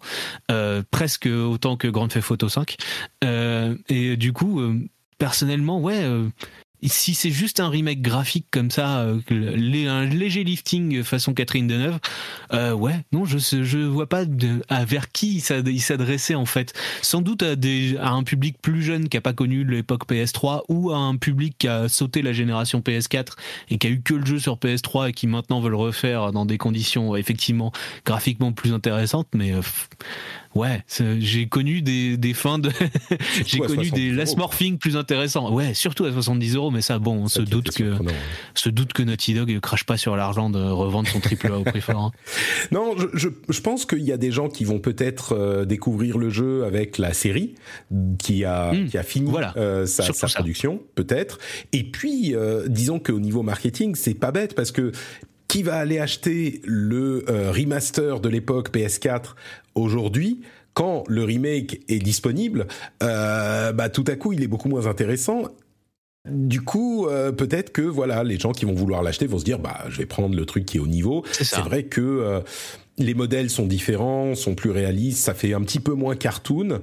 [0.50, 2.76] euh, presque autant que Grand Theft Auto 5.
[3.24, 4.78] Euh, et du coup, euh,
[5.18, 6.04] personnellement, ouais,
[6.88, 11.98] si c'est juste un remake graphique comme ça, euh, un léger lifting façon Catherine Deneuve,
[12.52, 14.24] euh, ouais, non, je je vois pas
[14.84, 16.72] vers qui il s'adressait en fait.
[17.02, 20.98] Sans doute à un public plus jeune qui a pas connu l'époque PS3 ou à
[20.98, 23.32] un public qui a sauté la génération PS4
[23.70, 26.32] et qui a eu que le jeu sur PS3 et qui maintenant veut le refaire
[26.32, 27.72] dans des conditions effectivement
[28.04, 29.60] graphiquement plus intéressantes, mais euh,
[30.56, 30.82] Ouais,
[31.18, 32.70] j'ai connu des, des fins de.
[33.46, 35.52] j'ai connu des last morphing plus intéressants.
[35.52, 37.94] Ouais, surtout à 70 euros, mais ça, bon, on se doute que,
[38.54, 41.58] se doute que Naughty Dog ne crache pas sur l'argent de revendre son triple A
[41.58, 42.06] au prix fort.
[42.06, 42.12] Hein.
[42.72, 46.30] Non, je, je, pense qu'il y a des gens qui vont peut-être euh, découvrir le
[46.30, 47.54] jeu avec la série
[48.18, 48.88] qui a, hmm.
[48.88, 51.38] qui a fini euh, sa, sa production, peut-être.
[51.72, 54.92] Et puis, euh, disons qu'au niveau marketing, c'est pas bête parce que
[55.48, 59.34] qui va aller acheter le remaster de l'époque PS4
[59.76, 60.40] aujourd'hui,
[60.76, 62.66] quand le remake est disponible,
[63.02, 65.44] euh, bah tout à coup il est beaucoup moins intéressant.
[66.28, 69.58] Du coup, euh, peut-être que voilà, les gens qui vont vouloir l'acheter vont se dire
[69.58, 71.24] bah je vais prendre le truc qui est au niveau.
[71.30, 72.40] C'est vrai que euh,
[72.98, 76.80] les modèles sont différents, sont plus réalistes, ça fait un petit peu moins cartoon.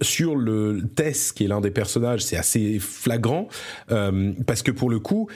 [0.00, 3.48] sur le Tess, qui est l'un des personnages, c'est assez flagrant
[3.88, 5.28] parce que pour le coup,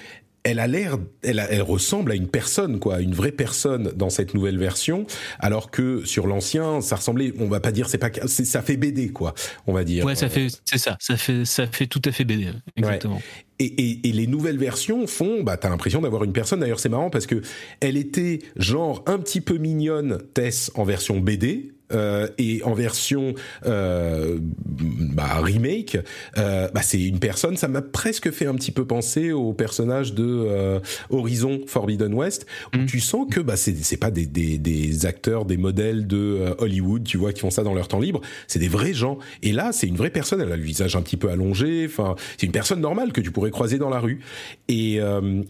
[0.45, 4.35] elle a l'air, elle, elle, ressemble à une personne, quoi, une vraie personne dans cette
[4.35, 5.07] nouvelle version,
[5.39, 9.11] alors que sur l'ancien, ça ressemblait, on va pas dire, c'est pas, ça fait BD,
[9.11, 9.35] quoi,
[9.67, 10.05] on va dire.
[10.05, 13.23] Ouais, ça fait, c'est ça, ça fait, ça fait tout à fait BD, exactement.
[13.59, 16.59] Et, et, et, les nouvelles versions font, bah, t'as l'impression d'avoir une personne.
[16.59, 17.43] D'ailleurs, c'est marrant parce que
[17.79, 23.35] elle était genre un petit peu mignonne, Tess, en version BD, euh, et en version
[23.67, 25.99] euh, bah, remake,
[26.39, 27.57] euh, bah, c'est une personne.
[27.57, 32.79] Ça m'a presque fait un petit peu penser au personnage de Horizon Forbidden West, où
[32.79, 32.87] mm.
[32.87, 37.19] tu sens que bah, c'est pas des, des, des, acteurs, des modèles de Hollywood, tu
[37.19, 38.21] vois, qui font ça dans leur temps libre.
[38.47, 39.19] C'est des vrais gens.
[39.43, 40.41] Et là, c'est une vraie personne.
[40.41, 41.87] Elle a le visage un petit peu allongé.
[41.87, 44.21] Enfin, c'est une personne normale que tu pourrais croiser dans la rue.
[44.69, 45.01] Et,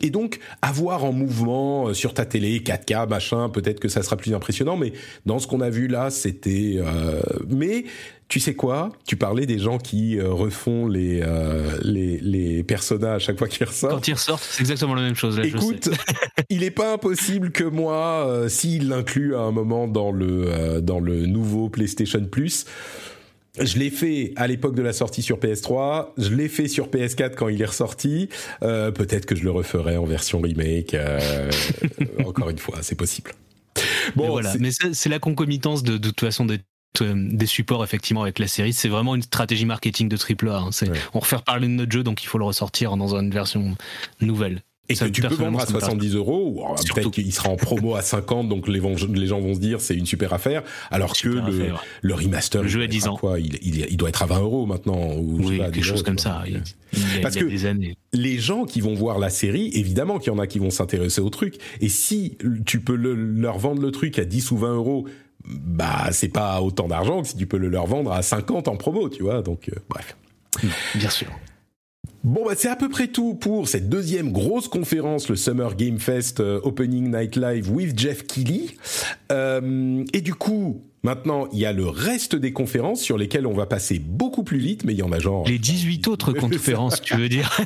[0.01, 4.35] et donc avoir en mouvement sur ta télé 4K machin, peut-être que ça sera plus
[4.35, 4.77] impressionnant.
[4.77, 4.93] Mais
[5.27, 6.77] dans ce qu'on a vu là, c'est c'était.
[6.79, 7.85] Euh, mais
[8.29, 8.93] tu sais quoi?
[9.07, 13.49] Tu parlais des gens qui euh, refont les, euh, les, les personnages à chaque fois
[13.49, 13.95] qu'ils ressortent.
[13.95, 15.39] Quand ils ressortent, c'est exactement la même chose.
[15.39, 15.91] Là, Écoute,
[16.49, 21.27] il n'est pas impossible que moi, s'il l'inclut à un moment dans le dans le
[21.27, 22.65] nouveau PlayStation Plus.
[23.61, 27.35] Je l'ai fait à l'époque de la sortie sur PS3, je l'ai fait sur PS4
[27.35, 28.31] quand il est ressorti.
[28.61, 30.97] Peut-être que je le referai en version remake.
[32.25, 33.33] encore une fois, c'est possible.
[34.17, 34.55] Bon, voilà.
[34.59, 36.61] Mais c'est la concomitance de, de, toute façon des,
[37.01, 38.73] des supports effectivement avec la série.
[38.73, 40.59] C'est vraiment une stratégie marketing de triple A.
[40.59, 40.71] Hein.
[41.15, 43.77] On refait parler de notre jeu, donc il faut le ressortir dans une version
[44.21, 44.63] nouvelle.
[44.89, 48.03] Et que tu peux vendre à 70 euros, ou peut-être qu'il sera en promo à
[48.03, 51.73] 50, donc les, les gens vont se dire c'est une super affaire, alors que le,
[52.03, 54.67] le, remaster, le jeu à 10 ans, quoi, il, il, doit être à 20 euros
[54.67, 56.43] maintenant, ou oui, quelque chose comme ça.
[56.47, 56.63] Il,
[57.23, 57.97] Parce que des années.
[58.13, 61.21] les gens qui vont voir la série, évidemment qu'il y en a qui vont s'intéresser
[61.21, 62.37] au truc, et si
[62.67, 65.07] tu peux le, leur vendre le truc à 10 ou 20 euros,
[65.45, 68.77] bah c'est pas autant d'argent que si tu peux le leur vendre à 50 en
[68.77, 70.17] promo, tu vois, donc euh, bref.
[70.95, 71.29] Bien sûr.
[72.25, 75.99] Bon, bah, c'est à peu près tout pour cette deuxième grosse conférence, le Summer Game
[75.99, 78.77] Fest euh, Opening Night Live with Jeff Keighley.
[79.31, 83.55] Euh, et du coup, Maintenant, il y a le reste des conférences sur lesquelles on
[83.55, 85.45] va passer beaucoup plus vite, mais il y en a genre...
[85.49, 87.59] Les 18 autres conférences, tu veux dire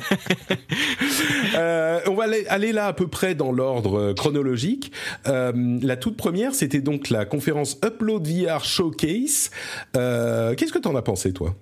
[1.55, 4.91] euh, On va aller, là à peu près dans l'ordre chronologique.
[5.25, 9.51] La toute première, c'était donc la conférence Upload VR Showcase.
[9.93, 11.55] Qu'est-ce que t'en as pensé, toi?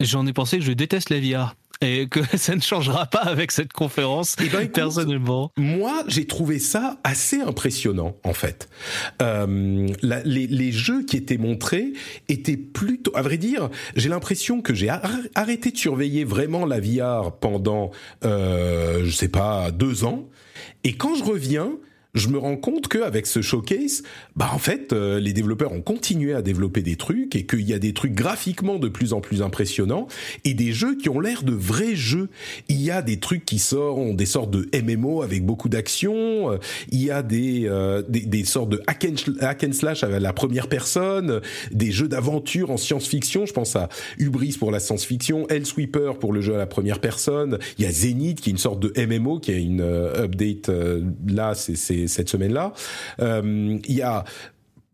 [0.00, 3.52] J'en ai pensé que je déteste la VR et que ça ne changera pas avec
[3.52, 5.52] cette conférence et eh ben, personnellement.
[5.56, 8.68] Moi, j'ai trouvé ça assez impressionnant en fait.
[9.22, 11.92] Euh, la, les, les, jeux qui étaient montrés
[12.28, 14.88] étaient plutôt, à vrai dire, j'ai l'impression que j'ai
[15.34, 17.90] arrêté de surveiller vraiment la VR pendant,
[18.24, 20.28] euh, je sais pas, deux ans.
[20.84, 21.72] Et quand je reviens,
[22.14, 24.02] je me rends compte qu'avec ce showcase,
[24.34, 27.74] bah en fait, euh, les développeurs ont continué à développer des trucs et qu'il y
[27.74, 30.08] a des trucs graphiquement de plus en plus impressionnants
[30.44, 32.30] et des jeux qui ont l'air de vrais jeux.
[32.68, 36.52] Il y a des trucs qui sortent, des sortes de MMO avec beaucoup d'action.
[36.52, 36.56] Euh,
[36.90, 39.06] il y a des, euh, des, des sortes de hack
[39.64, 43.44] and, slash avec la première personne, des jeux d'aventure en science-fiction.
[43.44, 47.58] Je pense à Hubris pour la science-fiction, Hellsweeper pour le jeu à la première personne.
[47.78, 50.70] Il y a Zenith qui est une sorte de MMO qui a une update
[51.26, 51.76] là, c'est
[52.06, 52.72] cette semaine-là.
[53.20, 54.24] Euh, il y a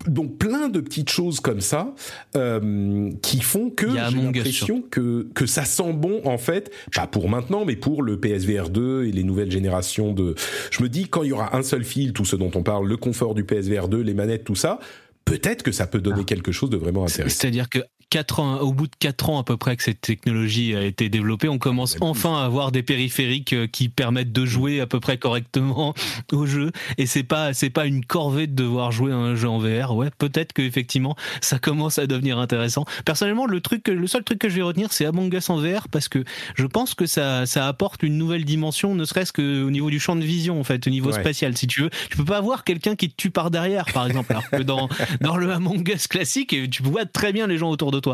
[0.07, 1.93] donc plein de petites choses comme ça
[2.35, 7.29] euh, qui font que j'ai l'impression que que ça sent bon en fait pas pour
[7.29, 10.35] maintenant mais pour le PSVR 2 et les nouvelles générations de
[10.69, 12.87] je me dis quand il y aura un seul fil tout ce dont on parle
[12.87, 14.79] le confort du PSVR 2 les manettes tout ça
[15.23, 16.25] peut-être que ça peut donner ah.
[16.25, 17.79] quelque chose de vraiment intéressant c'est-à-dire que
[18.15, 21.09] quatre ans, au bout de 4 ans à peu près que cette technologie a été
[21.09, 25.01] développée, on commence enfin à avoir des périphériques euh, qui permettent de jouer à peu
[25.01, 25.93] près correctement
[26.31, 26.71] au jeu.
[26.97, 29.97] Et c'est pas, c'est pas une corvée de devoir jouer à un jeu en VR.
[29.97, 32.85] Ouais, peut-être que effectivement, ça commence à devenir intéressant.
[33.03, 35.89] Personnellement, le truc, le seul truc que je vais retenir, c'est Among Us en VR
[35.89, 36.23] parce que
[36.55, 40.15] je pense que ça, ça apporte une nouvelle dimension, ne serait-ce qu'au niveau du champ
[40.15, 41.57] de vision, en fait, au niveau spatial.
[41.57, 44.31] Si tu veux, tu peux pas avoir quelqu'un qui te tue par derrière, par exemple,
[44.31, 44.87] alors que dans,
[45.19, 48.04] dans le Among Us classique, tu vois très bien les gens autour de toi.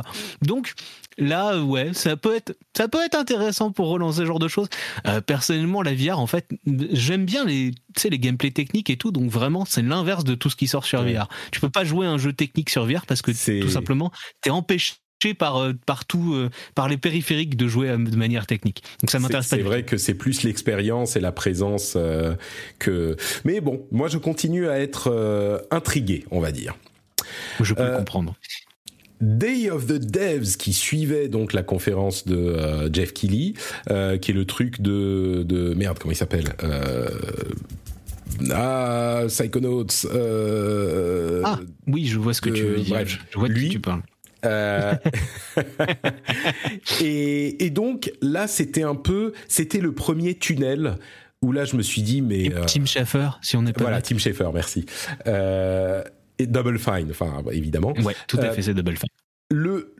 [0.41, 0.73] Donc,
[1.17, 4.67] là, ouais, ça peut être, ça peut être intéressant pour relancer ce genre de choses.
[5.07, 6.47] Euh, personnellement, la VR, en fait,
[6.91, 7.71] j'aime bien les,
[8.03, 11.03] les gameplay techniques et tout, donc vraiment, c'est l'inverse de tout ce qui sort sur
[11.03, 11.27] VR.
[11.51, 13.31] Tu peux pas jouer un jeu technique sur VR parce que
[13.61, 14.11] tout simplement,
[14.41, 14.95] t'es empêché
[15.37, 18.81] par euh, partout euh, par les périphériques de jouer de manière technique.
[19.01, 21.95] Donc ça m'intéresse C'est vrai que c'est plus l'expérience et la présence
[22.79, 23.15] que.
[23.45, 26.75] Mais bon, moi je continue à être intrigué, on va dire.
[27.59, 28.35] Je peux comprendre.
[29.21, 33.53] Day of the Devs qui suivait donc la conférence de euh, Jeff Keighley,
[33.89, 37.07] euh, qui est le truc de, de merde comment il s'appelle euh,
[38.51, 39.85] ah Psychonauts
[41.45, 42.95] ah oui je vois ce que tu veux dire.
[42.95, 44.01] bref, je vois de lui, qui tu parles.
[47.01, 50.95] et, et, donc là c'était un peu c'était le premier tunnel
[51.43, 54.17] où là je me suis dit mais Tim Schafer si on est pas voilà Tim
[54.17, 54.87] Schafer merci
[56.47, 57.93] Double Fine, enfin évidemment.
[58.03, 59.09] Ouais, tout à fait, c'est Double Fine.
[59.51, 59.93] Le,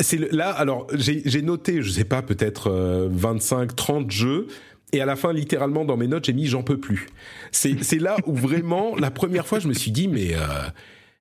[0.00, 2.70] c'est là, alors j'ai noté, je sais pas, peut-être
[3.10, 4.46] 25, euh, 30 jeux.
[4.92, 7.08] Et à la fin, littéralement, dans mes notes, j'ai mis j'en peux plus.
[7.52, 10.38] C'est là où vraiment, la première fois, je me suis dit, mais euh,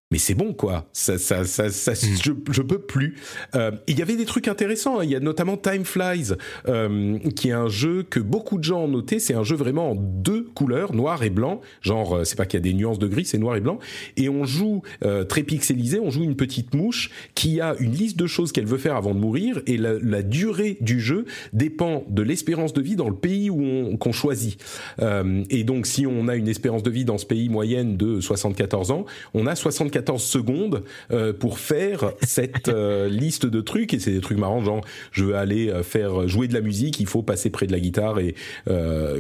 [0.10, 2.16] mais c'est bon quoi, ça, ça, ça, ça hmm.
[2.24, 3.16] je, je, peux plus.
[3.56, 5.04] Euh, il y avait des trucs intéressants, hein.
[5.04, 6.34] il y a notamment Time Flies,
[6.70, 9.20] euh, qui est un jeu que beaucoup de gens ont noté.
[9.20, 11.60] C'est un jeu vraiment en deux couleurs, noir et blanc.
[11.82, 13.80] Genre, euh, c'est pas qu'il y a des nuances de gris, c'est noir et blanc.
[14.16, 18.18] Et on joue euh, très pixelisé, on joue une petite mouche qui a une liste
[18.18, 22.06] de choses qu'elle veut faire avant de mourir, et la, la durée du jeu dépend
[22.08, 24.58] de l'espérance de vie dans le pays où on qu'on choisit.
[25.02, 28.22] Euh, et donc, si on a une espérance de vie dans ce pays moyenne de
[28.22, 33.96] 74 ans, on a 74 14 secondes euh, pour faire cette euh, liste de trucs
[33.96, 37.00] et c'est des trucs marrants genre je veux aller euh, faire jouer de la musique,
[37.00, 38.36] il faut passer près de la guitare et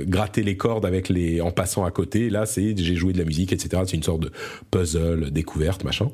[0.05, 2.29] gratter les cordes avec les en passant à côté.
[2.29, 3.83] Là, c'est j'ai joué de la musique, etc.
[3.85, 4.31] C'est une sorte de
[4.71, 6.09] puzzle découverte, machin.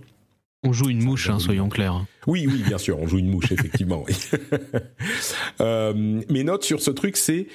[0.64, 2.06] On joue une mouche, hein, soyons clairs.
[2.26, 4.06] Oui, oui, bien sûr, on joue une mouche, effectivement.
[5.60, 7.48] mes notes sur ce truc, c'est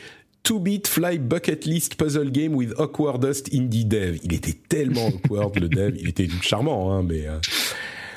[0.48, 4.18] Two Beat Fly Bucket List Puzzle Game with Awkwardest Indie Dev.
[4.22, 7.26] Il était tellement awkward le dev, il était charmant, hein, mais.
[7.26, 7.38] Euh.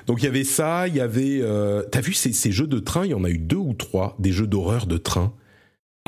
[0.07, 1.41] Donc il y avait ça, il y avait.
[1.41, 1.83] Euh...
[1.91, 3.03] T'as vu ces, ces, jeux de train?
[3.03, 5.33] Il y en a eu deux ou trois, des jeux d'horreur de train.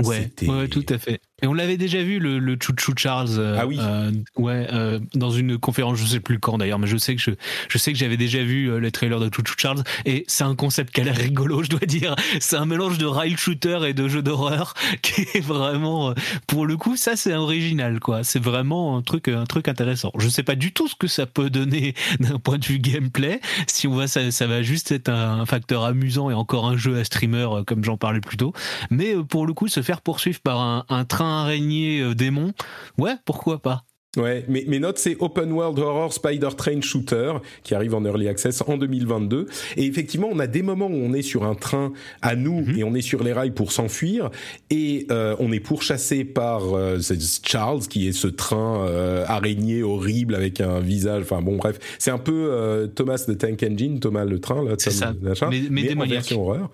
[0.01, 1.19] Ouais, ouais, tout à fait.
[1.43, 3.37] Et on l'avait déjà vu le, le Chou Chou Charles.
[3.37, 3.77] Euh, ah oui.
[3.77, 7.21] Euh, ouais, euh, dans une conférence, je sais plus quand d'ailleurs, mais je sais que
[7.21, 7.31] je,
[7.67, 10.45] je sais que j'avais déjà vu euh, les trailers de Chou Chou Charles et c'est
[10.45, 12.15] un concept qui a l'air rigolo, je dois dire.
[12.39, 16.13] C'est un mélange de rail shooter et de jeu d'horreur qui est vraiment, euh,
[16.47, 18.23] pour le coup, ça c'est original quoi.
[18.23, 20.13] C'est vraiment un truc, un truc intéressant.
[20.17, 23.41] Je sais pas du tout ce que ça peut donner d'un point de vue gameplay.
[23.67, 26.97] Si on voit ça, ça va juste être un facteur amusant et encore un jeu
[26.97, 28.53] à streamer comme j'en parlais plus tôt.
[28.89, 32.53] Mais pour le coup, se faire poursuivre par un, un train araignée euh, démon,
[32.97, 33.85] ouais, pourquoi pas
[34.15, 37.33] Ouais, mais mes notes c'est Open World Horror Spider Train Shooter
[37.63, 41.13] qui arrive en early access en 2022 et effectivement on a des moments où on
[41.13, 41.91] est sur un train
[42.21, 42.77] à nous mhm.
[42.77, 44.29] et on est sur les rails pour s'enfuir.
[44.69, 46.99] Et euh, on est pourchassé par euh,
[47.43, 51.79] Charles qui est ce train euh, araignée horrible avec un visage enfin bon bref.
[51.97, 55.11] C'est un peu euh, Thomas de Tank Engine Thomas le train là c'est ça.
[55.49, 56.69] mais, mais, mais version horreur.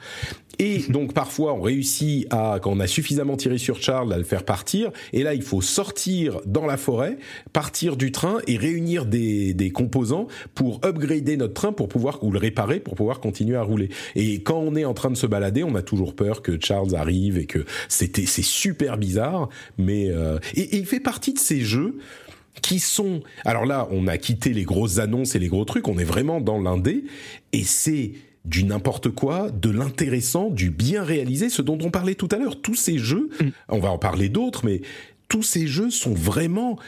[0.60, 4.26] Et donc parfois on réussit à quand on a suffisamment tiré sur Charles à le
[4.26, 4.92] faire partir.
[5.14, 7.18] Et là il faut sortir dans la forêt
[7.54, 12.32] partir du train et réunir des, des composants pour upgrader notre train pour pouvoir ou
[12.32, 13.90] le réparer pour pouvoir continuer à rouler.
[14.16, 16.96] Et quand on est en train de se balader, on a toujours peur que Charles
[16.96, 21.62] arrive et que c'était c'est super bizarre, mais euh, et, il fait partie de ces
[21.62, 21.98] jeux
[22.62, 25.98] qui sont alors là on a quitté les grosses annonces et les gros trucs on
[25.98, 27.06] est vraiment dans l'indé
[27.54, 28.14] et c'est
[28.46, 32.62] du n'importe quoi, de l'intéressant, du bien réalisé, ce dont on parlait tout à l'heure.
[32.62, 33.50] Tous ces jeux, mm.
[33.68, 34.82] on va en parler d'autres, mais
[35.28, 36.80] tous ces jeux sont vraiment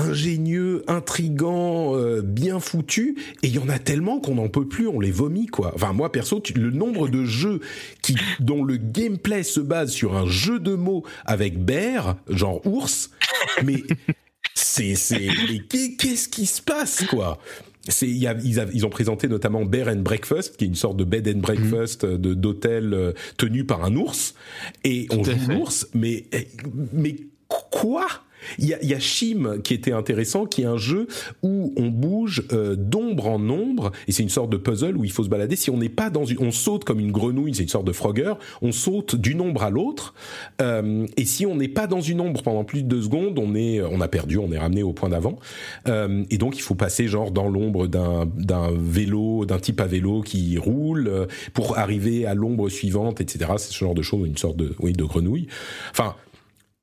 [0.00, 4.88] ingénieux, intrigants, euh, bien foutus, et il y en a tellement qu'on n'en peut plus,
[4.88, 5.72] on les vomit quoi.
[5.74, 7.60] Enfin moi perso, le nombre de jeux
[8.02, 13.10] qui dont le gameplay se base sur un jeu de mots avec bear, genre ours,
[13.64, 13.82] mais
[14.54, 15.28] c'est c'est
[15.68, 17.38] qu'est-ce qui se passe quoi?
[18.02, 21.40] Ils, ils, ont présenté notamment Bear and Breakfast qui est une sorte de bed and
[21.40, 22.18] breakfast mhm.
[22.18, 24.34] de d'hôtel euh, tenu par un ours
[24.84, 26.26] et on joue l'ours mais
[26.92, 27.16] mais
[27.48, 28.06] quoi?
[28.58, 31.06] Il y a, y a Shim qui était intéressant, qui est un jeu
[31.42, 35.12] où on bouge euh, d'ombre en ombre, et c'est une sorte de puzzle où il
[35.12, 35.56] faut se balader.
[35.56, 37.92] Si on n'est pas dans une, on saute comme une grenouille, c'est une sorte de
[37.92, 40.14] Frogger, on saute d'une ombre à l'autre,
[40.60, 43.54] euh, et si on n'est pas dans une ombre pendant plus de deux secondes, on
[43.54, 45.38] est, on a perdu, on est ramené au point d'avant,
[45.88, 49.86] euh, et donc il faut passer genre dans l'ombre d'un d'un vélo, d'un type à
[49.86, 53.52] vélo qui roule euh, pour arriver à l'ombre suivante, etc.
[53.56, 55.46] C'est ce genre de choses, une sorte de, oui, de grenouille.
[55.90, 56.14] Enfin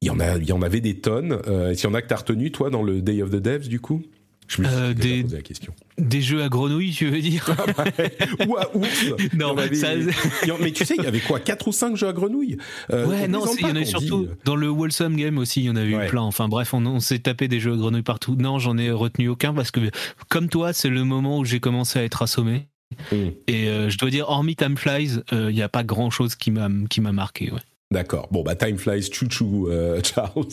[0.07, 1.39] il y en a, il y en avait des tonnes.
[1.47, 3.67] Euh, S'il y en a que t'as retenu, toi, dans le Day of the Devs,
[3.67, 4.03] du coup?
[4.47, 5.73] Je me suis euh, des, posé la question.
[5.97, 7.53] Des jeux à grenouilles, tu veux dire?
[8.47, 12.07] Ou à ouf Non, mais tu sais, il y avait quoi 4 ou 5 jeux
[12.07, 12.57] à grenouilles?
[12.91, 14.27] Euh, Ouais, non, il y en a surtout.
[14.45, 16.21] Dans le Wholesome Game aussi, il y en a eu plein.
[16.21, 18.35] Enfin bref, on, on s'est tapé des jeux à grenouilles partout.
[18.39, 19.81] Non, j'en ai retenu aucun parce que,
[20.29, 22.67] comme toi, c'est le moment où j'ai commencé à être assommé.
[23.11, 23.15] Mm.
[23.47, 26.51] Et euh, je dois dire, hormis Time Flies, il n'y a pas grand chose qui
[26.51, 26.69] m'a
[27.11, 27.51] marqué.
[27.51, 27.59] Ouais.
[27.89, 28.27] D'accord.
[28.31, 30.45] Bon, bah, time flies, chouchou, euh, Charles.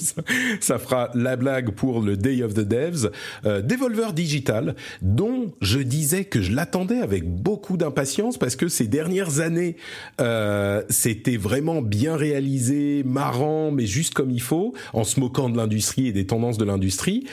[0.60, 3.10] Ça fera la blague pour le Day of the Devs.
[3.44, 8.86] Euh, Devolver Digital, dont je disais que je l'attendais avec beaucoup d'impatience parce que ces
[8.86, 9.76] dernières années,
[10.20, 15.56] euh, c'était vraiment bien réalisé, marrant, mais juste comme il faut, en se moquant de
[15.56, 17.26] l'industrie et des tendances de l'industrie.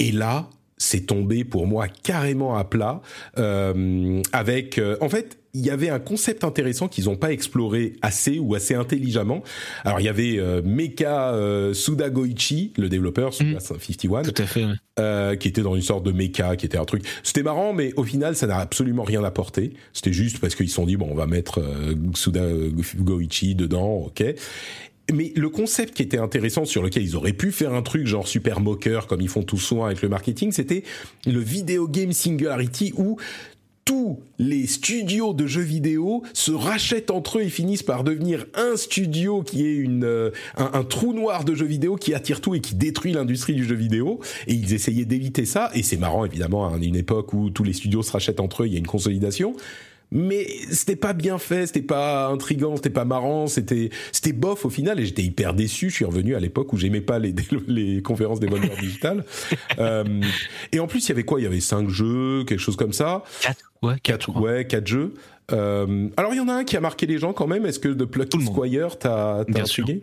[0.00, 0.50] Et là,
[0.80, 3.02] c'est tombé pour moi carrément à plat.
[3.38, 7.94] Euh, avec, euh, en fait, il y avait un concept intéressant qu'ils n'ont pas exploré
[8.02, 9.42] assez ou assez intelligemment.
[9.84, 13.60] Alors il y avait euh, Mecha euh, Suda Goichi, le développeur Suda mm.
[13.60, 14.66] 51, tout à fait,
[14.98, 17.04] euh, qui était dans une sorte de mecha, qui était un truc.
[17.22, 19.72] C'était marrant, mais au final ça n'a absolument rien apporté.
[19.92, 22.46] C'était juste parce qu'ils se sont dit bon on va mettre euh, Suda
[22.98, 24.24] Goichi dedans, ok
[25.12, 28.28] mais le concept qui était intéressant sur lequel ils auraient pu faire un truc genre
[28.28, 30.84] super moqueur comme ils font tout soin avec le marketing, c'était
[31.26, 33.16] le video game singularity où
[33.90, 38.76] tous les studios de jeux vidéo se rachètent entre eux et finissent par devenir un
[38.76, 42.60] studio qui est une euh, un, trou noir de jeux vidéo qui attire tout et
[42.60, 44.20] qui détruit l'industrie du jeu vidéo.
[44.46, 45.72] Et ils essayaient d'éviter ça.
[45.74, 48.68] Et c'est marrant évidemment à une époque où tous les studios se rachètent entre eux,
[48.68, 49.56] il y a une consolidation
[50.12, 54.70] mais c'était pas bien fait, c'était pas intrigant, c'était pas marrant, c'était c'était bof au
[54.70, 55.90] final et j'étais hyper déçu.
[55.90, 57.34] Je suis revenu à l'époque où j'aimais pas les
[57.68, 59.24] les conférences des voleurs digitales.
[59.78, 60.20] euh,
[60.72, 61.40] et en plus, il y avait quoi?
[61.40, 63.22] Il y avait cinq jeux, quelque chose comme ça.
[63.40, 65.14] Quatre, ouais, quatre, ouais, quatre jeux.
[65.52, 67.66] Euh, alors il y en a un qui a marqué les gens quand même.
[67.66, 70.02] Est-ce que de Plucky Squire t'as t'as intrigué?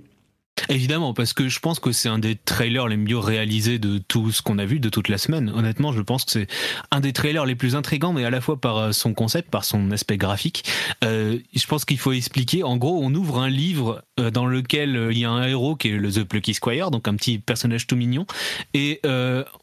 [0.69, 4.31] Évidemment, parce que je pense que c'est un des trailers les mieux réalisés de tout
[4.31, 5.51] ce qu'on a vu de toute la semaine.
[5.55, 6.47] Honnêtement, je pense que c'est
[6.91, 9.63] un des trailers les plus intrigants, mais à la fois par euh, son concept, par
[9.63, 10.65] son aspect graphique.
[11.03, 12.63] Euh, je pense qu'il faut expliquer.
[12.63, 15.89] En gros, on ouvre un livre euh, dans lequel il y a un héros qui
[15.89, 18.25] est le The Plucky Squire, donc un petit personnage tout mignon,
[18.73, 19.01] et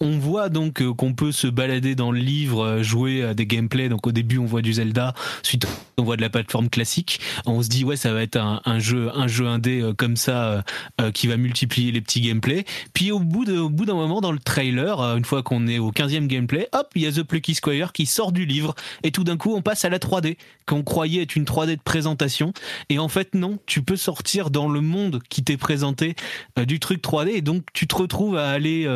[0.01, 3.89] on voit donc qu'on peut se balader dans le livre, jouer à des gameplays.
[3.89, 5.67] Donc au début, on voit du Zelda, ensuite
[5.99, 7.21] on voit de la plateforme classique.
[7.47, 10.65] On se dit ouais, ça va être un jeu, un jeu indé comme ça
[11.01, 12.65] euh, qui va multiplier les petits gameplays.
[12.93, 16.29] Puis au bout d'un moment dans le trailer, euh, une fois qu'on est au 15e
[16.29, 18.77] gameplay, hop, il y a The Plucky Squire qui sort du livre.
[19.03, 21.83] Et tout d'un coup on passe à la 3D qu'on croyait être une 3D de
[21.83, 22.53] présentation.
[22.91, 26.15] Et en fait non, tu peux sortir dans le monde qui t'est présenté
[26.61, 28.89] euh, du truc 3D et donc tu te retrouves à aller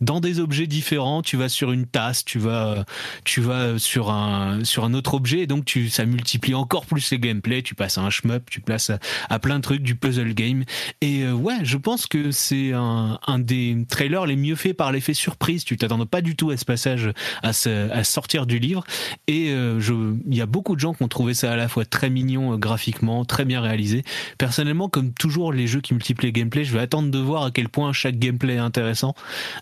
[0.00, 2.86] dans des objets différents, tu vas sur une tasse, tu vas
[3.24, 5.40] tu vas sur un sur un autre objet.
[5.40, 8.62] Et donc tu ça multiplie encore plus les gameplays, tu passes à un shmup, tu
[8.62, 8.90] passes
[9.28, 10.64] à plein de trucs du puzzle game
[11.00, 14.92] et euh, ouais, je pense que c'est un, un, des trailers les mieux faits par
[14.92, 15.64] l'effet surprise.
[15.64, 17.10] Tu t'attends pas du tout à ce passage,
[17.42, 18.84] à, ce, à sortir du livre.
[19.26, 19.80] Et euh,
[20.26, 22.52] il y a beaucoup de gens qui ont trouvé ça à la fois très mignon
[22.52, 24.04] euh, graphiquement, très bien réalisé.
[24.38, 27.50] Personnellement, comme toujours les jeux qui multiplient les gameplays, je vais attendre de voir à
[27.50, 29.14] quel point chaque gameplay est intéressant.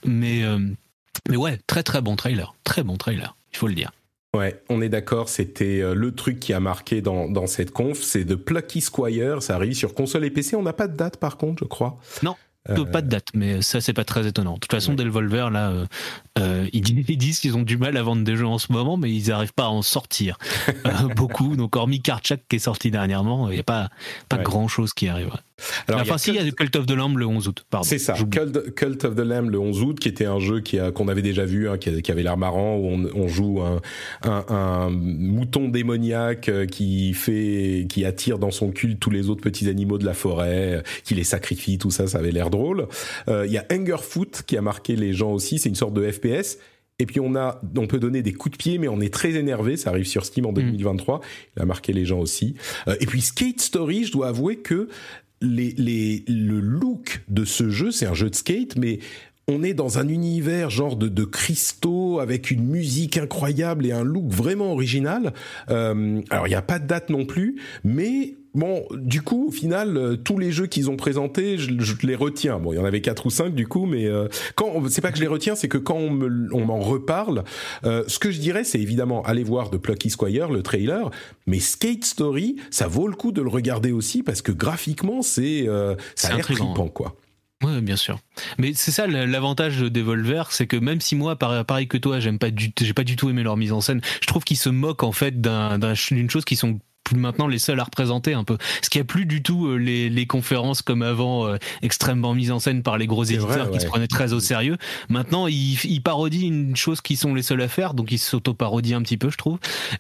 [0.05, 0.43] Mais
[1.29, 3.93] mais ouais, très très bon trailer, très bon trailer, il faut le dire.
[4.37, 8.03] Ouais, on est d'accord, c'était euh, le truc qui a marqué dans, dans cette conf,
[8.03, 11.17] c'est de Plucky Squire, ça arrive sur console et PC, on n'a pas de date
[11.17, 11.97] par contre, je crois.
[12.23, 12.37] Non,
[12.71, 14.55] euh, pas de date, mais ça c'est pas très étonnant.
[14.55, 15.05] De toute façon, ouais.
[15.05, 15.87] Devolver là, euh,
[16.39, 19.11] euh ils, disent qu'ils ont du mal à vendre des jeux en ce moment, mais
[19.11, 20.37] ils n'arrivent pas à en sortir
[21.17, 21.57] beaucoup.
[21.57, 23.89] Donc hormis Karchak qui est sorti dernièrement, il n'y a pas
[24.29, 24.43] pas ouais.
[24.43, 25.33] grand chose qui arrive.
[25.87, 26.57] Alors, enfin, si, il y a Cult...
[26.57, 27.67] Cult of the Lamb le 11 août.
[27.71, 27.87] Pardon.
[27.87, 30.79] C'est ça, Cult, Cult, of the Lamb le 11 août, qui était un jeu qui
[30.79, 33.61] a, qu'on avait déjà vu, hein, qui, qui, avait l'air marrant, où on, on joue
[33.61, 33.81] un,
[34.23, 39.69] un, un, mouton démoniaque qui fait, qui attire dans son culte tous les autres petits
[39.69, 42.89] animaux de la forêt, qui les sacrifie, tout ça, ça avait l'air drôle.
[43.29, 46.11] Euh, il y a Hungerfoot qui a marqué les gens aussi, c'est une sorte de
[46.11, 46.59] FPS.
[47.01, 49.35] Et puis on a, on peut donner des coups de pied, mais on est très
[49.35, 49.77] énervé.
[49.77, 51.19] Ça arrive sur Steam en 2023.
[51.19, 51.21] Mm.
[51.57, 52.57] Il a marqué les gens aussi.
[52.89, 54.89] Euh, et puis Skate Story, je dois avouer que
[55.41, 58.99] les, les, le look de ce jeu, c'est un jeu de skate, mais
[59.49, 64.05] on est dans un univers genre de, de, cristaux avec une musique incroyable et un
[64.05, 65.33] look vraiment original.
[65.71, 69.51] Euh, alors il n'y a pas de date non plus, mais bon, du coup, au
[69.51, 71.71] final, euh, tous les jeux qu'ils ont présentés, je,
[72.03, 72.59] les retiens.
[72.59, 75.11] Bon, il y en avait quatre ou cinq du coup, mais euh, quand c'est pas
[75.11, 77.45] que je les retiens, c'est que quand on m'en reparle,
[77.85, 81.11] euh, ce que je dirais, c'est évidemment aller voir de Plucky Squire le trailer,
[81.47, 85.67] mais Skate Story, ça vaut le coup de le regarder aussi parce que graphiquement, c'est
[86.15, 87.17] ça a l'air trippant, quoi.
[87.65, 88.21] Oui, bien sûr.
[88.59, 92.39] Mais c'est ça l'avantage de Devolver, c'est que même si moi, pareil que toi, j'aime
[92.39, 94.69] pas du, j'ai pas du tout aimé leur mise en scène, je trouve qu'ils se
[94.69, 96.79] moquent en fait d'une chose qui sont
[97.17, 98.59] maintenant les seuls à représenter un peu.
[98.83, 102.51] Ce qui a plus du tout euh, les, les conférences comme avant, euh, extrêmement mises
[102.51, 104.77] en scène par les gros éditeurs qui se prenaient très au sérieux.
[105.09, 108.99] Maintenant, ils, ils, parodient une chose qui sont les seuls à faire, donc ils s'auto-parodient
[108.99, 109.59] un petit peu, je trouve.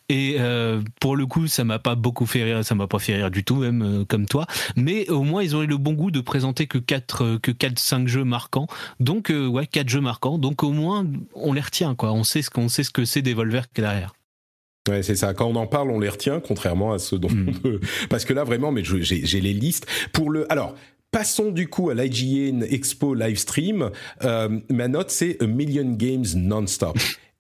[0.09, 3.17] Et euh, pour le coup, ça m'a pas beaucoup fait rire, ça m'a pas fait
[3.17, 4.47] rire du tout, même euh, comme toi.
[4.77, 7.79] Mais au moins, ils ont eu le bon goût de présenter que 4 que quatre
[7.79, 8.67] cinq jeux marquants.
[9.01, 10.39] Donc ouais, quatre jeux marquants.
[10.39, 12.13] Donc au moins, on les retient quoi.
[12.13, 14.18] On sait ce qu'on sait ce que c'est Devolver qui est derrière.
[14.89, 15.35] Ouais, c'est ça.
[15.35, 17.49] Quand on en parle, on les retient, contrairement à ceux dont mm.
[17.49, 17.81] on peut.
[18.09, 19.87] Parce que là, vraiment, mais j'ai les listes.
[20.13, 20.75] Pour le, alors.
[21.11, 23.91] Passons du coup à l'IGN Expo Livestream.
[24.25, 26.99] Euh, ma note, c'est A Million Games Non-Stop.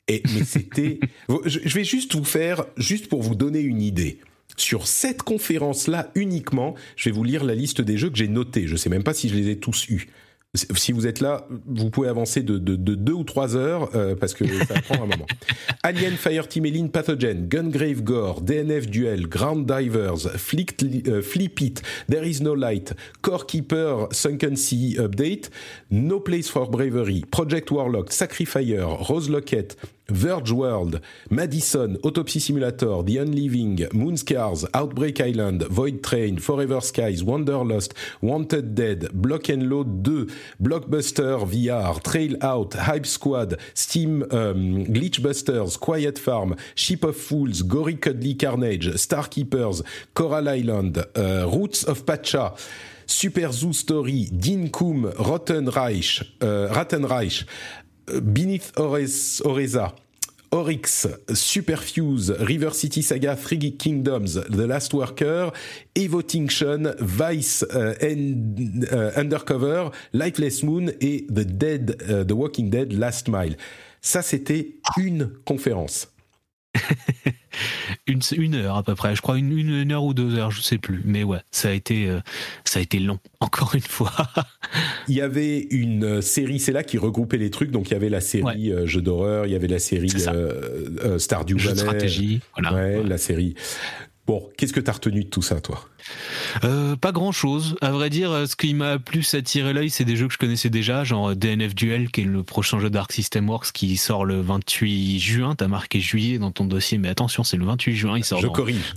[0.09, 1.01] Et, mais c'était...
[1.45, 4.20] je vais juste vous faire, juste pour vous donner une idée.
[4.57, 8.66] Sur cette conférence-là uniquement, je vais vous lire la liste des jeux que j'ai notés.
[8.66, 10.09] Je sais même pas si je les ai tous eus
[10.55, 14.47] si vous êtes là, vous pouvez avancer de, deux ou trois heures euh, parce que
[14.47, 15.27] ça va prendre un moment.
[15.83, 22.27] Alien, Fireteam Elite, Pathogen, Gungrave Gore, DNF Duel, Ground Divers, Flick, euh, Flip It, There
[22.27, 25.51] Is No Light, Core Keeper, Sunken Sea Update,
[25.91, 29.77] No Place for Bravery, Project Warlock, Sacrifier, Rose Locket,
[30.10, 37.93] Verge World, Madison, Autopsy Simulator, The Unliving, Moonscars, Outbreak Island, Void Train, Forever Skies, Wanderlust,
[38.22, 40.26] Wanted Dead, Block and Load 2,
[40.62, 47.97] Blockbuster VR, Trail Out, Hype Squad, Steam um, Glitchbusters, Quiet Farm, Ship of Fools, Gory
[47.97, 49.82] Cuddly Carnage, Starkeepers,
[50.14, 52.55] Coral Island, uh, Roots of Pacha,
[53.05, 54.70] Super Zoo Story, Dean
[55.18, 57.44] Rotten Reich, uh, Rattenreich,
[58.20, 59.94] Beneath Oreza,
[60.51, 65.52] Oryx, Superfuse, River City Saga, Three Kingdoms, The Last Worker,
[65.94, 73.28] Evotinction, Vice uh, uh, Undercover, Lifeless Moon et The Dead, uh, The Walking Dead Last
[73.28, 73.56] Mile.
[74.01, 76.09] Ça, c'était une conférence.
[78.06, 80.60] une, une heure à peu près, je crois une, une, heure ou deux heures, je
[80.60, 81.02] sais plus.
[81.05, 82.20] Mais ouais, ça a été, euh,
[82.64, 84.12] ça a été long, encore une fois.
[85.09, 87.70] il y avait une euh, série, c'est là qui regroupait les trucs.
[87.70, 90.10] Donc il y avait la série euh, jeu d'horreur, il y avait la série
[91.18, 93.02] Stardew Valley, stratégie, voilà.
[93.02, 93.55] la série.
[94.28, 95.88] Bon, qu'est-ce que tu as retenu de tout ça, toi?
[96.62, 97.76] Euh, pas grand chose.
[97.80, 100.68] À vrai dire, ce qui m'a plus attiré l'œil, c'est des jeux que je connaissais
[100.68, 104.42] déjà, genre DNF Duel, qui est le prochain jeu d'Arc System Works qui sort le
[104.42, 105.55] 28 juin.
[105.55, 108.18] T'as marqué juillet dans ton dossier, mais attention, c'est le 28 juin.
[108.18, 108.42] Il sort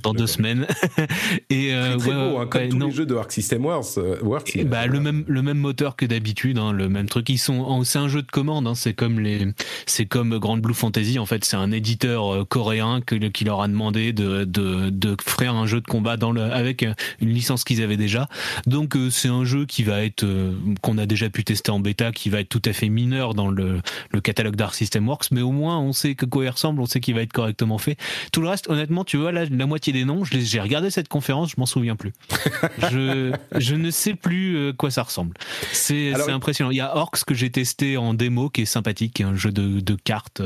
[0.04, 0.68] dans, deux semaines.
[1.50, 3.98] et euh, très, beau, hein, comme tous les jeux de Arc System Works.
[4.00, 4.18] Euh,
[4.66, 7.30] bah, le même le même moteur que d'habitude, hein, le même truc.
[7.30, 8.68] Ils sont, c'est un jeu de commande.
[8.68, 9.48] Hein, c'est comme les,
[9.86, 11.20] c'est comme Grand Blue Fantasy.
[11.20, 15.56] En fait, c'est un éditeur coréen que, qui leur a demandé de, de, de faire
[15.56, 16.86] un jeu de combat dans le, avec
[17.20, 18.28] une licence qu'ils avaient déjà.
[18.68, 21.80] Donc euh, c'est un jeu qui va être euh, qu'on a déjà pu tester en
[21.80, 23.82] bêta, qui va être tout à fait mineur dans le,
[24.12, 26.86] le catalogue d'Arc System Works, mais au moins on sait que quoi il ressemble, on
[26.86, 27.98] sait qu'il va être correctement fait.
[28.32, 31.52] Tout le reste, honnêtement, tu vois là la moitié des noms, j'ai regardé cette conférence,
[31.52, 32.14] je m'en souviens plus.
[32.92, 35.36] je, je ne sais plus euh, quoi ça ressemble.
[35.72, 36.72] C'est impressionnant.
[36.72, 39.80] Il y a Orcs que j'ai testé en démo qui est sympathique, un jeu de,
[39.80, 40.42] de cartes,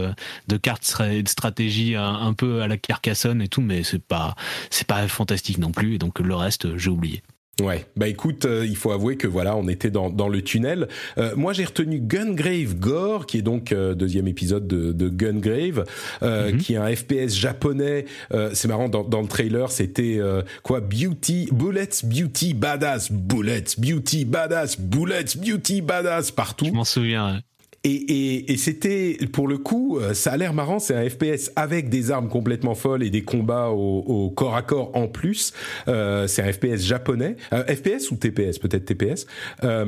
[0.47, 4.35] de cartes de stratégie un, un, peu à la Carcassonne et tout, mais c'est pas
[4.69, 5.95] c'est pas fantastique non plus.
[5.95, 7.21] Et donc le reste, j'ai oublié.
[7.61, 10.89] Ouais, bah écoute, euh, il faut avouer que voilà, on était dans, dans le tunnel.
[11.17, 15.85] Euh, moi, j'ai retenu Gungrave Gore, qui est donc euh, deuxième épisode de, de Gungrave,
[16.21, 16.57] mhm.
[16.57, 18.05] qui est un FPS japonais.
[18.53, 20.19] c'est marrant, dans, dans le trailer, c'était
[20.63, 20.81] quoi?
[20.81, 26.65] Beauty, Bullets, Beauty, Badass, Bullets, Beauty, Badass, Bullets, Beauty, Badass, partout.
[26.65, 27.41] Je m'en souviens.
[27.85, 31.51] Et, et, et c'était, pour le coup, euh, ça a l'air marrant, c'est un FPS
[31.55, 35.53] avec des armes complètement folles et des combats au, au corps à corps en plus.
[35.87, 37.35] Euh, c'est un FPS japonais.
[37.53, 39.27] Euh, FPS ou TPS Peut-être TPS.
[39.63, 39.85] Euh,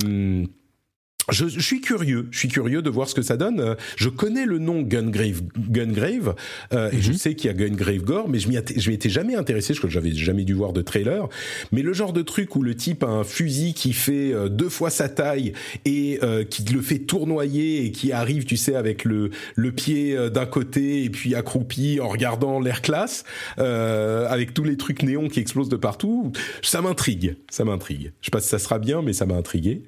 [1.31, 3.59] je, je, suis curieux, je suis curieux de voir ce que ça donne.
[3.59, 6.35] Euh, je connais le nom Gungrave, Gungrave,
[6.73, 7.17] euh, et je mhm.
[7.17, 9.89] sais qu'il y a Gungrave Gore, mais je m'y je étais jamais intéressé, je crois
[9.89, 11.27] que j'avais jamais dû voir de trailer.
[11.71, 14.69] Mais le genre de truc où le type a un fusil qui fait euh, deux
[14.69, 15.53] fois sa taille
[15.85, 20.17] et euh, qui le fait tournoyer et qui arrive, tu sais, avec le le pied
[20.29, 23.23] d'un côté et puis accroupi en regardant l'air classe,
[23.57, 26.31] avec tous les trucs néons qui explosent de partout,
[26.61, 28.11] ça m'intrigue, ça m'intrigue.
[28.21, 29.83] Je sais pas si ça sera bien, mais ça m'a intrigué.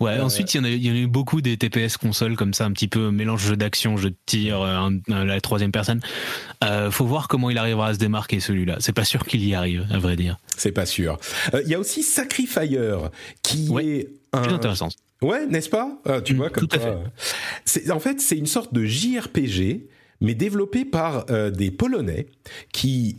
[0.00, 2.36] Ouais, ensuite, il y, en a, il y en a eu beaucoup des TPS consoles
[2.36, 4.60] comme ça, un petit peu mélange jeu d'action, jeu de tir,
[5.08, 6.00] la troisième personne.
[6.64, 8.76] Euh, faut voir comment il arrivera à se démarquer celui-là.
[8.80, 10.38] C'est pas sûr qu'il y arrive, à vrai dire.
[10.56, 11.18] C'est pas sûr.
[11.64, 12.96] Il y a aussi Sacrifier,
[13.42, 14.42] qui est un...
[14.42, 14.88] intéressant.
[15.22, 15.98] Ouais, n'est-ce pas?
[16.04, 17.90] Ah, Tu mm, vois, comme Tout à fait.
[17.90, 19.86] En fait, c'est une sorte de JRPG,
[20.20, 22.26] mais développé par des Polonais
[22.72, 23.16] qui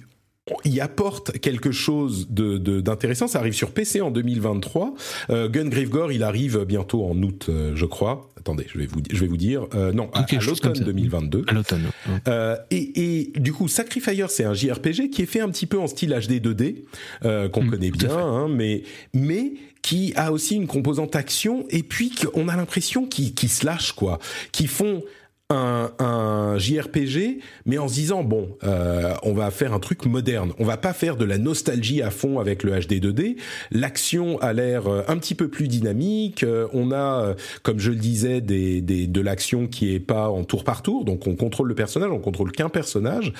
[0.65, 3.27] y apporte quelque chose de, d'intéressant.
[3.27, 4.93] Ça arrive sur PC en 2023.
[5.29, 8.29] Euh, Gungrave Gore, il arrive bientôt en août, euh, je crois.
[8.47, 9.67] Attendez, je vais vous, je vais vous dire.
[9.73, 11.43] Euh, non, à, l'automne 2022.
[11.47, 11.87] À l'automne.
[12.29, 15.77] Euh, et, et, du coup, Sacrifier, c'est un JRPG qui est fait un petit peu
[15.77, 16.83] en style HD 2D,
[17.25, 18.83] euh, qu'on mm, connaît bien, hein, mais
[19.13, 19.51] mais
[19.81, 23.93] qui a aussi une composante action et puis qu'on a l'impression qu'ils, qu'ils se lâchent
[23.93, 24.19] quoi,
[24.51, 25.03] qui font
[25.49, 30.51] un, un, JRPG, mais en se disant bon, euh, on va faire un truc moderne.
[30.59, 33.37] On va pas faire de la nostalgie à fond avec le HD 2D.
[33.71, 36.43] L'action a l'air euh, un petit peu plus dynamique.
[36.43, 40.43] Euh, on a, comme je le disais, des, des de l'action qui est pas en
[40.43, 41.05] tour par tour.
[41.05, 43.31] Donc on contrôle le personnage, on contrôle qu'un personnage.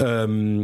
[0.00, 0.62] Euh,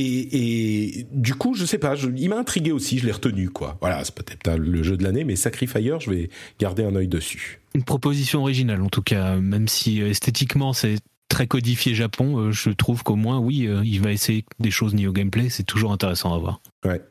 [0.00, 3.50] et, et, du coup, je sais pas, je, il m'a intrigué aussi, je l'ai retenu,
[3.50, 3.76] quoi.
[3.80, 7.60] Voilà, c'est peut-être le jeu de l'année, mais Sacrifier, je vais garder un œil dessus.
[7.74, 10.96] Une proposition originale, en tout cas, même si euh, esthétiquement c'est
[11.28, 14.94] très codifié Japon, euh, je trouve qu'au moins, oui, euh, il va essayer des choses
[14.94, 16.60] niveau gameplay, c'est toujours intéressant à voir.
[16.84, 17.02] Ouais.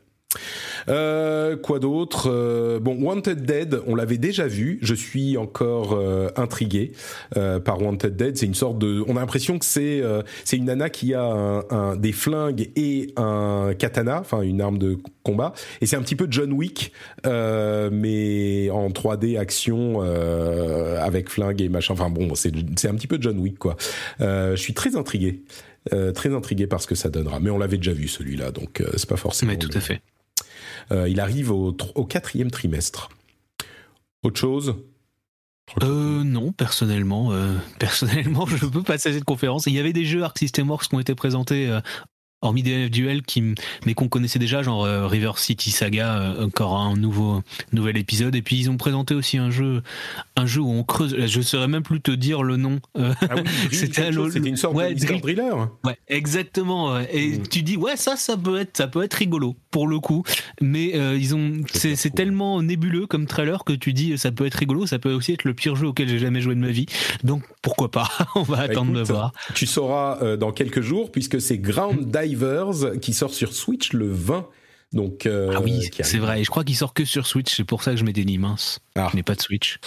[0.88, 4.78] Euh, quoi d'autre euh, Bon, Wanted Dead, on l'avait déjà vu.
[4.82, 6.92] Je suis encore euh, intrigué
[7.36, 8.36] euh, par Wanted Dead.
[8.36, 9.04] C'est une sorte de.
[9.08, 10.02] On a l'impression que c'est
[10.44, 14.78] c'est une nana qui a un, un, des flingues et un katana, enfin une arme
[14.78, 15.52] de combat.
[15.80, 16.92] Et c'est un petit peu John Wick,
[17.24, 21.94] mais en 3D action avec flingue et machin.
[21.94, 23.76] Enfin bon, c'est c'est un petit peu John Wick quoi.
[24.20, 25.42] je suis très intrigué.
[26.14, 27.40] très intrigué par ce que ça donnera.
[27.40, 29.52] Mais on l'avait déjà vu celui-là, donc c'est pas forcément.
[29.52, 30.00] Mais tout à fait.
[30.90, 33.10] Euh, il arrive au, au, quatrième trimestre.
[34.22, 34.74] Autre chose?
[35.82, 39.66] Euh, non, personnellement, euh, personnellement, je peux passer cette conférence.
[39.66, 41.80] Il y avait des jeux Arc System Works qui ont été présentés euh,
[42.40, 43.54] hormis des duels qui
[43.84, 47.42] mais qu'on connaissait déjà genre River City Saga encore un nouveau
[47.72, 49.82] nouvel épisode et puis ils ont présenté aussi un jeu
[50.36, 53.42] un jeu où on creuse je saurais même plus te dire le nom ah oui,
[53.72, 55.20] c'était une sorte ouais, de Mr.
[55.20, 55.52] Driller
[55.84, 57.48] ouais exactement et mm.
[57.48, 60.22] tu dis ouais ça ça peut être ça peut être rigolo pour le coup.
[60.60, 64.54] Mais ils ont c'est c'est tellement nébuleux comme trailer que tu dis ça peut être
[64.54, 66.86] rigolo ça peut aussi être le pire jeu auquel j'ai jamais joué de ma vie.
[67.24, 68.08] Donc pourquoi pas?
[68.34, 69.32] On va bah, attendre de voir.
[69.54, 74.10] tu sauras dans quelques jours puisque c'est Ground Dive Divers qui sort sur Switch le
[74.10, 74.46] 20.
[74.92, 76.40] Donc, euh, ah oui, c'est vrai.
[76.40, 77.54] Et je crois qu'il sort que sur Switch.
[77.54, 78.80] C'est pour ça que je m'étais dit mince.
[78.94, 79.08] Ah.
[79.10, 79.78] Je n'ai pas de Switch.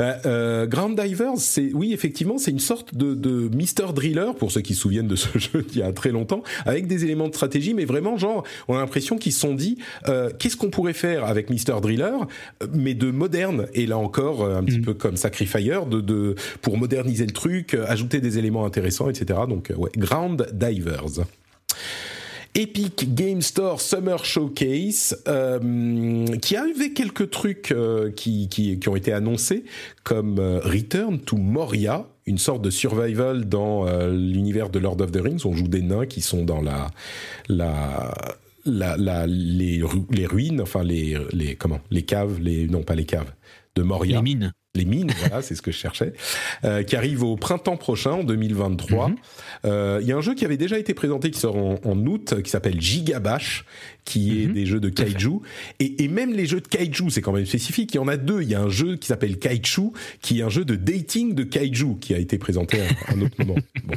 [0.00, 4.50] Euh, euh, Ground Divers, c'est oui effectivement, c'est une sorte de, de Mister Driller pour
[4.50, 7.28] ceux qui se souviennent de ce jeu il y a très longtemps, avec des éléments
[7.28, 9.78] de stratégie, mais vraiment genre, on a l'impression qu'ils se sont dit,
[10.08, 12.26] euh, qu'est-ce qu'on pourrait faire avec Mister Driller,
[12.74, 13.68] mais de moderne.
[13.74, 14.84] Et là encore, un petit mm.
[14.84, 19.40] peu comme Sacrifier, de, de pour moderniser le truc, ajouter des éléments intéressants, etc.
[19.48, 21.24] Donc ouais, Ground Divers.
[22.58, 29.12] Epic Game Store Summer Showcase, euh, qui avait quelques trucs euh, qui, qui, ont été
[29.12, 29.62] annoncés,
[30.02, 35.12] comme euh, Return to Moria, une sorte de survival dans euh, l'univers de Lord of
[35.12, 35.42] the Rings.
[35.44, 36.90] On joue des nains qui sont dans la,
[37.48, 38.12] la,
[38.64, 39.80] la les,
[40.10, 43.32] les ruines, enfin les, les comment, les caves, les non pas les caves
[43.76, 44.16] de Moria.
[44.16, 46.12] Les mines les mines, voilà, c'est ce que je cherchais,
[46.64, 49.08] euh, qui arrive au printemps prochain, en 2023.
[49.08, 49.16] Mhm.
[49.64, 52.06] Euh, il y a un jeu qui avait déjà été présenté, qui sort en, en
[52.06, 53.64] août, qui s'appelle Gigabash,
[54.08, 54.54] qui est mhm.
[54.54, 55.40] des jeux de kaiju.
[55.80, 57.92] Et, et, même les jeux de kaiju, c'est quand même spécifique.
[57.92, 58.40] Il y en a deux.
[58.40, 61.44] Il y a un jeu qui s'appelle Kaiju, qui est un jeu de dating de
[61.44, 63.60] kaiju, qui a été présenté à un autre moment.
[63.84, 63.94] Bon.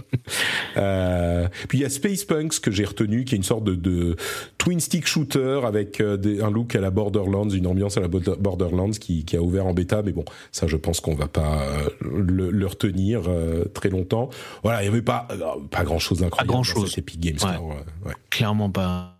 [0.77, 3.75] Euh, puis il y a Space Punks que j'ai retenu, qui est une sorte de,
[3.75, 4.15] de
[4.57, 8.07] twin stick shooter avec euh, des, un look à la Borderlands, une ambiance à la
[8.07, 10.01] Borderlands, qui, qui a ouvert en bêta.
[10.01, 14.29] Mais bon, ça, je pense qu'on va pas euh, le, le retenir euh, très longtemps.
[14.63, 15.27] Voilà, il y avait pas
[15.71, 16.47] pas grand chose d'incroyable.
[16.47, 16.97] Pas grand chose.
[16.97, 17.65] Epic Games Store.
[17.65, 17.75] Ouais.
[18.05, 18.13] Ouais.
[18.29, 19.19] Clairement pas.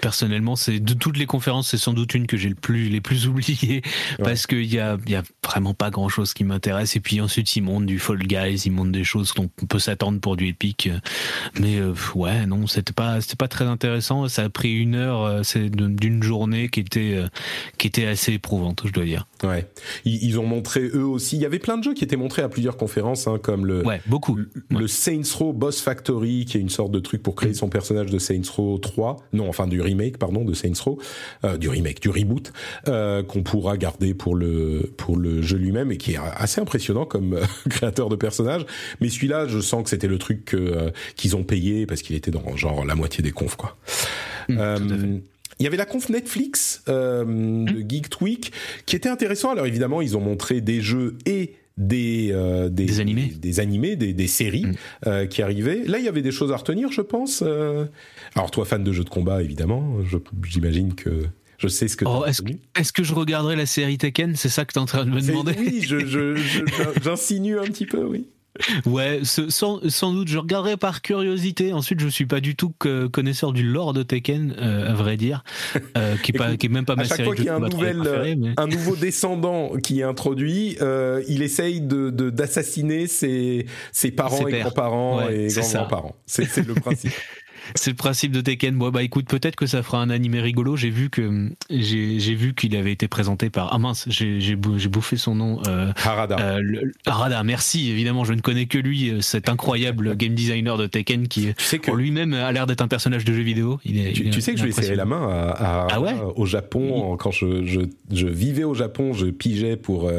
[0.00, 3.00] Personnellement, c'est de toutes les conférences, c'est sans doute une que j'ai le plus les
[3.00, 3.82] plus oubliées
[4.18, 4.24] ouais.
[4.24, 6.96] parce qu'il y a, y a vraiment pas grand chose qui m'intéresse.
[6.96, 10.20] Et puis ensuite, ils montent du Fall Guys, ils montent des choses qu'on peut s'attendre
[10.20, 10.90] pour du Epic.
[11.60, 14.28] Mais euh, ouais, non, c'était pas c'était pas très intéressant.
[14.28, 17.28] Ça a pris une heure, euh, c'est d'une journée qui était euh,
[17.78, 19.26] qui était assez éprouvante, je dois dire.
[19.42, 19.68] Ouais,
[20.04, 21.36] ils, ils, ont montré eux aussi.
[21.36, 23.84] Il y avait plein de jeux qui étaient montrés à plusieurs conférences, hein, comme le
[23.84, 24.80] ouais beaucoup le, ouais.
[24.80, 28.10] le Saints Row Boss Factory, qui est une sorte de truc pour créer son personnage
[28.10, 29.16] de Saints Row 3.
[29.32, 30.98] Non, enfin du remake pardon de Saints Row,
[31.44, 32.52] euh, du remake, du reboot
[32.88, 37.04] euh, qu'on pourra garder pour le pour le jeu lui-même et qui est assez impressionnant
[37.04, 38.66] comme euh, créateur de personnages.
[39.00, 40.56] Mais celui-là, je sens que c'était le truc
[41.16, 43.76] qu'ils ont payé parce qu'il était dans genre la moitié des confs quoi.
[44.48, 45.20] Mmh,
[45.62, 47.88] il y avait la conf Netflix euh, de mmh.
[47.88, 48.52] Geek Week
[48.84, 49.50] qui était intéressant.
[49.50, 54.26] Alors évidemment, ils ont montré des jeux et des, euh, des, animés, des, animés, des,
[54.26, 54.74] séries mm.
[55.06, 55.84] euh, qui arrivaient.
[55.84, 57.42] Là, il y avait des choses à retenir, je pense.
[57.44, 57.86] Euh.
[58.34, 59.98] Alors, toi, fan de jeux de combat, évidemment,
[60.44, 61.26] j'imagine que
[61.58, 62.04] je sais ce que.
[62.04, 64.36] Oh, est-ce, est que je regarderai la série Tekken?
[64.36, 65.86] C'est ça que tu es en train de me demander Oui,
[67.02, 68.28] j'insinue un petit peu, oui.
[68.86, 71.72] Ouais, sans, sans, doute, je regarderai par curiosité.
[71.72, 72.72] Ensuite, je suis pas du tout
[73.12, 75.42] connaisseur du lore de Tekken, euh, à vrai dire,
[75.96, 77.60] euh, qui, est pas, qui est même pas ma série fois qu'il y a un,
[77.60, 84.46] nouvel, un nouveau descendant qui est introduit, euh, il essaye de d'assassiner ses, ses parents
[84.46, 86.16] et grands-parents et grands-grands-parents.
[86.26, 87.12] C'est le principe.
[87.74, 88.76] C'est le principe de Tekken.
[88.76, 90.76] Bon, bah écoute, peut-être que ça fera un animé rigolo.
[90.76, 95.34] J'ai vu que j'ai vu qu'il avait été présenté par ah mince, j'ai bouffé son
[95.34, 95.60] nom.
[95.66, 96.36] Euh, Harada.
[96.38, 97.42] Euh, Harada.
[97.42, 97.90] Merci.
[97.90, 101.52] Évidemment, je ne connais que lui, euh, cet incroyable game designer de Tekken qui,
[101.92, 103.80] lui-même a l'air d'être un personnage de jeu vidéo.
[103.84, 106.46] Il est, tu, sais que je lui ai serré la main à, ah ouais au
[106.46, 107.80] Japon quand je, je,
[108.10, 110.10] je, vivais au Japon, je pigeais pour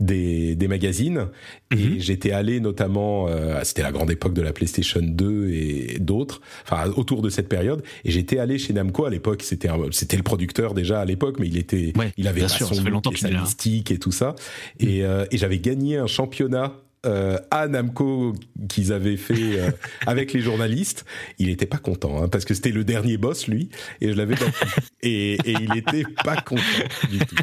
[0.00, 1.28] des, des magazines
[1.74, 1.98] et mhm.
[1.98, 3.28] j'étais allé notamment,
[3.62, 6.40] c'était la grande époque de la PlayStation 2 et d'autres.
[6.64, 7.82] Enfin, autour de cette période.
[8.04, 9.42] Et j'étais allé chez Namco à l'époque.
[9.42, 13.90] C'était c'était le producteur déjà à l'époque, mais il était, il avait son et mystique
[13.90, 14.34] et tout ça.
[14.78, 16.72] Et, euh, et j'avais gagné un championnat
[17.04, 18.34] euh, à Namco
[18.68, 19.70] qu'ils avaient fait euh,
[20.06, 21.04] avec les journalistes,
[21.38, 23.68] il était pas content hein, parce que c'était le dernier boss lui
[24.00, 24.66] et je l'avais battu
[25.02, 26.62] et, et, il était pas content
[27.10, 27.36] du tout.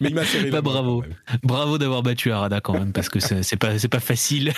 [0.00, 1.02] Mais il m'a serré bah, bravo,
[1.42, 4.52] bravo d'avoir battu Arada quand même parce que c'est pas c'est pas facile.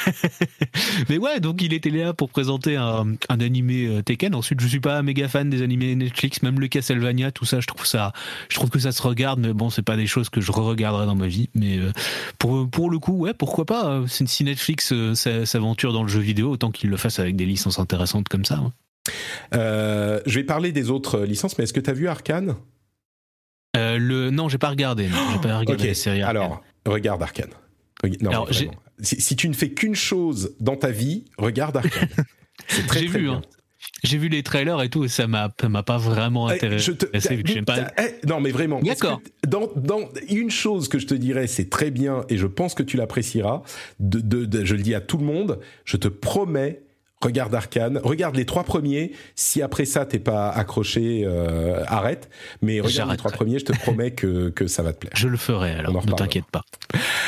[1.08, 4.34] Mais ouais, donc il était là pour présenter un, un animé euh, Tekken.
[4.34, 7.60] Ensuite, je suis pas méga fan des animés Netflix, même le Castlevania, tout ça.
[7.60, 8.12] Je trouve ça,
[8.48, 11.06] je trouve que ça se regarde, mais bon, c'est pas des choses que je re-regarderai
[11.06, 11.48] dans ma vie.
[11.54, 11.78] Mais
[12.38, 16.50] pour pour le coup, ouais, pourquoi pas si Netflix euh, s'aventure dans le jeu vidéo,
[16.50, 18.56] autant qu'il le fasse avec des licences intéressantes comme ça.
[18.56, 18.72] Hein.
[19.54, 22.56] Euh, je vais parler des autres licences, mais est-ce que tu as vu Arkane?
[23.76, 24.30] Euh, le...
[24.30, 25.08] Non, j'ai pas regardé.
[25.08, 27.50] J'ai pas regardé la série Alors, regarde Arkane.
[29.00, 32.08] si, tu ne fais qu'une chose dans ta vie, regarde Arkane.
[32.68, 33.34] C'est très, très vu, bien.
[33.34, 33.42] Hein.
[34.02, 36.92] J'ai vu les trailers et tout, et ça m'a, m'a pas vraiment eh, intéressé.
[37.98, 38.80] Eh, non, mais vraiment.
[38.80, 39.20] D'accord.
[39.46, 42.82] Dans, dans, une chose que je te dirais, c'est très bien, et je pense que
[42.82, 43.62] tu l'apprécieras.
[43.98, 45.60] De, de, je le dis à tout le monde.
[45.84, 46.82] Je te promets
[47.22, 49.12] regarde Arkane, regarde les trois premiers.
[49.34, 52.30] Si après ça t'es pas accroché, euh, arrête.
[52.62, 55.12] Mais regarde les trois premiers, je te promets que, que ça va te plaire.
[55.14, 56.62] Je le ferai, alors ne t'inquiète pas.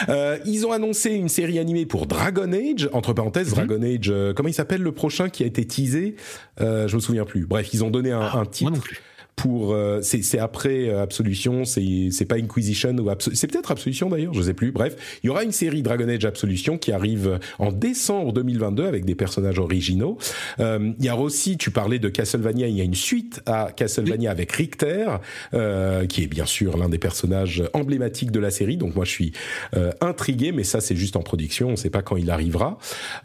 [0.09, 3.55] Euh, ils ont annoncé une série animée pour Dragon Age, entre parenthèses, mhm.
[3.55, 6.16] Dragon Age, euh, comment il s'appelle le prochain qui a été teasé?
[6.61, 7.47] Euh, Je me souviens plus.
[7.47, 8.70] Bref, ils ont donné un, ah, un titre.
[8.70, 9.01] Moi non plus
[9.36, 14.34] pour euh, c'est après euh, Absolution, c'est c'est pas Inquisition ou c'est peut-être Absolution d'ailleurs,
[14.34, 14.72] je sais plus.
[14.72, 19.04] Bref, il y aura une série Dragon Age Absolution qui arrive en décembre 2022 avec
[19.04, 20.18] des personnages originaux.
[20.60, 23.70] Euh, il y a aussi, tu parlais de Castlevania, il y a une suite à
[23.74, 25.06] Castlevania avec Richter,
[25.54, 28.76] euh, qui est bien sûr l'un des personnages emblématiques de la série.
[28.76, 29.32] Donc moi je suis
[29.76, 32.78] euh, intrigué, mais ça c'est juste en production, on sait pas quand il arrivera.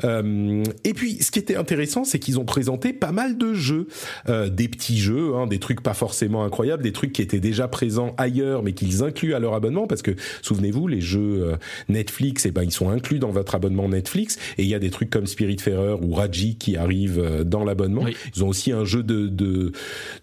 [0.03, 3.87] et puis ce qui était intéressant, c'est qu'ils ont présenté pas mal de jeux,
[4.27, 8.15] des petits jeux, hein, des trucs pas forcément incroyables, des trucs qui étaient déjà présents
[8.17, 10.11] ailleurs, mais qu'ils incluent à leur abonnement, parce que
[10.41, 11.55] souvenez-vous, les jeux euh,
[11.89, 14.91] Netflix, eh ben ils sont inclus dans votre abonnement Netflix, et il y a des
[14.91, 18.05] trucs comme Spiritfarer ou Raji qui arrivent euh, dans l'abonnement.
[18.35, 19.73] Ils ont aussi un jeu de de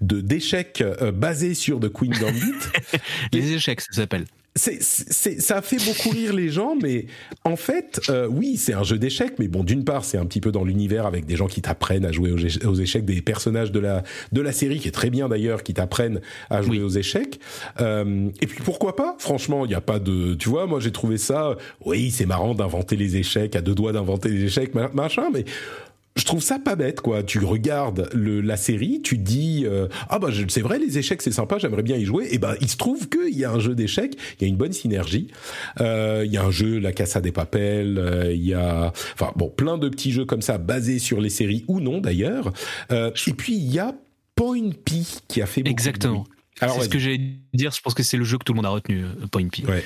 [0.01, 2.41] d'échecs euh, basé sur The Queen Gambit.
[3.33, 4.27] les échecs, ça s'appelle
[4.57, 7.07] c'est, ça a fait beaucoup rire les gens, mais
[7.45, 10.41] en fait, euh, oui, c'est un jeu d'échecs, mais bon, d'une part, c'est un petit
[10.41, 13.81] peu dans l'univers avec des gens qui t'apprennent à jouer aux, échecs, des personnages de
[13.81, 16.21] la de la série qui est très bien d'ailleurs, qui t'apprennent
[16.51, 17.41] à jouer aux échecs.
[17.81, 19.17] Euh, et puis pourquoi pas?
[19.19, 22.55] Franchement, il n'y a pas de, tu vois, moi j'ai trouvé ça, oui, c'est marrant
[22.55, 25.45] d'inventer les échecs, à deux doigts d'inventer les échecs, machin, mais
[26.17, 27.23] je trouve ça pas bête quoi.
[27.23, 31.33] Tu regardes le, la série, tu dis euh, ah bah c'est vrai les échecs c'est
[31.33, 32.29] sympa, j'aimerais bien y jouer.
[32.31, 34.57] Et ben il se trouve qu'il y a un jeu d'échecs, il y a une
[34.57, 35.29] bonne synergie.
[35.81, 39.33] Euh, il y a un jeu La Casa des Papel, euh, il y a enfin
[39.35, 42.53] bon plein de petits jeux comme ça basés sur les séries ou non d'ailleurs.
[42.93, 43.95] Euh, et puis il y a
[44.37, 46.25] Point P qui a fait beaucoup exactement.
[46.61, 47.21] Alors, c'est ce que j'allais
[47.53, 47.73] dire.
[47.73, 49.65] Je pense que c'est le jeu que tout le monde a retenu, Point P.
[49.67, 49.83] Ouais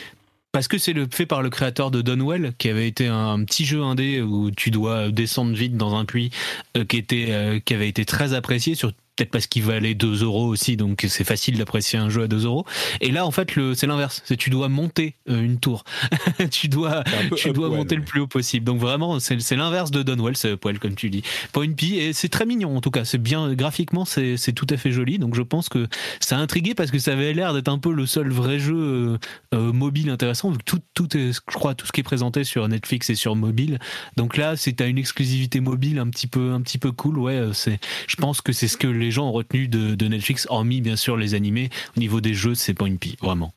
[0.53, 3.65] parce que c'est le fait par le créateur de Donwell, qui avait été un petit
[3.65, 6.31] jeu indé où tu dois descendre vite dans un puits,
[6.77, 10.23] euh, qui était, euh, qui avait été très apprécié sur peut-être parce qu'il valait 2
[10.23, 12.65] euros aussi, donc c'est facile d'apprécier un jeu à 2 euros.
[13.01, 14.23] Et là, en fait, c'est l'inverse.
[14.25, 15.85] C'est tu dois monter euh, une tour.
[16.51, 17.03] tu dois,
[17.37, 18.65] tu dois monter le plus haut possible.
[18.65, 21.23] Donc vraiment, c'est, l'inverse de Donwell, ce poil, comme tu dis.
[21.53, 23.05] Point P, et c'est très mignon en tout cas.
[23.05, 25.19] C'est bien, graphiquement, c'est, tout à fait joli.
[25.19, 25.89] Donc je pense que
[26.21, 28.77] ça a intrigué parce que ça avait l'air d'être un peu le seul vrai jeu
[28.77, 29.19] euh,
[29.55, 32.45] euh, mobile intéressant, vu que tout, tout est, je crois, tout ce qui est présenté
[32.45, 33.79] sur Netflix et sur mobile.
[34.17, 37.19] Donc là, c'est à une exclusivité mobile un petit peu, un petit peu cool.
[37.19, 40.47] Ouais, c'est, je pense que c'est ce que les les gens ont retenu de, Netflix,
[40.51, 41.71] hormis bien sûr les animés.
[41.97, 43.55] Au niveau des jeux, c'est pas une pie, vraiment.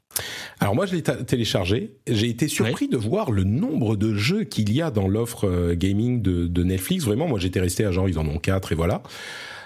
[0.61, 1.91] Alors moi, je l'ai téléchargé.
[2.07, 5.75] J'ai été surpris de voir le nombre de jeux qu'il y a dans l'offre euh,
[5.75, 7.03] gaming de, Netflix.
[7.03, 9.03] Vraiment, moi, j'étais resté à genre, ils en ont quatre et voilà.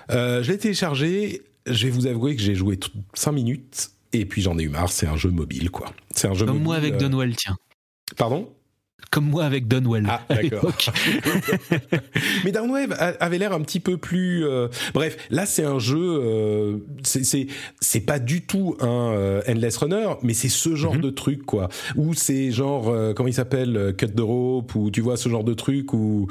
[0.10, 1.44] Euh, je l'ai téléchargé.
[1.68, 2.80] Je vais vous avouer que j'ai joué
[3.14, 4.90] 5 minutes et puis j'en ai eu marre.
[4.90, 5.94] C'est un jeu mobile, quoi.
[6.16, 6.98] C'est un jeu Comme moi avec euh...
[6.98, 7.58] Donwell, tiens.
[8.18, 8.50] Pardon?
[9.12, 10.06] Comme moi avec Donwell.
[10.10, 10.74] Ah, d'accord.
[12.44, 14.46] Mais Downwave avait l'air un petit peu plus.
[14.46, 15.98] Euh, bref, là c'est un jeu.
[15.98, 17.48] Euh, c'est
[17.80, 21.02] c'est pas du tout un euh, endless runner, mais c'est ce genre mhm.
[21.02, 21.70] de truc quoi.
[21.96, 25.54] Ou c'est genre comment il s'appelle cut the rope ou tu vois ce genre de
[25.54, 26.28] truc où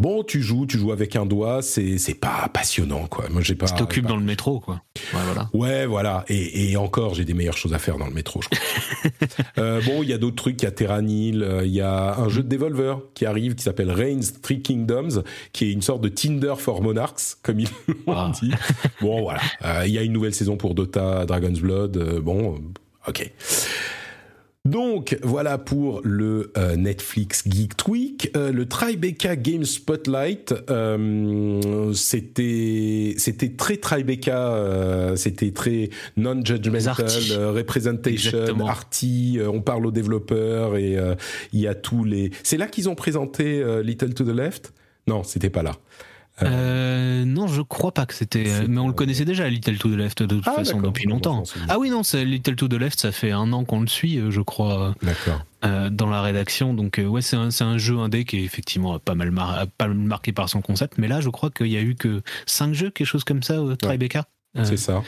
[0.00, 3.28] bon, tu joues, tu joues avec un doigt, c'est c'est pas passionnant quoi.
[3.30, 3.66] Moi j'ai pas.
[3.66, 4.82] Tu t'occupes dans le métro quoi.
[5.14, 5.50] Ouais voilà.
[5.52, 6.24] Ouais voilà.
[6.28, 8.40] Et, et encore, j'ai des meilleures choses à faire dans le métro.
[8.42, 9.28] Je crois.
[9.58, 10.60] euh, bon, il y a d'autres trucs.
[10.62, 13.62] Il y a Terranil, euh, il y a un jeu de Devolver qui arrive qui
[13.62, 15.22] s'appelle Reigns Three Kingdoms,
[15.52, 18.32] qui est une sorte de Tinder for Monarchs comme ils l'ont ah.
[18.40, 18.52] dit.
[19.00, 19.40] Bon voilà.
[19.64, 21.96] Euh, il y a une nouvelle saison pour Dota, Dragon's Blood.
[21.96, 22.60] Euh, bon,
[23.06, 23.30] ok.
[24.66, 30.54] Donc voilà pour le euh, Netflix Geek Tweak, euh, le Tribeca Game Spotlight.
[30.68, 35.88] Euh, c'était c'était très Tribeca, c'était très
[36.18, 37.06] non-judgmental,
[37.54, 39.38] representation, arty.
[39.42, 40.98] on parle aux développeurs et
[41.54, 42.30] il y a tous les.
[42.42, 44.74] C'est là qu'ils ont présenté Little to the Left?
[45.06, 45.72] Non, c'était pas là.
[46.42, 48.66] Euh, non, je crois pas que c'était.
[48.68, 51.44] Mais on le connaissait déjà, Little to the Left, de toute ah, façon, depuis longtemps.
[51.68, 54.30] Ah oui, non, Little to the Left, ça fait un an qu'on le suit, euh,
[54.30, 54.94] je crois.
[55.02, 55.44] D'accord.
[55.62, 56.72] Euh, dans la rédaction.
[56.72, 59.30] Donc euh, ouais, c'est un, un, jeu indé qui est effectivement pas mal,
[59.76, 60.96] pas mal marqué par son concept.
[60.96, 63.60] Mais là, je crois qu'il y a eu que 5 jeux, quelque chose comme ça,
[63.60, 64.24] au Tribeca.
[64.64, 65.02] C'est ça.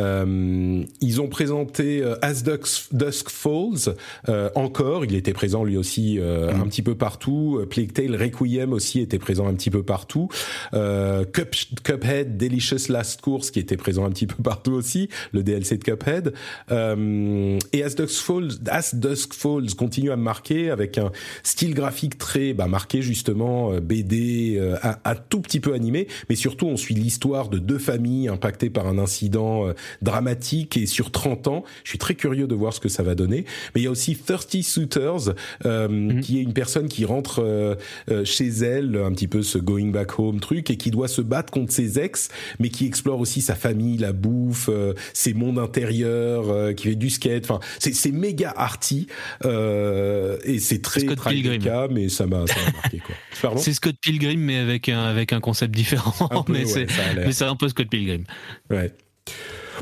[0.00, 3.94] Euh, ils ont présenté euh, As Dusk, Falls
[4.28, 6.60] euh, encore, il était présent lui aussi euh, mm.
[6.60, 7.60] un petit peu partout.
[7.68, 10.28] Plague Tale Requiem aussi était présent un petit peu partout.
[10.72, 15.76] Cup, Cuphead Delicious Last Course qui était présent un petit peu partout aussi, le DLC
[15.76, 16.32] de Cuphead.
[16.70, 21.10] et As Dusk Falls, As Dusk Falls continue à me marquer avec un
[21.42, 26.66] style graphique très bah, marqué justement BD, un, un, tout petit peu animé, mais surtout
[26.66, 29.72] on suit l'histoire de deux familles impactées par un incident
[30.02, 31.64] dramatique et sur 30 ans.
[31.84, 33.44] Je suis très curieux de voir ce que ça va donner.
[33.74, 35.34] Mais il y a aussi Thirsty Suitors,
[35.64, 36.20] euh, mhm.
[36.20, 37.74] qui est une personne qui rentre euh,
[38.10, 41.22] euh, chez elle, un petit peu ce going back home truc, et qui doit se
[41.22, 44.70] battre contre ses ex, mais qui explore aussi sa famille, la bouffe,
[45.12, 47.44] ses mondes intérieurs, qui fait du skate.
[47.44, 49.06] Enfin, c'est méga arty
[49.44, 53.14] et c'est très tragique, mais ça m'a marqué quoi.
[53.56, 56.44] C'est Scott Pilgrim mais avec un avec un concept différent.
[56.48, 56.86] mais c'est
[57.16, 58.24] mais c'est un peu Scott Pilgrim.
[58.70, 58.92] Ouais.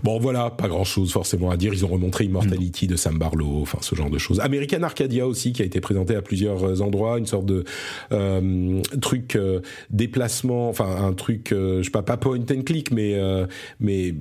[0.02, 1.72] Bon, voilà, pas grand-chose forcément à dire.
[1.72, 4.40] Ils ont remontré Immortality de Sam Barlow, enfin ce genre de choses.
[4.40, 7.64] American Arcadia aussi, qui a été présenté à plusieurs euh, endroits, une sorte de
[8.12, 9.60] euh, truc euh,
[9.90, 13.46] déplacement, enfin un truc, euh, je sais pas, pas point and click, mais euh,
[13.80, 14.14] mais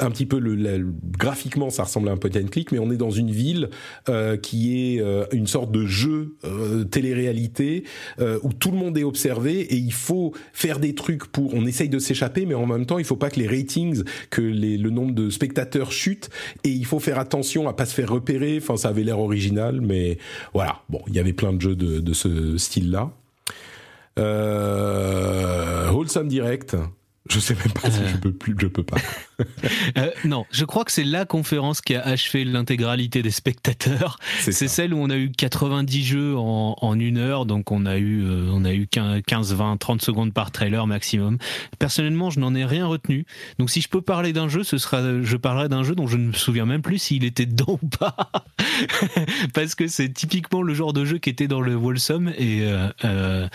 [0.00, 2.96] un petit peu le, graphiquement, ça ressemble à un point and click, mais on est
[2.96, 3.70] dans une ville
[4.42, 6.36] qui est une sorte de jeu
[6.90, 7.84] télé-réalité
[8.18, 11.54] où tout le monde est observé et il faut faire des trucs pour.
[11.54, 14.40] On essaye de s'échapper, mais en même temps, il faut pas que les ratings, que
[14.40, 16.30] les, le nombre de spectateurs chute
[16.64, 18.58] et il faut faire attention à pas se faire repérer.
[18.60, 20.18] Enfin, ça avait l'air original, mais
[20.54, 20.82] voilà.
[20.88, 23.10] Bon, il y avait plein de jeux de, de ce style-là.
[24.18, 26.76] Euh, Wholesome Direct,
[27.30, 28.98] je sais même pas si je peux plus, je peux pas.
[29.98, 34.18] euh, non, je crois que c'est la conférence qui a achevé l'intégralité des spectateurs.
[34.40, 37.98] C'est celle où on a eu 90 jeux en, en une heure, donc on a
[37.98, 41.38] eu euh, on a eu 15, 20, 30 secondes par trailer maximum.
[41.78, 43.26] Personnellement, je n'en ai rien retenu.
[43.58, 46.16] Donc si je peux parler d'un jeu, ce sera je parlerai d'un jeu dont je
[46.16, 48.16] ne me souviens même plus s'il était dedans ou pas,
[49.54, 52.88] parce que c'est typiquement le genre de jeu qui était dans le Wholesome et euh,
[53.04, 53.48] euh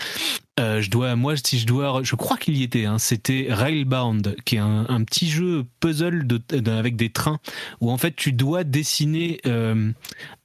[0.58, 2.84] euh, je dois, moi, si je dois, je crois qu'il y était.
[2.84, 6.26] Hein, C'était Railbound, qui est un, un petit jeu puzzle
[6.66, 7.38] avec des trains
[7.80, 9.92] où en fait tu dois dessiner euh,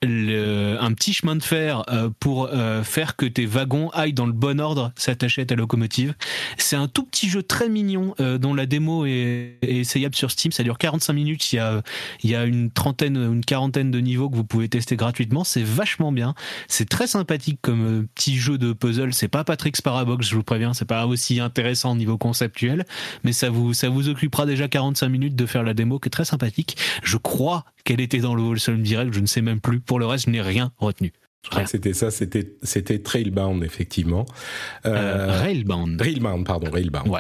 [0.06, 4.26] le, un petit chemin de fer euh, pour euh, faire que tes wagons aillent dans
[4.26, 6.14] le bon ordre, s'attacher à ta locomotive.
[6.58, 10.32] C'est un tout petit jeu très mignon euh, dont la démo est, est, essayable sur
[10.32, 10.52] Steam.
[10.52, 11.52] Ça dure 45 minutes.
[11.54, 11.82] Il y a,
[12.24, 15.44] il y a une trentaine, une quarantaine de niveaux que vous pouvez tester gratuitement.
[15.44, 16.36] C'est vachement bien.
[16.68, 19.14] C'est très sympathique comme petit jeu de puzzle.
[19.14, 20.74] C'est pas Patrick's Parabox, je vous préviens.
[20.74, 22.86] C'est pas aussi intéressant au niveau conceptuel,
[23.24, 26.12] mais ça vous, ça vous occupera déjà 45 minutes de faire la démo qui est
[26.12, 26.78] très sympathique.
[27.04, 29.80] Je crois qu'elle était dans le Wholesome Direct, je ne sais même plus.
[29.80, 31.12] Pour le reste, je n'ai rien retenu.
[31.44, 34.26] Je crois que c'était ça, c'était c'était Trailbound effectivement.
[34.86, 36.00] Euh, euh, Railbound.
[36.00, 37.10] Railbound, pardon, Railbound.
[37.10, 37.20] Ouais.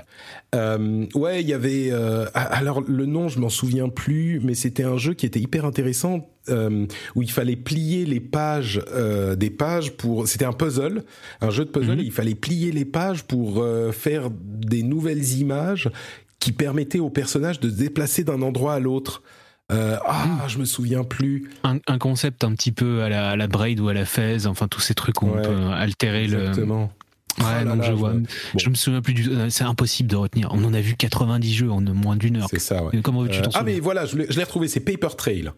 [0.56, 1.90] Euh, ouais, il y avait.
[1.91, 5.65] Euh, alors le nom, je m'en souviens plus, mais c'était un jeu qui était hyper
[5.65, 8.81] intéressant euh, où il fallait plier les pages
[9.35, 10.26] des pages pour.
[10.26, 11.03] C'était un puzzle,
[11.41, 11.98] un jeu de puzzle.
[11.98, 12.03] Mhm.
[12.06, 15.90] il fallait plier les pages pour faire des nouvelles images
[16.40, 19.22] qui permettait au personnage de se déplacer d'un endroit à l'autre.
[19.72, 20.49] Euh, ah, hmm.
[20.49, 21.49] je me souviens plus.
[21.64, 24.68] Un, concept un petit peu à la, à la Braid ou à la Fez, enfin
[24.68, 26.91] tous ces trucs où on peut altérer exactement.
[26.98, 27.03] le.
[27.40, 28.14] Ouais, oh je, vois.
[28.56, 30.49] je me souviens plus du euh, C'est impossible de retenir.
[30.52, 32.48] On en a vu 90 jeux en moins d'une heure.
[32.49, 33.02] C'est ça, ouais.
[33.02, 35.52] Comment veux-tu euh, Ah, mais voilà, je l'ai retrouvé, c'est Paper Trail.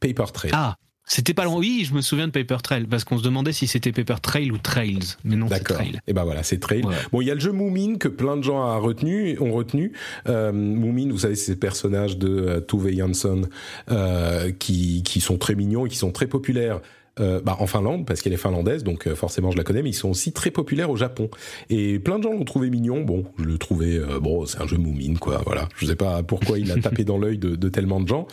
[0.00, 0.50] Paper Trail.
[0.54, 0.76] Ah,
[1.10, 1.56] c'était pas loin.
[1.56, 4.52] Oui, je me souviens de Paper Trail parce qu'on se demandait si c'était Paper Trail
[4.52, 5.96] ou Trails, mais non, c'est Trail.
[5.96, 6.84] Et eh ben voilà, c'est Trail.
[7.10, 9.36] Bon, il y a le jeu Moomin que plein de gens ont retenu.
[9.40, 9.92] Ont retenu.
[10.28, 13.42] Euh, Moomin, vous savez, c'est ces personnages de euh, Tove Jansson
[13.90, 16.80] euh, qui qui sont très mignons et qui sont très populaires
[17.18, 19.90] euh, bah, en Finlande, parce qu'elle est finlandaise, donc euh, forcément je la connais, mais
[19.90, 21.28] ils sont aussi très populaires au Japon.
[21.68, 23.02] Et plein de gens l'ont trouvé mignon.
[23.02, 25.42] Bon, je le trouvais, euh, bon, c'est un jeu moumine, quoi.
[25.44, 28.28] Voilà, je sais pas pourquoi il a tapé dans l'œil de, de, tellement de gens.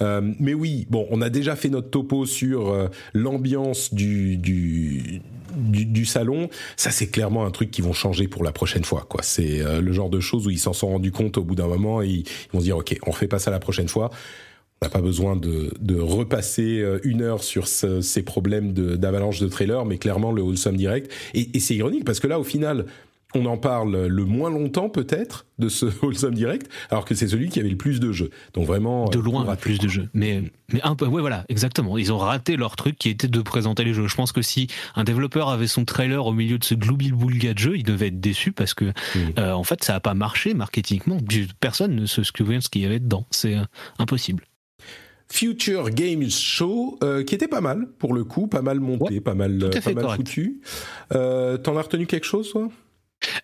[0.00, 5.20] mais oui, bon, on a déjà fait notre topo sur l'ambiance du, du,
[5.54, 6.48] du, du, salon.
[6.76, 9.22] Ça, c'est clairement un truc qui vont changer pour la prochaine fois, quoi.
[9.22, 12.02] C'est le genre de choses où ils s'en sont rendus compte au bout d'un moment
[12.02, 14.10] et ils, vont se dire, ok, on refait pas ça la prochaine fois
[14.84, 19.84] n'a pas besoin de, de, repasser euh, une heure sur ces problèmes d'avalanche de, trailers,
[19.84, 21.10] mais clairement le Wholesome Direct.
[21.34, 22.86] Et, et c'est ironique parce que là, au final,
[23.34, 27.48] on en parle le moins longtemps peut-être de ce Wholesome Direct, alors que c'est celui
[27.48, 28.30] qui avait le plus de jeux.
[28.54, 30.08] Donc vraiment de loin euh, plus de jeux.
[30.14, 30.42] Mais
[30.72, 31.98] mais un peu ouais voilà exactement.
[31.98, 34.06] Ils ont raté leur truc qui était de présenter les jeux.
[34.06, 37.58] Je pense que si un développeur avait son trailer au milieu de ce gloubi-boulga de
[37.58, 38.92] jeu, il devait être déçu parce que
[39.38, 41.18] euh, en fait ça a pas marché marketingement.
[41.60, 43.26] Personne ne se souvient de ce qu'il y avait dedans.
[43.30, 43.56] C'est
[43.98, 44.44] impossible.
[45.32, 49.32] Future Games Show, euh, qui était pas mal pour le coup, pas mal monté, pas
[49.32, 50.60] mal, pas mal foutu.
[51.14, 52.68] Euh, T'en as retenu quelque chose, toi?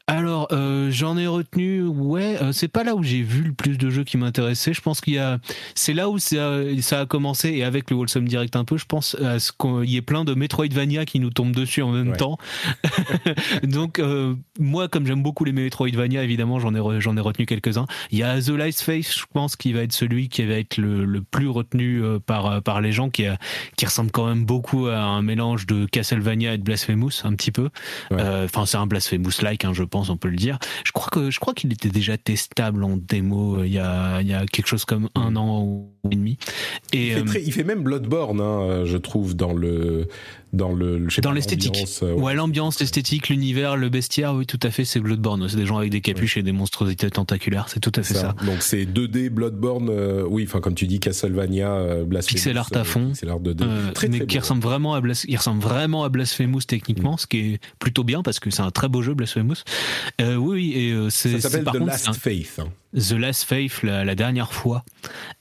[0.07, 3.79] Alors, euh, j'en ai retenu, ouais, euh, c'est pas là où j'ai vu le plus
[3.79, 4.73] de jeux qui m'intéressaient.
[4.73, 5.39] Je pense qu'il y a,
[5.75, 8.87] c'est là où ça, ça, a commencé et avec le Wholesome Direct un peu, je
[8.87, 12.17] pense à ce qu'il y ait plein de Metroidvania qui nous tombent dessus en même
[12.17, 12.39] temps.
[13.63, 17.87] Donc, euh, moi, comme j'aime beaucoup les Metroidvania, évidemment, j'en ai, j'en ai retenu quelques-uns.
[18.11, 20.79] Il y a The Last Face, je pense, qui va être celui qui va être
[20.79, 23.39] le, le plus retenu par, par les gens, qui, a,
[23.77, 27.53] qui ressemble quand même beaucoup à un mélange de Castlevania et de Blasphemous, un petit
[27.53, 27.69] peu.
[28.11, 30.59] Enfin, c'est un Blasphemous-like, hein, je pense, on peut le dire.
[30.85, 34.21] Je crois que je crois qu'il était déjà testable en démo euh, il y a,
[34.21, 36.39] il y a quelque chose comme un an ou demi.
[36.93, 40.09] Et il fait, euh, très, il fait même Bloodborne, hein, je trouve, dans le
[40.53, 41.85] dans le, dans l'esthétique.
[42.03, 45.49] Euh, ouais, l'ambiance, l'esthétique, l'univers, le bestiaire, oui, tout à fait, c'est Bloodborne.
[45.49, 48.35] C'est des gens avec des capuches et des monstruosités tentaculaires, c'est tout à fait ça.
[48.47, 52.37] Donc c'est 2D Bloodborne, euh, oui, enfin comme tu dis, Castlevania, euh, Blasphemous.
[52.37, 53.13] Pixel art à fond.
[53.15, 53.93] C'est l'art 2D.
[53.93, 57.19] très, mais qui ressemble vraiment à Blas il ressemble vraiment à Blasphemous techniquement, mm.
[57.19, 59.65] ce qui est plutôt bien parce que c'est un très beau jeu Blasphemous.
[60.21, 61.39] oui, et c'est.
[61.41, 62.61] Ça s'appelle The Last Faith.
[62.61, 62.69] Hein.
[62.95, 64.85] The Last Faith la, dernière fois.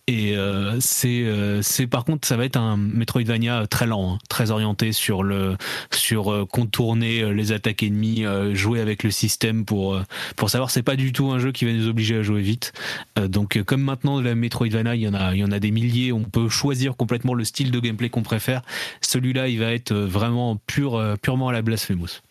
[0.08, 4.18] Et euh, c'est euh, c'est par contre ça va être un Metroidvania très lent hein,
[4.30, 5.58] très orienté sur le
[5.92, 10.00] sur euh, contourner les attaques ennemies jouer avec le système pour
[10.36, 10.72] pour savoir.
[10.72, 12.74] C'est pas du tout un jeu qui va nous obliger à jouer vite.
[13.18, 16.12] Donc comme maintenant la Metroidvania il y en a il y en a des milliers
[16.12, 18.62] on peut choisir complètement le style de gameplay qu'on préfère.
[19.02, 22.22] Celui-là il va être vraiment pur purement à la Blasphemous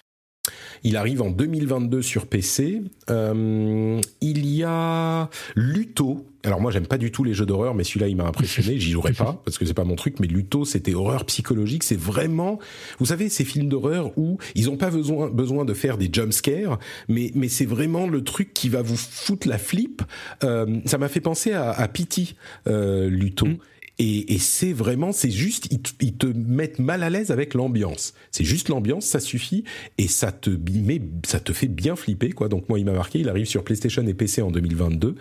[0.84, 2.82] il arrive en 2022 sur PC.
[3.10, 6.26] Euh, il y a Luto.
[6.44, 8.78] Alors moi j'aime pas du tout les jeux d'horreur, mais celui-là il m'a impressionné.
[8.78, 10.20] J'y jouerai pas parce que c'est pas mon truc.
[10.20, 11.82] Mais Luto c'était horreur psychologique.
[11.82, 12.58] C'est vraiment,
[12.98, 16.32] vous savez, ces films d'horreur où ils ont pas besoin besoin de faire des jump
[16.32, 16.78] scares,
[17.08, 20.02] mais mais c'est vraiment le truc qui va vous foutre la flip.
[20.44, 22.36] Euh, ça m'a fait penser à, à Pity,
[22.68, 23.46] euh, Luto.
[23.46, 23.56] Mm.
[23.98, 25.68] Et, et c'est vraiment, c'est juste,
[26.00, 28.12] ils, te mettent mal à l'aise avec l'ambiance.
[28.30, 29.64] C'est juste l'ambiance, ça suffit,
[29.96, 32.48] et ça te met, ça te fait bien flipper, quoi.
[32.48, 33.20] Donc moi, il m'a marqué.
[33.20, 35.14] Il arrive sur PlayStation et PC en 2022,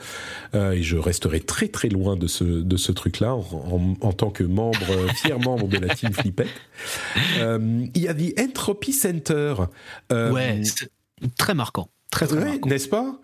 [0.56, 4.30] euh, et je resterai très très loin de ce de ce truc-là en, en, tant
[4.30, 6.48] que membre, euh, fier membre de la team Flippette.
[7.40, 9.56] Euh, il y a The Entropy Center.
[10.12, 10.62] Euh, ouais,
[11.38, 11.90] très marquant.
[12.12, 13.20] Très, très ouais, n'est-ce pas?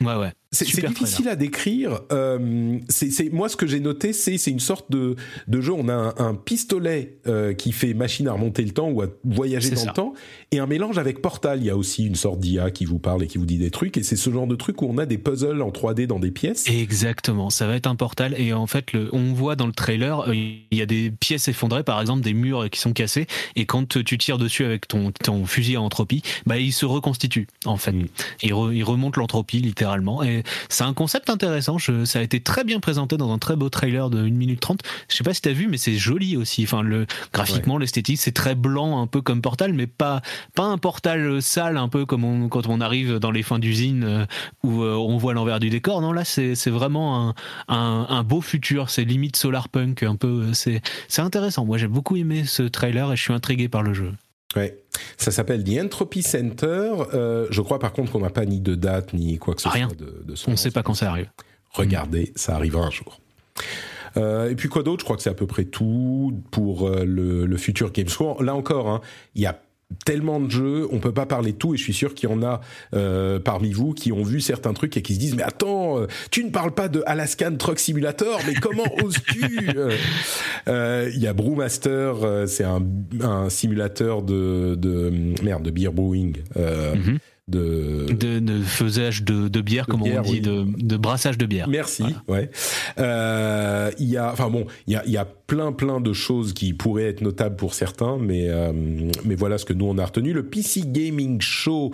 [0.00, 0.32] Ouais, ouais.
[0.52, 2.00] C'est difficile à décrire.
[2.12, 5.16] Euh, c'est moi ce que j'ai noté, c'est c'est une sorte de
[5.48, 5.72] de jeu.
[5.72, 9.06] On a un, un pistolet euh, qui fait machine à remonter le temps ou à
[9.24, 10.14] voyager dans le temps,
[10.52, 11.60] et un mélange avec Portal.
[11.60, 13.70] Il y a aussi une sorte d'IA qui vous parle et qui vous dit des
[13.70, 13.96] trucs.
[13.96, 16.30] Et c'est ce genre de truc où on a des puzzles en 3D dans des
[16.30, 16.68] pièces.
[16.68, 17.50] Exactement.
[17.50, 18.34] Ça va être un Portal.
[18.38, 21.48] Et en fait, le, on voit dans le trailer, euh, il y a des pièces
[21.48, 23.26] effondrées, par exemple des murs qui sont cassés.
[23.56, 27.46] Et quand tu tires dessus avec ton ton fusil à entropie, bah il se reconstitue
[27.64, 27.92] en fait.
[27.92, 28.06] Mm.
[28.42, 29.85] Il, il remonte l'entropie littéralement.
[30.24, 31.78] Et c'est un concept intéressant.
[31.78, 34.80] ça a été très bien présenté dans un très beau trailer de 1 minute 30.
[35.08, 36.64] Je sais pas si t'as vu, mais c'est joli aussi.
[36.64, 40.22] Enfin, le, graphiquement, l'esthétique, c'est très blanc, un peu comme Portal, mais pas,
[40.54, 44.26] pas un Portal sale, un peu comme quand on arrive dans les fins d'usine euh,
[44.62, 46.00] où euh, on voit l'envers du décor.
[46.00, 47.34] Non, là, c'est, vraiment
[47.68, 48.90] un, un, beau futur.
[48.90, 50.52] C'est limite solar punk, un peu.
[50.52, 51.64] C'est, c'est intéressant.
[51.64, 54.12] Moi, j'ai beaucoup aimé ce trailer et je suis intrigué par le jeu.
[54.54, 54.78] Ouais.
[55.18, 56.92] Ça s'appelle The Entropy Center.
[57.14, 59.68] Euh, je crois par contre qu'on n'a pas ni de date ni quoi que ce
[59.68, 59.88] Rien.
[59.88, 61.28] soit de, de On ne sait pas quand ça arrive.
[61.72, 63.20] Regardez, ça arrivera un jour.
[64.16, 65.00] Euh, et puis quoi d'autre?
[65.00, 68.08] Je crois que c'est à peu près tout pour euh, le, le futur Games.
[68.40, 69.00] Là encore, hein,
[69.34, 69.60] il y a
[70.04, 72.32] tellement de jeux, on peut pas parler de tout et je suis sûr qu'il y
[72.32, 72.60] en a
[72.94, 76.06] euh, parmi vous qui ont vu certains trucs et qui se disent mais attends, euh,
[76.30, 79.68] tu ne parles pas de Alaskan Truck Simulator, mais comment oses-tu
[80.68, 82.82] Euh, Il y a Brewmaster, euh, c'est un,
[83.20, 86.36] un simulateur de, de merde de beer brewing.
[86.56, 87.18] Euh, Mhm.
[87.48, 90.40] De, De, de faisage de, de bière, De comme bière, on dit, oui.
[90.40, 91.68] de, de brassage de bière.
[91.68, 92.04] Merci.
[92.26, 92.50] Ouais.
[92.98, 96.12] Euh, Il y a, enfin bon, il y a, il y a plein plein de
[96.12, 98.72] choses qui pourraient être notables pour certains, mais euh,
[99.24, 100.32] mais voilà ce que nous on a retenu.
[100.32, 101.92] Le PC Gaming Show.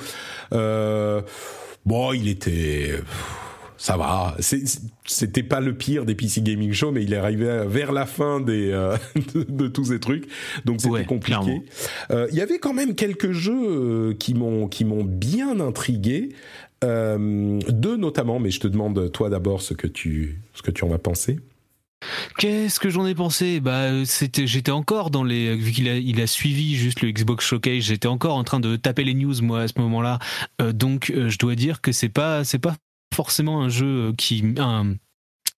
[0.54, 1.20] Euh,
[1.84, 2.92] bon, il était.
[3.82, 4.36] Ça va,
[5.04, 8.38] c'était pas le pire des PC Gaming Show, mais il est arrivé vers la fin
[8.38, 8.96] des, euh,
[9.34, 10.28] de, de tous ces trucs,
[10.64, 11.62] donc c'était Ouais, compliqué.
[12.12, 16.28] Euh, Il y avait quand même quelques jeux euh, qui m'ont qui m'ont bien intrigué.
[16.84, 20.84] Euh, deux notamment, mais je te demande toi d'abord ce que tu ce que tu
[20.84, 21.40] en as pensé.
[22.38, 23.60] Qu'est-ce que j'en ai pensé?
[23.60, 27.44] Bah, c'était, j'étais encore dans les, vu qu'il a, il a suivi juste le Xbox
[27.44, 30.18] Showcase, j'étais encore en train de taper les news moi à ce moment-là.
[30.60, 32.74] Euh, donc, euh, je dois dire que c'est pas, c'est pas
[33.12, 34.94] forcément un jeu euh, qui, un,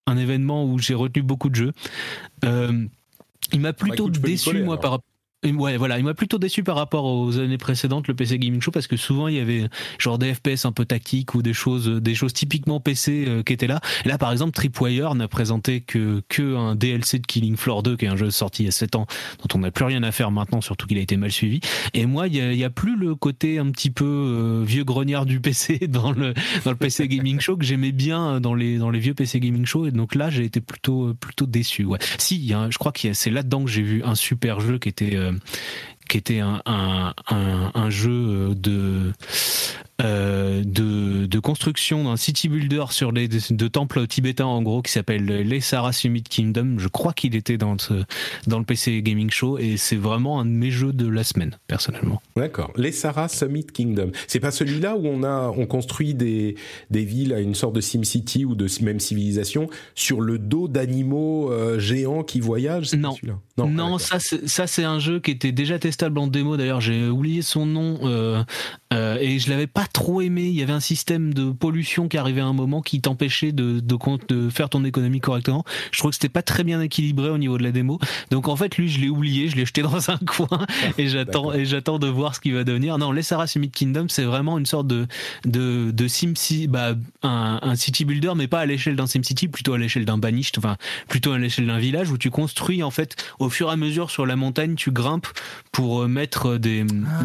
[0.07, 1.73] un événement où j'ai retenu beaucoup de jeux.
[2.45, 2.87] Euh,
[3.53, 4.81] il m'a plutôt écoute, je peux déçu coller, moi alors.
[4.81, 5.14] par rapport.
[5.45, 8.71] Ouais, voilà, il m'a plutôt déçu par rapport aux années précédentes, le PC Gaming Show,
[8.71, 9.69] parce que souvent il y avait
[9.99, 13.53] genre des FPS un peu tactiques ou des choses, des choses typiquement PC euh, qui
[13.53, 13.81] étaient là.
[14.05, 18.07] Là, par exemple, Tripwire n'a présenté que, que un DLC de Killing Floor 2, qui
[18.07, 19.07] est un jeu sorti il y a 7 ans,
[19.41, 21.61] dont on n'a plus rien à faire maintenant, surtout qu'il a été mal suivi.
[21.93, 24.85] Et moi, il y a, y a plus le côté un petit peu euh, vieux
[24.85, 26.33] grognard du PC dans le,
[26.65, 29.67] dans le PC Gaming Show que j'aimais bien dans les, dans les vieux PC Gaming
[29.67, 29.87] Show.
[29.87, 31.85] Et donc là, j'ai été plutôt, plutôt déçu.
[31.85, 31.99] Ouais.
[32.19, 35.33] Si, je crois que c'est là-dedans que j'ai vu un super jeu qui était, euh,
[36.09, 39.13] qui était un jeu de,
[40.03, 44.83] euh, de, de construction d'un city builder sur les de, de temples tibétains en gros
[44.83, 46.77] qui s'appelle les Sarah Summit Kingdom.
[46.79, 47.95] Je crois qu'il était dans ce,
[48.49, 51.57] dans le PC Gaming Show et c'est vraiment un de mes jeux de la semaine
[51.69, 52.21] personnellement.
[52.37, 52.73] D'accord.
[52.77, 54.11] Les Sarah Summit Kingdom.
[54.27, 56.57] C'est pas celui-là où on a on construit des
[56.91, 61.53] des villes à une sorte de SimCity ou de même civilisation sur le dos d'animaux
[61.53, 62.95] euh, géants qui voyagent?
[62.95, 63.15] Non.
[63.57, 66.57] Non, ça c'est ça c'est un jeu qui était déjà testable en démo.
[66.57, 68.43] D'ailleurs, j'ai oublié son nom euh,
[68.95, 70.43] euh, et je l'avais pas trop aimé.
[70.43, 73.81] Il y avait un système de pollution qui arrivait à un moment qui t'empêchait de,
[73.81, 73.97] de
[74.29, 75.65] de faire ton économie correctement.
[75.91, 77.99] Je trouve que c'était pas très bien équilibré au niveau de la démo.
[78.31, 80.67] Donc en fait, lui, je l'ai oublié, je l'ai jeté dans un coin
[80.99, 82.99] et j'attends et j'attends de voir ce qui va devenir.
[82.99, 85.07] Non, les Sarah Summit Kingdom, c'est vraiment une sorte de
[85.45, 89.75] de de SimCity, bah un, un city builder, mais pas à l'échelle d'un SimCity, plutôt
[89.75, 90.77] à l'échelle d'un banished, enfin
[91.09, 94.11] plutôt à l'échelle d'un village où tu construis en fait au fur et à mesure
[94.11, 95.27] sur la montagne, tu grimpes
[95.73, 96.85] pour euh, mettre des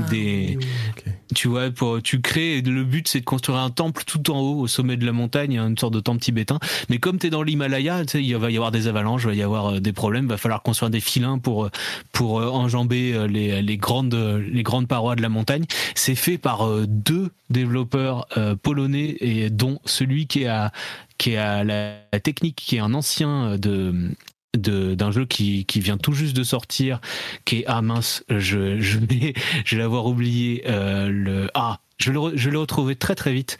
[0.09, 0.57] des
[0.89, 1.03] Ok.
[1.35, 4.39] tu vois pour tu crées et le but c'est de construire un temple tout en
[4.39, 6.59] haut au sommet de la montagne, une sorte de temple tibétain.
[6.89, 9.41] Mais comme tu es dans l'Himalaya, il va y avoir des avalanches, il va y
[9.41, 11.69] avoir euh, des problèmes, va falloir construire des filins pour euh,
[12.11, 15.65] pour euh, enjamber les, grandes les grandes parois de la montagne.
[15.95, 18.27] C'est fait par deux développeurs
[18.61, 20.71] polonais et dont celui qui est à
[21.17, 24.11] qui est la, technique, qui est un ancien de-
[24.57, 26.99] d'un jeu qui, qui vient tout juste de sortir,
[27.45, 29.33] qui est ah mince, je je vais
[29.65, 33.15] je vais l'avoir oublié euh, le ah je vais le je vais le retrouver très
[33.15, 33.57] très vite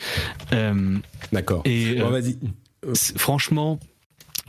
[0.54, 0.98] Euh,
[1.32, 1.62] D'accord.
[1.66, 2.38] et Bon, euh, vas-y.
[3.18, 3.80] franchement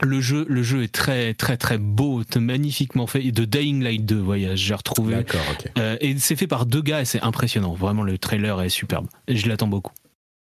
[0.03, 3.23] le jeu, le jeu est très très très beau, magnifiquement fait.
[3.23, 5.13] Et de Dying Light 2, voyage, j'ai retrouvé.
[5.13, 5.41] D'accord.
[5.51, 5.69] Ok.
[5.77, 7.75] Euh, et c'est fait par deux gars et c'est impressionnant.
[7.75, 9.05] Vraiment, le trailer est superbe.
[9.27, 9.93] Et je l'attends beaucoup.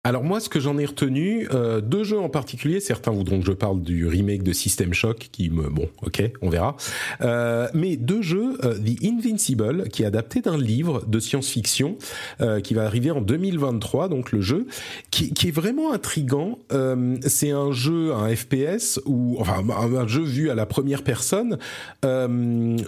[0.05, 2.81] Alors moi, ce que j'en ai retenu, euh, deux jeux en particulier.
[2.81, 6.51] Certains voudront que je parle du remake de System Shock, qui me, bon, ok, on
[6.51, 6.77] verra.
[7.21, 11.99] Euh, mais deux jeux, euh, The Invincible, qui est adapté d'un livre de science-fiction,
[12.41, 14.67] euh, qui va arriver en 2023, donc le jeu,
[15.13, 16.59] qui, qui est vraiment intrigant.
[16.73, 21.59] Euh, c'est un jeu, un FPS ou enfin un, jeu vu à la première personne,
[22.03, 22.09] où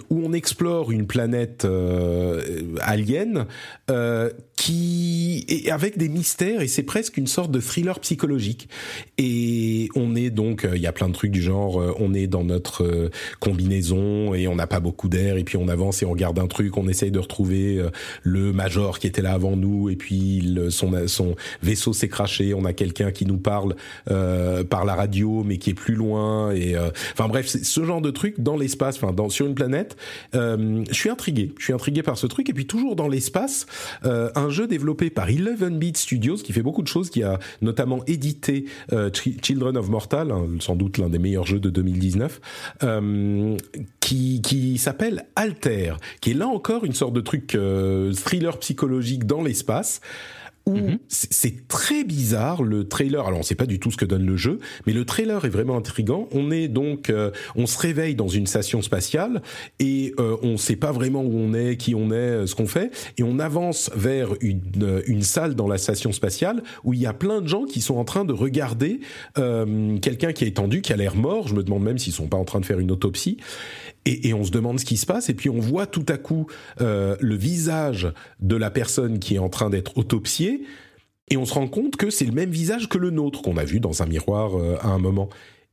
[0.09, 1.65] on explore une planète
[2.81, 3.45] alien
[4.57, 8.69] qui est avec des mystères et c'est presque une sorte de thriller psychologique.
[9.17, 12.13] Et on est donc, euh, il y a plein de trucs du genre, euh, on
[12.13, 13.09] est dans notre euh,
[13.39, 16.47] combinaison et on n'a pas beaucoup d'air et puis on avance et on regarde un
[16.47, 17.81] truc, on essaye de retrouver
[18.23, 22.65] le major qui était là avant nous et puis son son vaisseau s'est craché, on
[22.65, 23.75] a quelqu'un qui nous parle
[24.05, 26.75] par la radio mais qui est plus loin et
[27.13, 29.97] enfin bref, ce genre de truc dans l'espace, enfin dans sur une planète.
[30.33, 33.65] Je suis intrigué, je suis intrigué par ce truc et puis toujours dans l'espace,
[34.03, 38.03] un jeu développé par 11 Bit Studios qui fait beaucoup de choses, qui a notamment
[38.07, 42.41] édité euh, Ch- Children of Mortal, hein, sans doute l'un des meilleurs jeux de 2019,
[42.83, 43.57] euh,
[43.99, 47.57] qui, qui s'appelle Alter, qui est là encore une sorte de truc
[48.15, 50.01] thriller psychologique dans l'espace
[50.65, 50.99] où mhm.
[51.07, 53.25] c'est très bizarre le trailer.
[53.25, 55.49] Alors on sait pas du tout ce que donne le jeu, mais le trailer est
[55.49, 56.27] vraiment intrigant.
[56.31, 59.41] On est donc, euh, on se réveille dans une station spatiale
[59.79, 62.67] et euh, on sait pas vraiment où on est, qui on est, euh, ce qu'on
[62.67, 66.99] fait, et on avance vers une, euh, une salle dans la station spatiale où il
[66.99, 68.99] y a plein de gens qui sont en train de regarder
[69.35, 71.47] quelqu'un qui est étendu, qui a l'air mort.
[71.47, 73.37] Je me demande même s'ils sont pas en train de faire une autopsie
[74.05, 76.17] et, et, on se demande ce qui se passe, et puis on voit tout à
[76.17, 76.47] coup
[76.81, 80.63] euh, le visage de la personne qui est en train d'être autopsiée,
[81.29, 83.65] et on se rend compte que c'est le même visage que le nôtre qu'on a
[83.65, 85.29] vu dans un miroir euh, à un moment.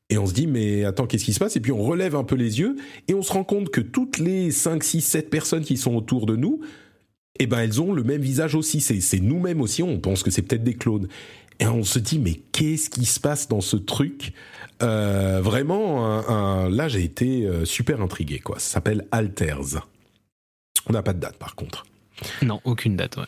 [0.09, 1.56] Et on se dit, mais attends, qu'est-ce qui se passe?
[1.56, 2.76] Et puis on relève un peu les yeux,
[3.09, 6.26] et on se rend compte que toutes les 5, 6, 7 personnes qui sont autour
[6.26, 6.60] de nous,
[7.38, 10.42] eh ben elles ont le même visage aussi, c'est nous-mêmes aussi, on pense que c'est
[10.42, 11.09] peut-être des clones.
[11.60, 14.32] Et on se dit, mais qu'est-ce qui se passe dans ce truc?
[14.82, 18.38] Euh, vraiment, là, j'ai été euh, super intrigué.
[18.38, 18.59] Quoi.
[18.59, 19.86] Ça s'appelle Alters.
[20.88, 21.84] On n'a pas de date, par contre.
[22.42, 23.24] Non, aucune date, ouais.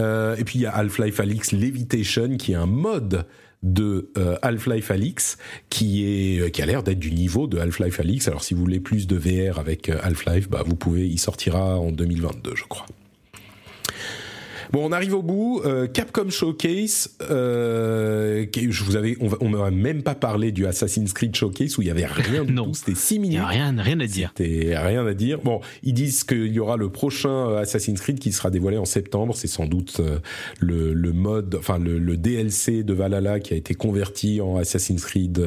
[0.00, 3.26] Euh, et puis il y a Half-Life Alix Levitation, qui est un mode
[3.62, 5.38] de Half-Life Alix
[5.70, 8.28] qui est qui a l'air d'être du niveau de Half-Life Alix.
[8.28, 11.92] Alors si vous voulez plus de VR avec Half-Life, bah vous pouvez, il sortira en
[11.92, 12.86] 2022, je crois.
[14.74, 15.62] Bon, on arrive au bout.
[15.64, 17.10] Euh, Capcom Showcase.
[17.30, 21.86] Euh, je vous avais, on n'a même pas parlé du Assassin's Creed Showcase où il
[21.86, 22.74] y avait rien du tout.
[22.74, 23.40] C'était 6 minutes.
[23.40, 24.32] Rien, rien à dire.
[24.36, 25.38] C'était rien à dire.
[25.38, 28.84] Bon, ils disent qu'il y aura le prochain euh, Assassin's Creed qui sera dévoilé en
[28.84, 29.36] septembre.
[29.36, 30.00] C'est sans doute
[30.58, 35.04] le, le, mode, enfin le, le, DLC de Valhalla qui a été converti en Assassin's
[35.04, 35.40] Creed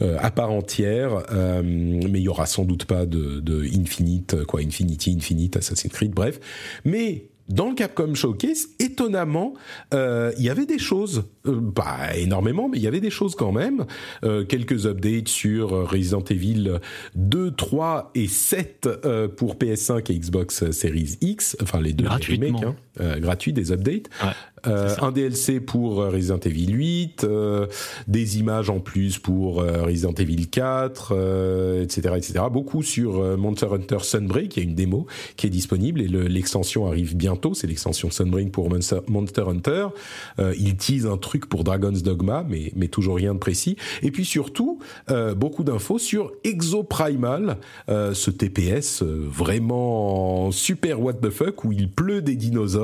[0.00, 1.24] à part entière.
[1.32, 6.12] mais il y aura sans doute pas de, de Infinite, quoi, Infinity, Infinite, Assassin's Creed,
[6.12, 6.38] bref.
[6.84, 9.54] Mais dans le Capcom Showcase, étonnamment,
[9.92, 13.34] euh, il y avait des choses, euh, pas énormément, mais il y avait des choses
[13.34, 13.84] quand même.
[14.24, 16.78] Euh, quelques updates sur Resident Evil
[17.14, 22.62] 2, 3 et 7 euh, pour PS5 et Xbox Series X, enfin les deux remakes,
[22.62, 24.08] hein, euh, gratuits, des updates.
[24.22, 24.30] Ouais.
[24.66, 27.66] Euh, un DLC pour euh, Resident Evil 8, euh,
[28.08, 32.44] des images en plus pour Resident Evil 4, etc., etc.
[32.50, 35.06] Beaucoup sur Monster Hunter Sunbreak, il y a une démo
[35.36, 37.54] qui est disponible et l'extension arrive bientôt.
[37.54, 39.88] C'est l'extension Sunbreak pour Monster, Hunter.
[40.38, 43.76] il tease un truc pour Dragon's Dogma, mais, mais toujours rien de précis.
[44.02, 44.78] Et puis surtout,
[45.36, 47.58] beaucoup d'infos sur Exoprimal,
[47.88, 52.83] ce TPS vraiment super what the fuck où il pleut des dinosaures.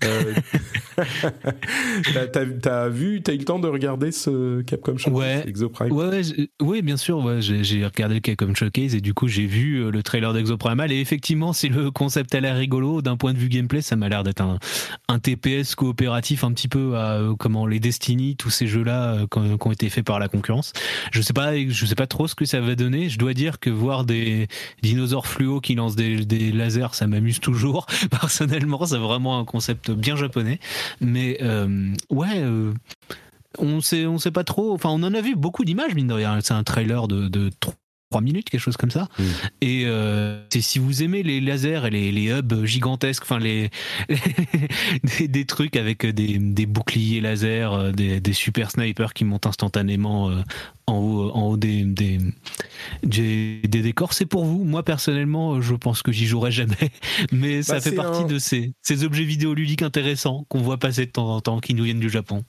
[2.32, 5.48] t'as, vu, t'as eu le temps de regarder ce Capcom Showcase ouais.
[5.48, 6.22] Exoprime ouais,
[6.60, 7.18] Oui, bien sûr.
[7.24, 10.92] Ouais, j'ai, regardé le Capcom Showcase et du coup j'ai vu euh, le trailer d'Exoprimal
[10.92, 14.08] et effectivement, si le concept a l'air rigolo, d'un point de vue gameplay, ça m'a
[14.08, 14.58] l'air d'être un,
[15.08, 19.26] un TPS coopératif un petit peu à euh, comment les Destiny, tous ces jeux-là euh,
[19.26, 20.72] qui ont été faits par la concurrence.
[21.12, 23.08] Je sais pas, je sais pas trop ce que ça va donner.
[23.08, 24.48] Je dois dire que voir des
[24.82, 27.86] dinosaures fluo qui lancent des, des lasers, ça m'amuse toujours.
[28.10, 30.58] Personnellement, c'est vraiment un concept bien japonais.
[31.00, 32.72] Mais euh, ouais, euh,
[33.58, 34.72] on sait, on sait pas trop.
[34.72, 36.38] Enfin, on en a vu beaucoup d'images, mine de rien.
[36.40, 37.50] C'est un trailer de, de
[38.14, 39.08] 3 minutes, quelque chose comme ça.
[39.18, 39.22] Mm.
[39.60, 43.70] Et euh, si vous aimez les lasers et les, les hubs gigantesques, enfin les,
[45.28, 50.30] des, trucs avec des, des boucliers laser, des, des, super snipers qui montent instantanément
[50.86, 52.18] en haut, en haut des, des,
[53.02, 54.62] des, décors, c'est pour vous.
[54.62, 56.92] Moi personnellement, je pense que j'y jouerai jamais,
[57.32, 61.10] mais ça bah, fait partie de ces, ces objets vidéoludiques intéressants qu'on voit passer de
[61.10, 62.44] temps en temps, qui nous viennent du Japon.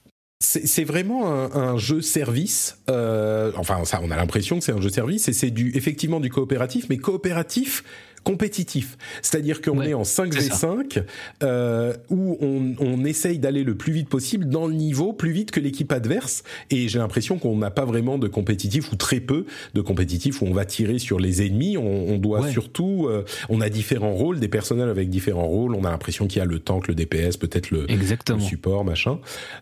[0.45, 2.77] C'est vraiment un, jeu service.
[2.89, 6.19] Euh, enfin, ça, on a l'impression que c'est un jeu service et c'est du effectivement
[6.19, 7.83] du coopératif, mais coopératif
[8.25, 8.97] compétitif.
[9.21, 11.03] C'est-à-dire qu'on est en 5v5
[11.43, 15.51] euh, où on, on essaye d'aller le plus vite possible dans le niveau, plus vite
[15.51, 16.43] que l'équipe adverse.
[16.71, 20.45] Et j'ai l'impression qu'on n'a pas vraiment de compétitif ou très peu de compétitif où
[20.45, 21.77] on va tirer sur les ennemis.
[21.77, 25.75] On, on doit surtout, euh, on a différents rôles, des personnages avec différents rôles.
[25.75, 29.19] On a l'impression qu'il y a le tank, le DPS, peut-être le, le, support, machin.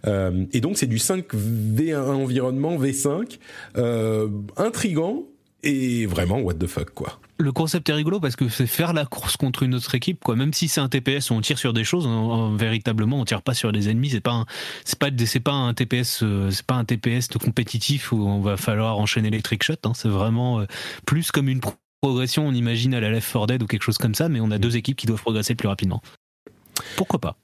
[0.08, 3.40] Euh, et donc c'est du 5v1 environnement V5,
[3.78, 5.24] euh, intrigant
[5.64, 7.20] et vraiment what the fuck quoi.
[7.38, 10.36] Le concept est rigolo parce que c'est faire la course contre une autre équipe quoi.
[10.36, 12.08] Même si c'est un TPS où on tire sur des choses
[12.58, 14.10] véritablement on tire pas sur des ennemis.
[14.10, 14.46] C'est pas un,
[14.86, 18.42] c'est pas c'est pas un TPS euh, c'est pas un TPS de compétitif où on
[18.42, 20.66] va falloir enchaîner les trickshots hein, c'est vraiment euh,
[21.06, 21.62] plus comme une
[22.02, 22.48] progression.
[22.48, 24.58] On imagine à la Left 4 Dead ou quelque chose comme ça mais on a
[24.58, 26.02] deux équipes qui doivent progresser plus rapidement.
[26.98, 27.38] Pourquoi pas?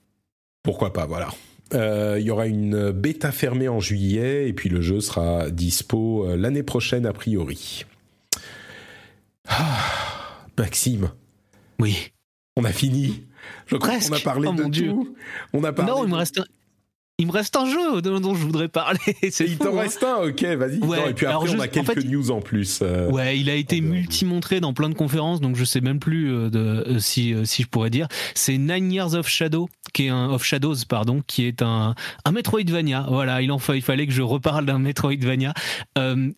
[0.62, 1.30] Pourquoi pas voilà.
[1.72, 6.36] Euh, il y aura une bêta fermée en juillet et puis le jeu sera dispo
[6.36, 7.86] l'année prochaine a priori.
[9.50, 11.10] Ah, Maxime.
[11.78, 12.12] Oui.
[12.56, 13.26] On a fini.
[13.66, 15.16] Je crois qu'on a parlé oh de tout.
[15.52, 16.44] On a parlé non, il me reste un,
[17.20, 18.98] il me reste un jeu dont, je voudrais parler.
[19.22, 19.80] il t'en hein.
[19.82, 20.76] reste un, ok, vas-y.
[20.76, 22.80] et puis après, on a quelques news en plus.
[22.80, 26.32] Euh, ouais, il a été multi-montré dans plein de conférences, donc je sais même plus
[26.32, 28.08] euh, de, euh, si, si je pourrais dire.
[28.34, 31.94] C'est Nine Years of Shadow, qui est un of Shadows, pardon, qui est un,
[32.24, 33.04] un Metroidvania.
[33.10, 35.52] Voilà, il en il fallait que je reparle d'un Metroidvania.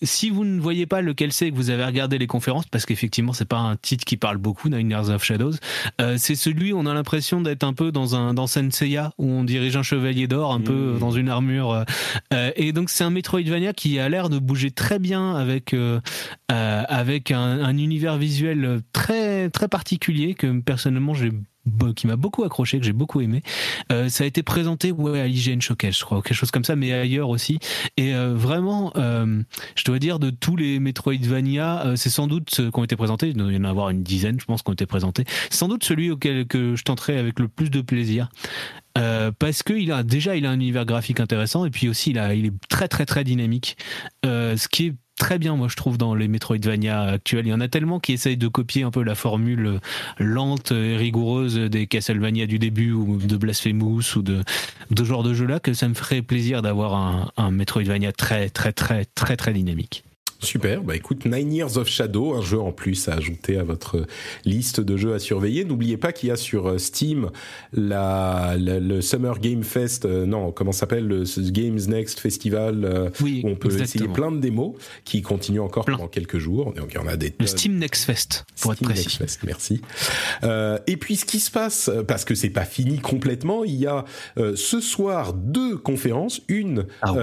[0.03, 3.33] si vous ne voyez pas lequel c'est que vous avez regardé les conférences, parce qu'effectivement,
[3.33, 5.55] c'est pas un titre qui parle beaucoup, Nine Years of Shadows.
[6.17, 9.45] c'est celui où on a l'impression d'être un peu dans un dans Senseiya, où on
[9.45, 11.85] dirige un chevalier d'or, un peu Dans une armure.
[12.33, 16.01] Euh, et donc c'est un Metroidvania qui a l'air de bouger très bien avec euh,
[16.51, 21.33] euh, avec un, univers visuel très très particulier que personnellement j'ai
[21.95, 23.41] qui m'a beaucoup accroché, que j'ai beaucoup aimé.
[24.09, 26.93] ça a été présenté ouais, à l'IGN Showcase, je crois, quelque chose comme ça, mais
[26.93, 27.61] ailleurs aussi.
[27.97, 32.83] Et vraiment, je dois dire, de tous les Metroidvania, c'est sans doute ceux qui ont
[32.83, 35.25] été présentés, il doit y en avoir une dizaine, je pense, qui ont été présentés.
[35.51, 38.29] Sans doute celui auquel que je tenterai avec le plus de plaisir.
[38.99, 42.11] Euh, parce que il a déjà il a un univers graphique intéressant et puis aussi
[42.11, 43.77] il est très très très dynamique.
[44.27, 47.47] Euh, ce qui est très bien moi je trouve dans les Metroidvania actuels.
[47.47, 49.81] Il y en a tellement qui essayent de copier un peu la formule
[50.19, 54.43] lente et rigoureuse des Castlevania du début ou de Blasphemous ou de
[54.91, 58.51] de genre de jeu là que ça me ferait plaisir d'avoir un, un Metroidvania très
[58.51, 60.05] très très très très dynamique
[60.43, 64.07] Super, bah écoute, Nine Years of Shadow, un jeu en plus à ajouter à votre
[64.45, 65.65] liste de jeux à surveiller.
[65.65, 67.31] N'oubliez pas qu'il y a sur euh, Steam
[67.73, 73.43] la, le Summer Game Fest, euh, non, comment s'appelle, le Games Next Festival, euh, oui,
[73.45, 74.75] où on peut essayer plein de démos
[75.05, 76.73] qui continuent encore pendant quelques jours.
[76.75, 79.05] Donc il y en a des le Steam Next Fest, pour être précis.
[79.05, 79.81] Next Fest, merci.
[80.43, 83.87] Euh, et puis ce qui se passe, parce que c'est pas fini complètement, il y
[83.87, 84.05] a
[84.37, 87.15] ce soir deux conférences, une ah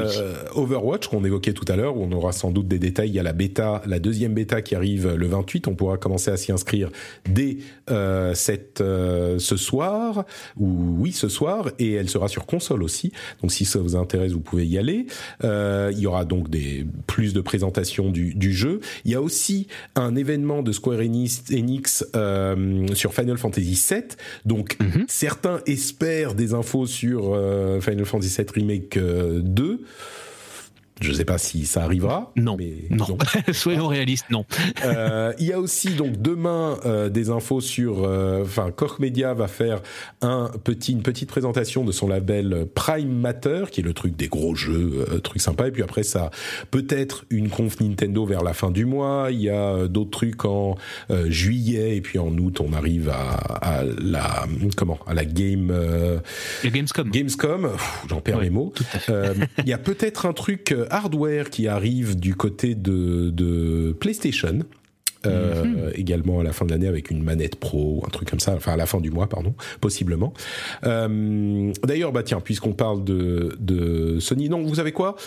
[0.54, 3.20] Overwatch qu'on évoquait tout à l'heure, où on aura sans doute des détails il y
[3.20, 5.68] a la bêta, la deuxième bêta qui arrive le 28.
[5.68, 6.90] On pourra commencer à s'y inscrire
[7.28, 7.58] dès
[7.90, 10.26] euh, cette euh, ce soir
[10.58, 13.12] ou oui ce soir et elle sera sur console aussi.
[13.42, 15.08] Donc si ça vous intéresse, vous pouvez y aller.
[15.44, 18.80] Euh, il y aura donc des plus de présentations du, du jeu.
[19.06, 22.06] Il y a aussi un événement de Square Enix,
[22.94, 24.04] sur Final Fantasy VII.
[24.46, 25.06] Donc mhm.
[25.08, 27.36] certains espèrent des infos sur
[27.82, 29.82] Final Fantasy VII Remake 2.
[31.02, 32.32] Je ne sais pas si ça arrivera.
[32.36, 33.18] Non, mais non.
[33.54, 34.46] Soyons réalistes, non.
[34.84, 38.04] euh, il y a aussi donc demain euh, des infos sur.
[38.04, 39.82] Euh, enfin, Koch Media va faire
[40.22, 44.28] un petit, une petite présentation de son label Prime Matter, qui est le truc des
[44.28, 45.68] gros jeux, euh, truc sympa.
[45.68, 46.32] Et puis après ça,
[46.72, 49.28] peut-être une conf Nintendo vers la fin du mois.
[49.32, 50.76] Il y a d'autres trucs en
[51.28, 53.36] juillet et puis en août, on arrive à,
[53.80, 54.46] à la
[54.76, 55.70] comment à la game.
[55.72, 57.10] Le Gamescom.
[57.10, 57.70] Gamescom.
[58.10, 58.74] J'en perds les mots.
[59.08, 64.60] Il y a peut-être un truc hardware qui arrive du côté de, PlayStation.
[65.26, 65.92] Euh, mhm.
[65.96, 68.72] également à la fin de l'année avec une manette pro, un truc comme ça, enfin
[68.72, 70.34] à la fin du mois, pardon, possiblement.
[70.86, 75.18] Euh, d'ailleurs, bah tiens, puisqu'on parle de, Sony, non, vous savez quoi?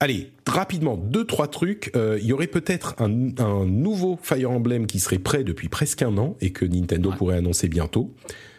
[0.00, 1.90] Allez, rapidement, deux trois trucs.
[1.96, 6.16] Euh, il y aurait peut-être un, nouveau Fire Emblem qui serait prêt depuis presque un
[6.16, 8.14] an et que Nintendo pourrait annoncer bientôt.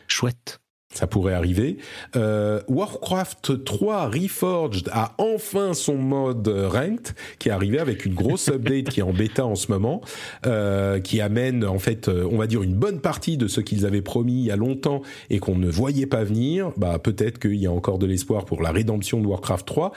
[0.08, 0.60] Chouette
[0.98, 1.78] ça pourrait arriver.
[2.16, 8.48] Euh, Warcraft 3 Reforged a enfin son mode ranked qui est arrivé avec une grosse
[8.50, 10.02] update qui est en bêta en ce moment,
[10.46, 13.86] euh, qui amène en fait, euh, on va dire une bonne partie de ce qu'ils
[13.86, 16.72] avaient promis il y a longtemps et qu'on ne voyait pas venir.
[16.78, 19.92] Bah peut-être qu'il y a encore de l'espoir pour la rédemption de Warcraft 3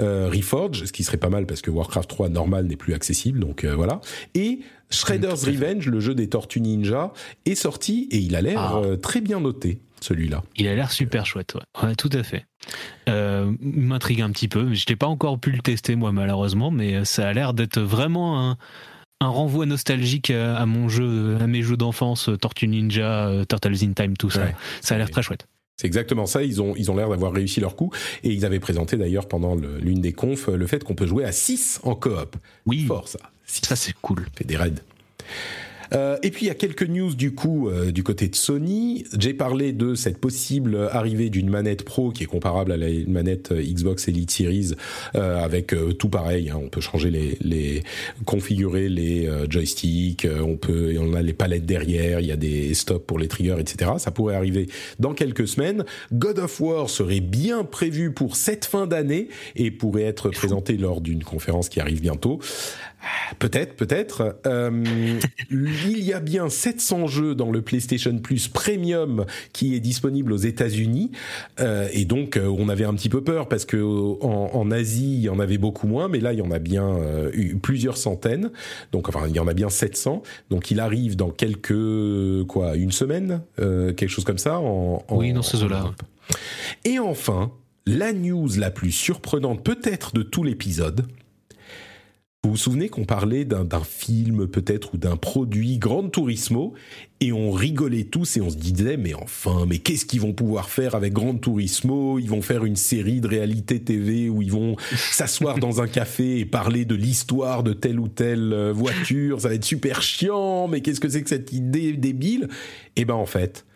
[0.00, 3.40] euh, Reforged, ce qui serait pas mal parce que Warcraft 3 normal n'est plus accessible,
[3.40, 4.00] donc euh, voilà.
[4.34, 4.60] Et
[4.90, 7.12] Shredder's Revenge, le jeu des Tortues Ninja,
[7.44, 8.96] est sorti et il a l'air ah.
[8.96, 10.42] très bien noté celui-là.
[10.56, 11.94] Il a l'air super chouette, ouais.
[11.96, 12.46] tout à fait.
[13.08, 16.70] Euh, m'intrigue un petit peu, mais je n'ai pas encore pu le tester moi malheureusement,
[16.70, 18.56] mais ça a l'air d'être vraiment un,
[19.20, 24.30] renvoi nostalgique à, mon jeu, à mes jeux d'enfance, Tortue Ninja, Turtles in Time, tout
[24.30, 24.48] ça.
[24.80, 25.46] ça a l'air très chouette.
[25.78, 26.42] C'est exactement ça.
[26.42, 27.92] Ils ont ils ont l'air d'avoir réussi leur coup
[28.24, 31.30] et ils avaient présenté d'ailleurs pendant l'une des confs le fait qu'on peut jouer à
[31.30, 32.36] 6 en coop.
[32.66, 33.20] Oui, fort ça.
[33.46, 34.26] Ça c'est cool.
[34.36, 34.82] Fait des raids.
[35.94, 39.04] Euh, et puis il y a quelques news du coup euh, du côté de Sony.
[39.18, 43.52] J'ai parlé de cette possible arrivée d'une manette pro qui est comparable à la manette
[43.52, 44.72] euh, Xbox Elite Series
[45.14, 46.50] avec tout pareil.
[46.50, 46.60] Hein.
[46.62, 47.82] on peut changer les, les
[48.24, 53.04] configurer les joysticks, on peut on a les palettes derrière, il y a des stops
[53.06, 53.92] pour les triggers, etc.
[53.98, 55.84] Ça pourrait arriver dans quelques semaines.
[56.12, 61.00] God of War serait bien prévu pour cette fin d'année et pourrait être présenté lors
[61.00, 62.40] d'une conférence qui arrive bientôt.
[63.38, 64.40] Peut-être, peut-être.
[64.46, 64.82] Euh,
[65.50, 70.38] il y a bien 700 jeux dans le PlayStation Plus Premium qui est disponible aux
[70.38, 71.12] États-Unis,
[71.60, 75.14] euh, et donc euh, on avait un petit peu peur parce que en, en, Asie
[75.14, 77.56] il y en avait beaucoup moins, mais là il y en a bien euh, eu
[77.56, 78.50] plusieurs centaines.
[78.92, 80.22] Donc enfin il y en a bien 700.
[80.50, 84.58] Donc il arrive dans quelques quoi, une semaine, quelque chose comme ça.
[84.58, 85.92] En, oui, dans ces eaux-là.
[86.84, 87.52] Et enfin,
[87.86, 91.06] la news la plus surprenante peut-être de tout l'épisode.
[92.48, 96.72] Vous vous souvenez qu'on parlait d'un film peut-être ou d'un produit Grand Turismo
[97.20, 100.70] et on rigolait tous et on se disait mais enfin mais qu'est-ce qu'ils vont pouvoir
[100.70, 102.18] faire avec Grand Turismo?
[102.18, 104.76] Ils vont faire une série de réalité TV où ils vont
[105.12, 109.42] s'asseoir dans un café et parler de l'histoire de telle ou telle euh, voiture.
[109.42, 110.68] Ça va être super chiant.
[110.68, 112.48] Mais qu'est-ce que c'est que cette idée débile?
[112.96, 113.66] Eh ben en fait,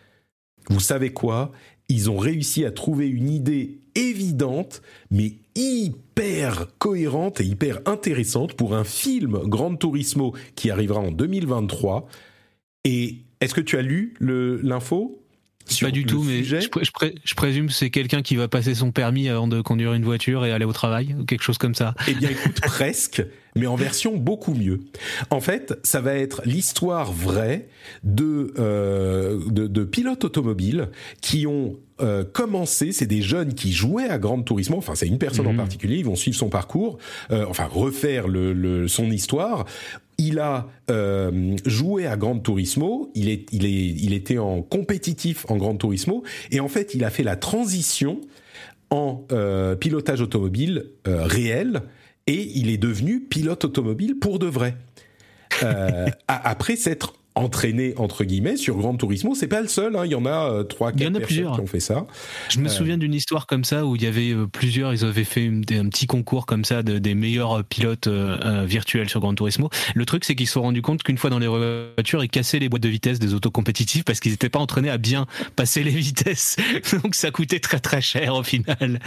[0.71, 1.51] vous savez quoi?
[1.93, 8.73] Ils ont réussi à trouver une idée évidente mais hyper cohérente et hyper intéressante pour
[8.73, 12.07] un film Grand Turismo qui arrivera en 2023.
[12.83, 15.22] Et est-ce que tu as lu l'info?
[15.81, 19.29] Pas du tout, mais je, je, présume que c'est quelqu'un qui va passer son permis
[19.29, 21.93] avant de conduire une voiture et aller au travail, ou quelque chose comme ça.
[22.07, 23.23] Eh bien, écoute, presque,
[23.55, 24.81] mais en version beaucoup mieux.
[25.29, 27.67] En fait, ça va être l'histoire vraie
[28.03, 30.89] de, euh, de, de pilotes automobiles
[31.21, 35.19] qui ont euh, commencé, c'est des jeunes qui jouaient à Grand Turismo, enfin c'est une
[35.19, 35.57] personne en mhm.
[35.57, 36.97] particulier, ils vont suivre son parcours,
[37.29, 39.65] euh, enfin refaire le, le, son histoire.
[40.25, 45.45] Il a euh, joué à Grand Turismo, il, est, il, est, il était en compétitif
[45.49, 48.21] en Grand Turismo, et en fait il a fait la transition
[48.89, 51.81] en euh, pilotage automobile euh, réel,
[52.25, 54.77] et il est devenu pilote automobile pour de vrai.
[56.27, 59.33] Après s'être entraîné entre guillemets sur Grand Turismo.
[59.35, 60.05] C'est pas le seul, hein.
[60.05, 62.05] il y en a euh, trois, quatre personnes qui ont fait ça.
[62.49, 65.03] Je me euh, souviens d'une histoire comme ça où il y avait euh, plusieurs, ils
[65.03, 69.69] avaient fait un petit concours comme ça de, des meilleurs pilotes virtuels sur Grand Turismo.
[69.95, 72.59] Le truc, c'est qu'ils se sont rendus compte qu'une fois dans les voitures, ils cassaient
[72.59, 75.83] les boîtes de vitesse des autos compétitifs parce qu'ils n'étaient pas entraînés à bien passer
[75.83, 76.57] les vitesses.
[77.03, 78.99] Donc ça coûtait très très cher au final.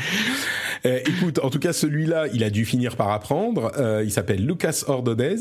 [0.85, 3.73] écoute, en tout cas, celui-là, il a dû finir par apprendre.
[4.05, 5.37] il s'appelle Lucas Ordonez.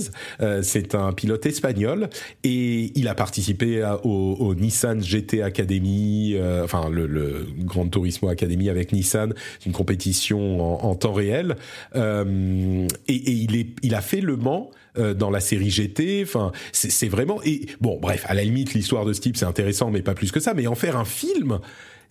[0.61, 2.09] c'est un pilote espagnol
[2.43, 8.69] et il a participé au, Nissan GT Academy, euh, enfin le, le Grand Turismo Academy
[8.69, 9.33] avec Nissan,
[9.65, 11.55] une compétition en, temps réel.
[11.95, 16.23] Euh, et, il, il a fait le Mans euh, dans la série GT.
[16.23, 19.91] Enfin, c'est vraiment et bon, bref, à la limite, l'histoire de ce type c'est intéressant,
[19.91, 20.53] mais pas plus que ça.
[20.53, 21.59] Mais en faire un film,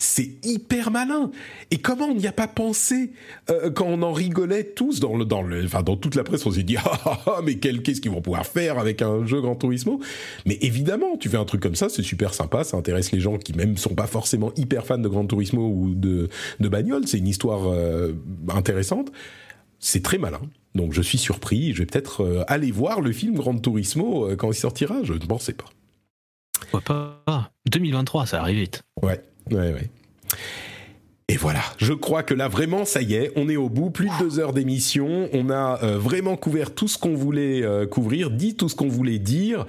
[0.04, 1.30] c'est hyper malin.
[1.70, 3.12] Et comment on n'y a pas pensé
[3.50, 6.44] euh, quand on en rigolait tous dans le dans le enfin dans toute la presse
[6.46, 9.40] on s'est dit ah, ah, ah mais qu'est-ce qu'ils vont pouvoir faire avec un jeu
[9.40, 10.00] Grand Turismo?
[10.46, 13.38] Mais évidemment, tu fais un truc comme ça, c'est super sympa, ça intéresse les gens
[13.38, 16.28] qui même sont pas forcément hyper fans de Grand Turismo ou de
[16.60, 18.12] de bagnole, c'est une histoire euh,
[18.54, 19.10] intéressante.
[19.80, 20.40] C'est très malin.
[20.74, 24.50] Donc je suis surpris, je vais peut-être euh, aller voir le film Grand Turismo quand
[24.50, 25.66] il sortira, je ne pensais pas.
[26.70, 27.50] Pourquoi pas?
[27.70, 28.82] 2023, ça arrive vite.
[29.02, 29.20] Ouais.
[29.50, 29.90] Ouais, ouais.
[31.28, 34.08] Et voilà, je crois que là vraiment, ça y est, on est au bout, plus
[34.08, 38.30] de deux heures d'émission, on a euh, vraiment couvert tout ce qu'on voulait euh, couvrir,
[38.30, 39.66] dit tout ce qu'on voulait dire.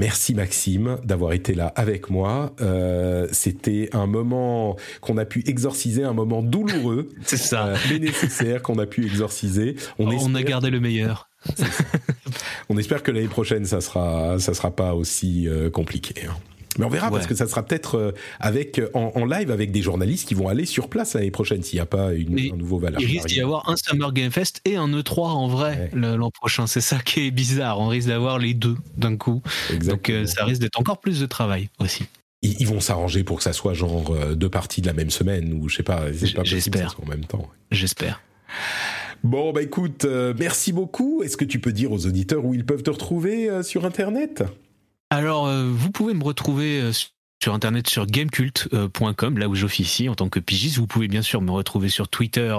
[0.00, 2.56] Merci Maxime d'avoir été là avec moi.
[2.60, 8.60] Euh, C'était un moment qu'on a pu exorciser, un moment douloureux, c'est ça, mais nécessaire
[8.60, 9.76] qu'on a pu exorciser.
[10.00, 11.30] On, oh, on a gardé le meilleur.
[12.68, 16.26] on espère que l'année prochaine, ça sera, ça sera pas aussi compliqué.
[16.26, 16.34] Hein.
[16.78, 19.82] Mais on verra parce que ça sera peut-être euh, avec euh, en, live avec des
[19.82, 22.78] journalistes qui vont aller sur place l'année prochaine s'il n'y a pas une, un nouveau
[22.78, 23.00] valeur.
[23.00, 26.66] Il risque d'y avoir un Summer Game Fest et un E3 en vrai l'an prochain.
[26.66, 27.80] C'est ça qui est bizarre.
[27.80, 29.42] On risque d'avoir les deux d'un coup.
[29.84, 32.04] Donc euh, ça risque d'être encore plus de travail aussi.
[32.42, 35.68] Ils, vont s'arranger pour que ça soit genre deux parties de la même semaine ou
[35.70, 36.12] je sais pas.
[36.12, 36.94] J'espère.
[37.02, 37.48] En même temps.
[37.70, 38.20] J'espère.
[39.22, 40.06] Bon bah écoute,
[40.38, 41.22] merci beaucoup.
[41.22, 44.44] Est-ce que tu peux dire aux auditeurs où ils peuvent te retrouver sur Internet?
[45.14, 46.92] Alors, euh, vous pouvez me retrouver euh,
[47.44, 50.78] sur internet sur gamecult.com, là où j'officie en tant que pigiste.
[50.78, 52.56] Vous pouvez bien sûr me retrouver sur Twitter,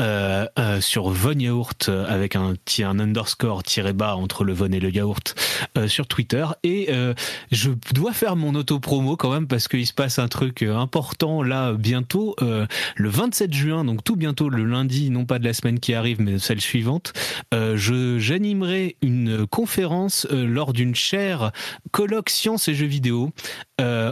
[0.00, 4.70] euh, euh, sur Von Yaourt, euh, avec un, un underscore tiré bas entre le Von
[4.70, 5.34] et le yaourt
[5.76, 6.46] euh, sur Twitter.
[6.62, 7.12] Et euh,
[7.50, 11.72] je dois faire mon auto-promo quand même parce qu'il se passe un truc important là
[11.72, 15.92] bientôt, le 27 juin, donc tout bientôt, le lundi, non pas de la semaine qui
[15.92, 17.12] arrive, mais celle suivante.
[17.52, 21.50] je J'animerai une conférence lors d'une chaire
[21.90, 23.32] colloque sciences et jeux vidéo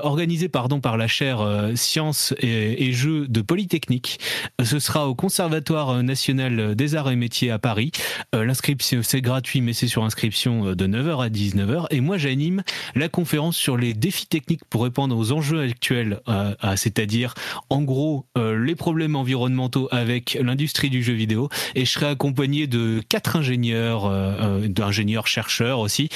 [0.09, 4.19] organisé pardon par la chaire euh, Sciences et, Jeux de Polytechnique.
[4.65, 7.93] Ce sera au Conservatoire national des arts et métiers à Paris.
[8.35, 12.17] Euh, l'inscription c'est gratuit mais c'est sur inscription euh, de 9h à 19h et moi
[12.17, 12.63] j'anime
[12.95, 16.21] la conférence sur les défis techniques pour répondre aux enjeux actuels,
[16.77, 17.35] c'est-à-dire
[17.69, 23.03] en gros les problèmes environnementaux avec l'industrie du jeu vidéo et je serai accompagné de
[23.09, 24.11] quatre ingénieurs,
[24.69, 26.09] d'ingénieurs chercheurs aussi,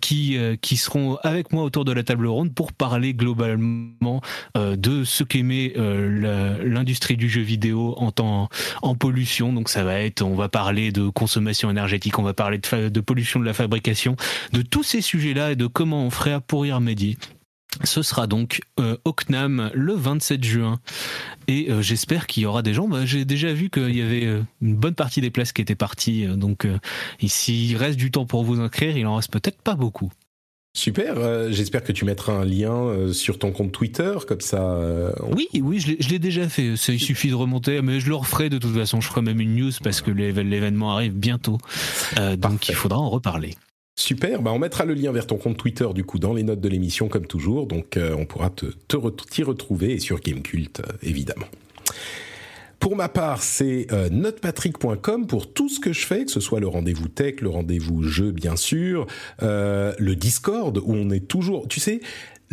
[0.00, 4.20] qui qui seront avec moi autour de la table ronde pour parler globalement
[4.56, 8.48] euh, de ce qu'émet euh, l'industrie du jeu vidéo en temps
[8.82, 9.52] en pollution.
[9.52, 13.38] Donc ça va être, on va parler de consommation énergétique, on va parler de, pollution
[13.38, 14.16] de la fabrication,
[14.52, 17.16] de tous ces sujets-là et de comment on ferait pour y remédier.
[17.84, 20.78] Ce sera donc euh, au CNAM le 27 juin
[21.48, 22.86] et euh, j'espère qu'il y aura des gens.
[22.86, 25.74] Bah, J'ai déjà vu qu'il y avait euh, une bonne partie des places qui étaient
[25.74, 26.78] parties, euh, donc euh,
[27.26, 30.10] s'il reste du temps pour vous inscrire, il en reste peut-être pas beaucoup.
[30.74, 34.72] Super, euh, j'espère que tu mettras un lien euh, sur ton compte Twitter, comme ça.
[34.72, 36.76] euh, on- Oui, oui, je l'ai- déjà fait.
[36.76, 39.00] Ça, il suffit de remonter, mais je le referai de toute façon.
[39.02, 41.58] Je ferai même une news parce que l'événement arrive bientôt,
[42.38, 43.54] donc il faudra en reparler.
[44.00, 46.60] Super, bah on mettra le lien vers ton compte Twitter du coup dans les notes
[46.62, 50.80] de l'émission comme toujours, donc on pourra te te re- t'y retrouver et sur Gamecult
[51.02, 51.44] évidemment.
[52.82, 56.58] Pour ma part, c'est euh, notepatrick.com pour tout ce que je fais, que ce soit
[56.58, 59.06] le rendez-vous tech, le rendez-vous jeu bien sûr,
[59.44, 62.00] euh, le Discord où on est toujours, tu sais,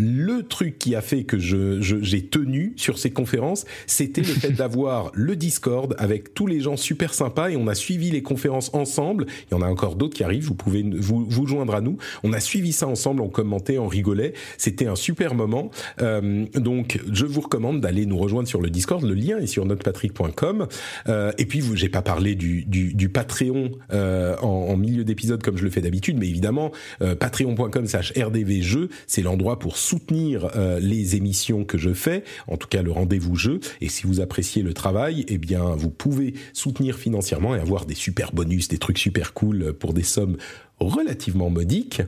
[0.01, 4.27] le truc qui a fait que je, je- j'ai tenu sur ces conférences, c'était le
[4.27, 8.21] fait d'avoir le Discord avec tous les gens super sympas et on a suivi les
[8.23, 9.25] conférences ensemble.
[9.51, 11.97] Il y en a encore d'autres qui arrivent, vous pouvez vous, vous joindre à nous.
[12.23, 14.33] On a suivi ça ensemble, on commentait, on rigolait.
[14.57, 15.69] C'était un super moment.
[16.01, 19.03] Euh, donc, je vous recommande d'aller nous rejoindre sur le Discord.
[19.03, 20.67] Le lien est sur notepatrick.com.
[21.07, 25.03] Euh, et puis, vous, j'ai pas parlé du, du, du Patreon euh, en, en milieu
[25.03, 26.71] d'épisode comme je le fais d'habitude, mais évidemment,
[27.01, 32.58] euh, patreon.com slash rdvjeux, c'est l'endroit pour soutenir euh, les émissions que je fais, en
[32.58, 33.59] tout cas le rendez-vous jeu.
[33.82, 37.95] Et si vous appréciez le travail, eh bien, vous pouvez soutenir financièrement et avoir des
[37.95, 40.38] super bonus, des trucs super cool pour des sommes
[40.80, 42.01] relativement modiques.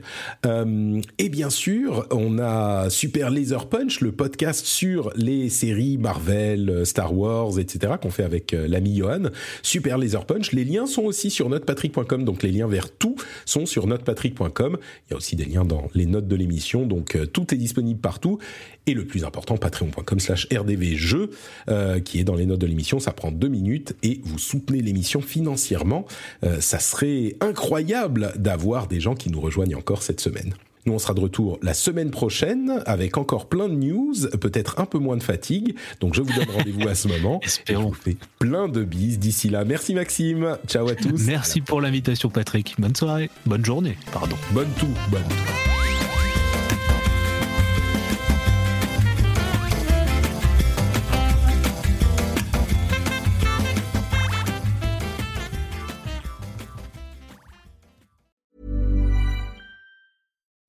[0.46, 6.70] Euh, et bien sûr, on a Super Laser Punch, le podcast sur les séries Marvel,
[6.70, 7.94] euh, Star Wars, etc.
[8.00, 9.24] qu'on fait avec euh, l'ami Johan.
[9.62, 13.66] Super Laser Punch, les liens sont aussi sur notepatrick.com, donc les liens vers tout sont
[13.66, 14.78] sur notepatrick.com.
[15.08, 18.00] Il y a aussi des liens dans les notes de l'émission, donc tout est disponible
[18.00, 18.38] partout.
[18.86, 21.30] Et le plus important, patreon.com slash rdvjeux,
[21.68, 22.98] euh, qui est dans les notes de l'émission.
[22.98, 26.04] Ça prend deux minutes et vous soutenez l'émission financièrement.
[26.44, 30.54] Euh, ça serait incroyable d'avoir des gens qui nous rejoignent encore cette semaine.
[30.84, 34.84] Nous, on sera de retour la semaine prochaine avec encore plein de news, peut-être un
[34.84, 35.76] peu moins de fatigue.
[36.00, 37.38] Donc, je vous donne rendez-vous à ce moment.
[37.42, 37.90] Je Espérons.
[37.90, 39.64] vous fais plein de bises d'ici là.
[39.64, 40.56] Merci Maxime.
[40.66, 41.22] Ciao à tous.
[41.24, 42.74] Merci pour l'invitation, Patrick.
[42.78, 43.30] Bonne soirée.
[43.46, 44.36] Bonne journée, pardon.
[44.50, 44.88] Bonne tout.
[45.12, 45.81] Bonne tout.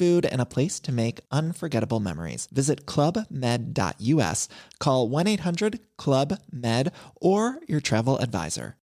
[0.00, 2.48] food, and a place to make unforgettable memories.
[2.50, 4.48] Visit clubmed.us,
[4.78, 8.76] call 1 800 Club Med, or your travel advisor.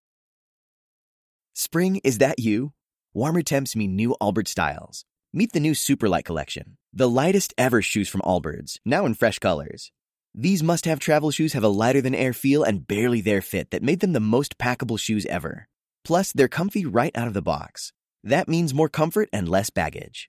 [1.54, 2.72] Spring, is that you?
[3.14, 5.06] Warmer temps mean new Allbirds styles.
[5.32, 9.90] Meet the new Superlight collection, the lightest ever shoes from Allbirds, now in fresh colors.
[10.34, 13.70] These must have travel shoes have a lighter than air feel and barely there fit
[13.70, 15.66] that made them the most packable shoes ever.
[16.04, 17.94] Plus, they're comfy right out of the box.
[18.22, 20.28] That means more comfort and less baggage.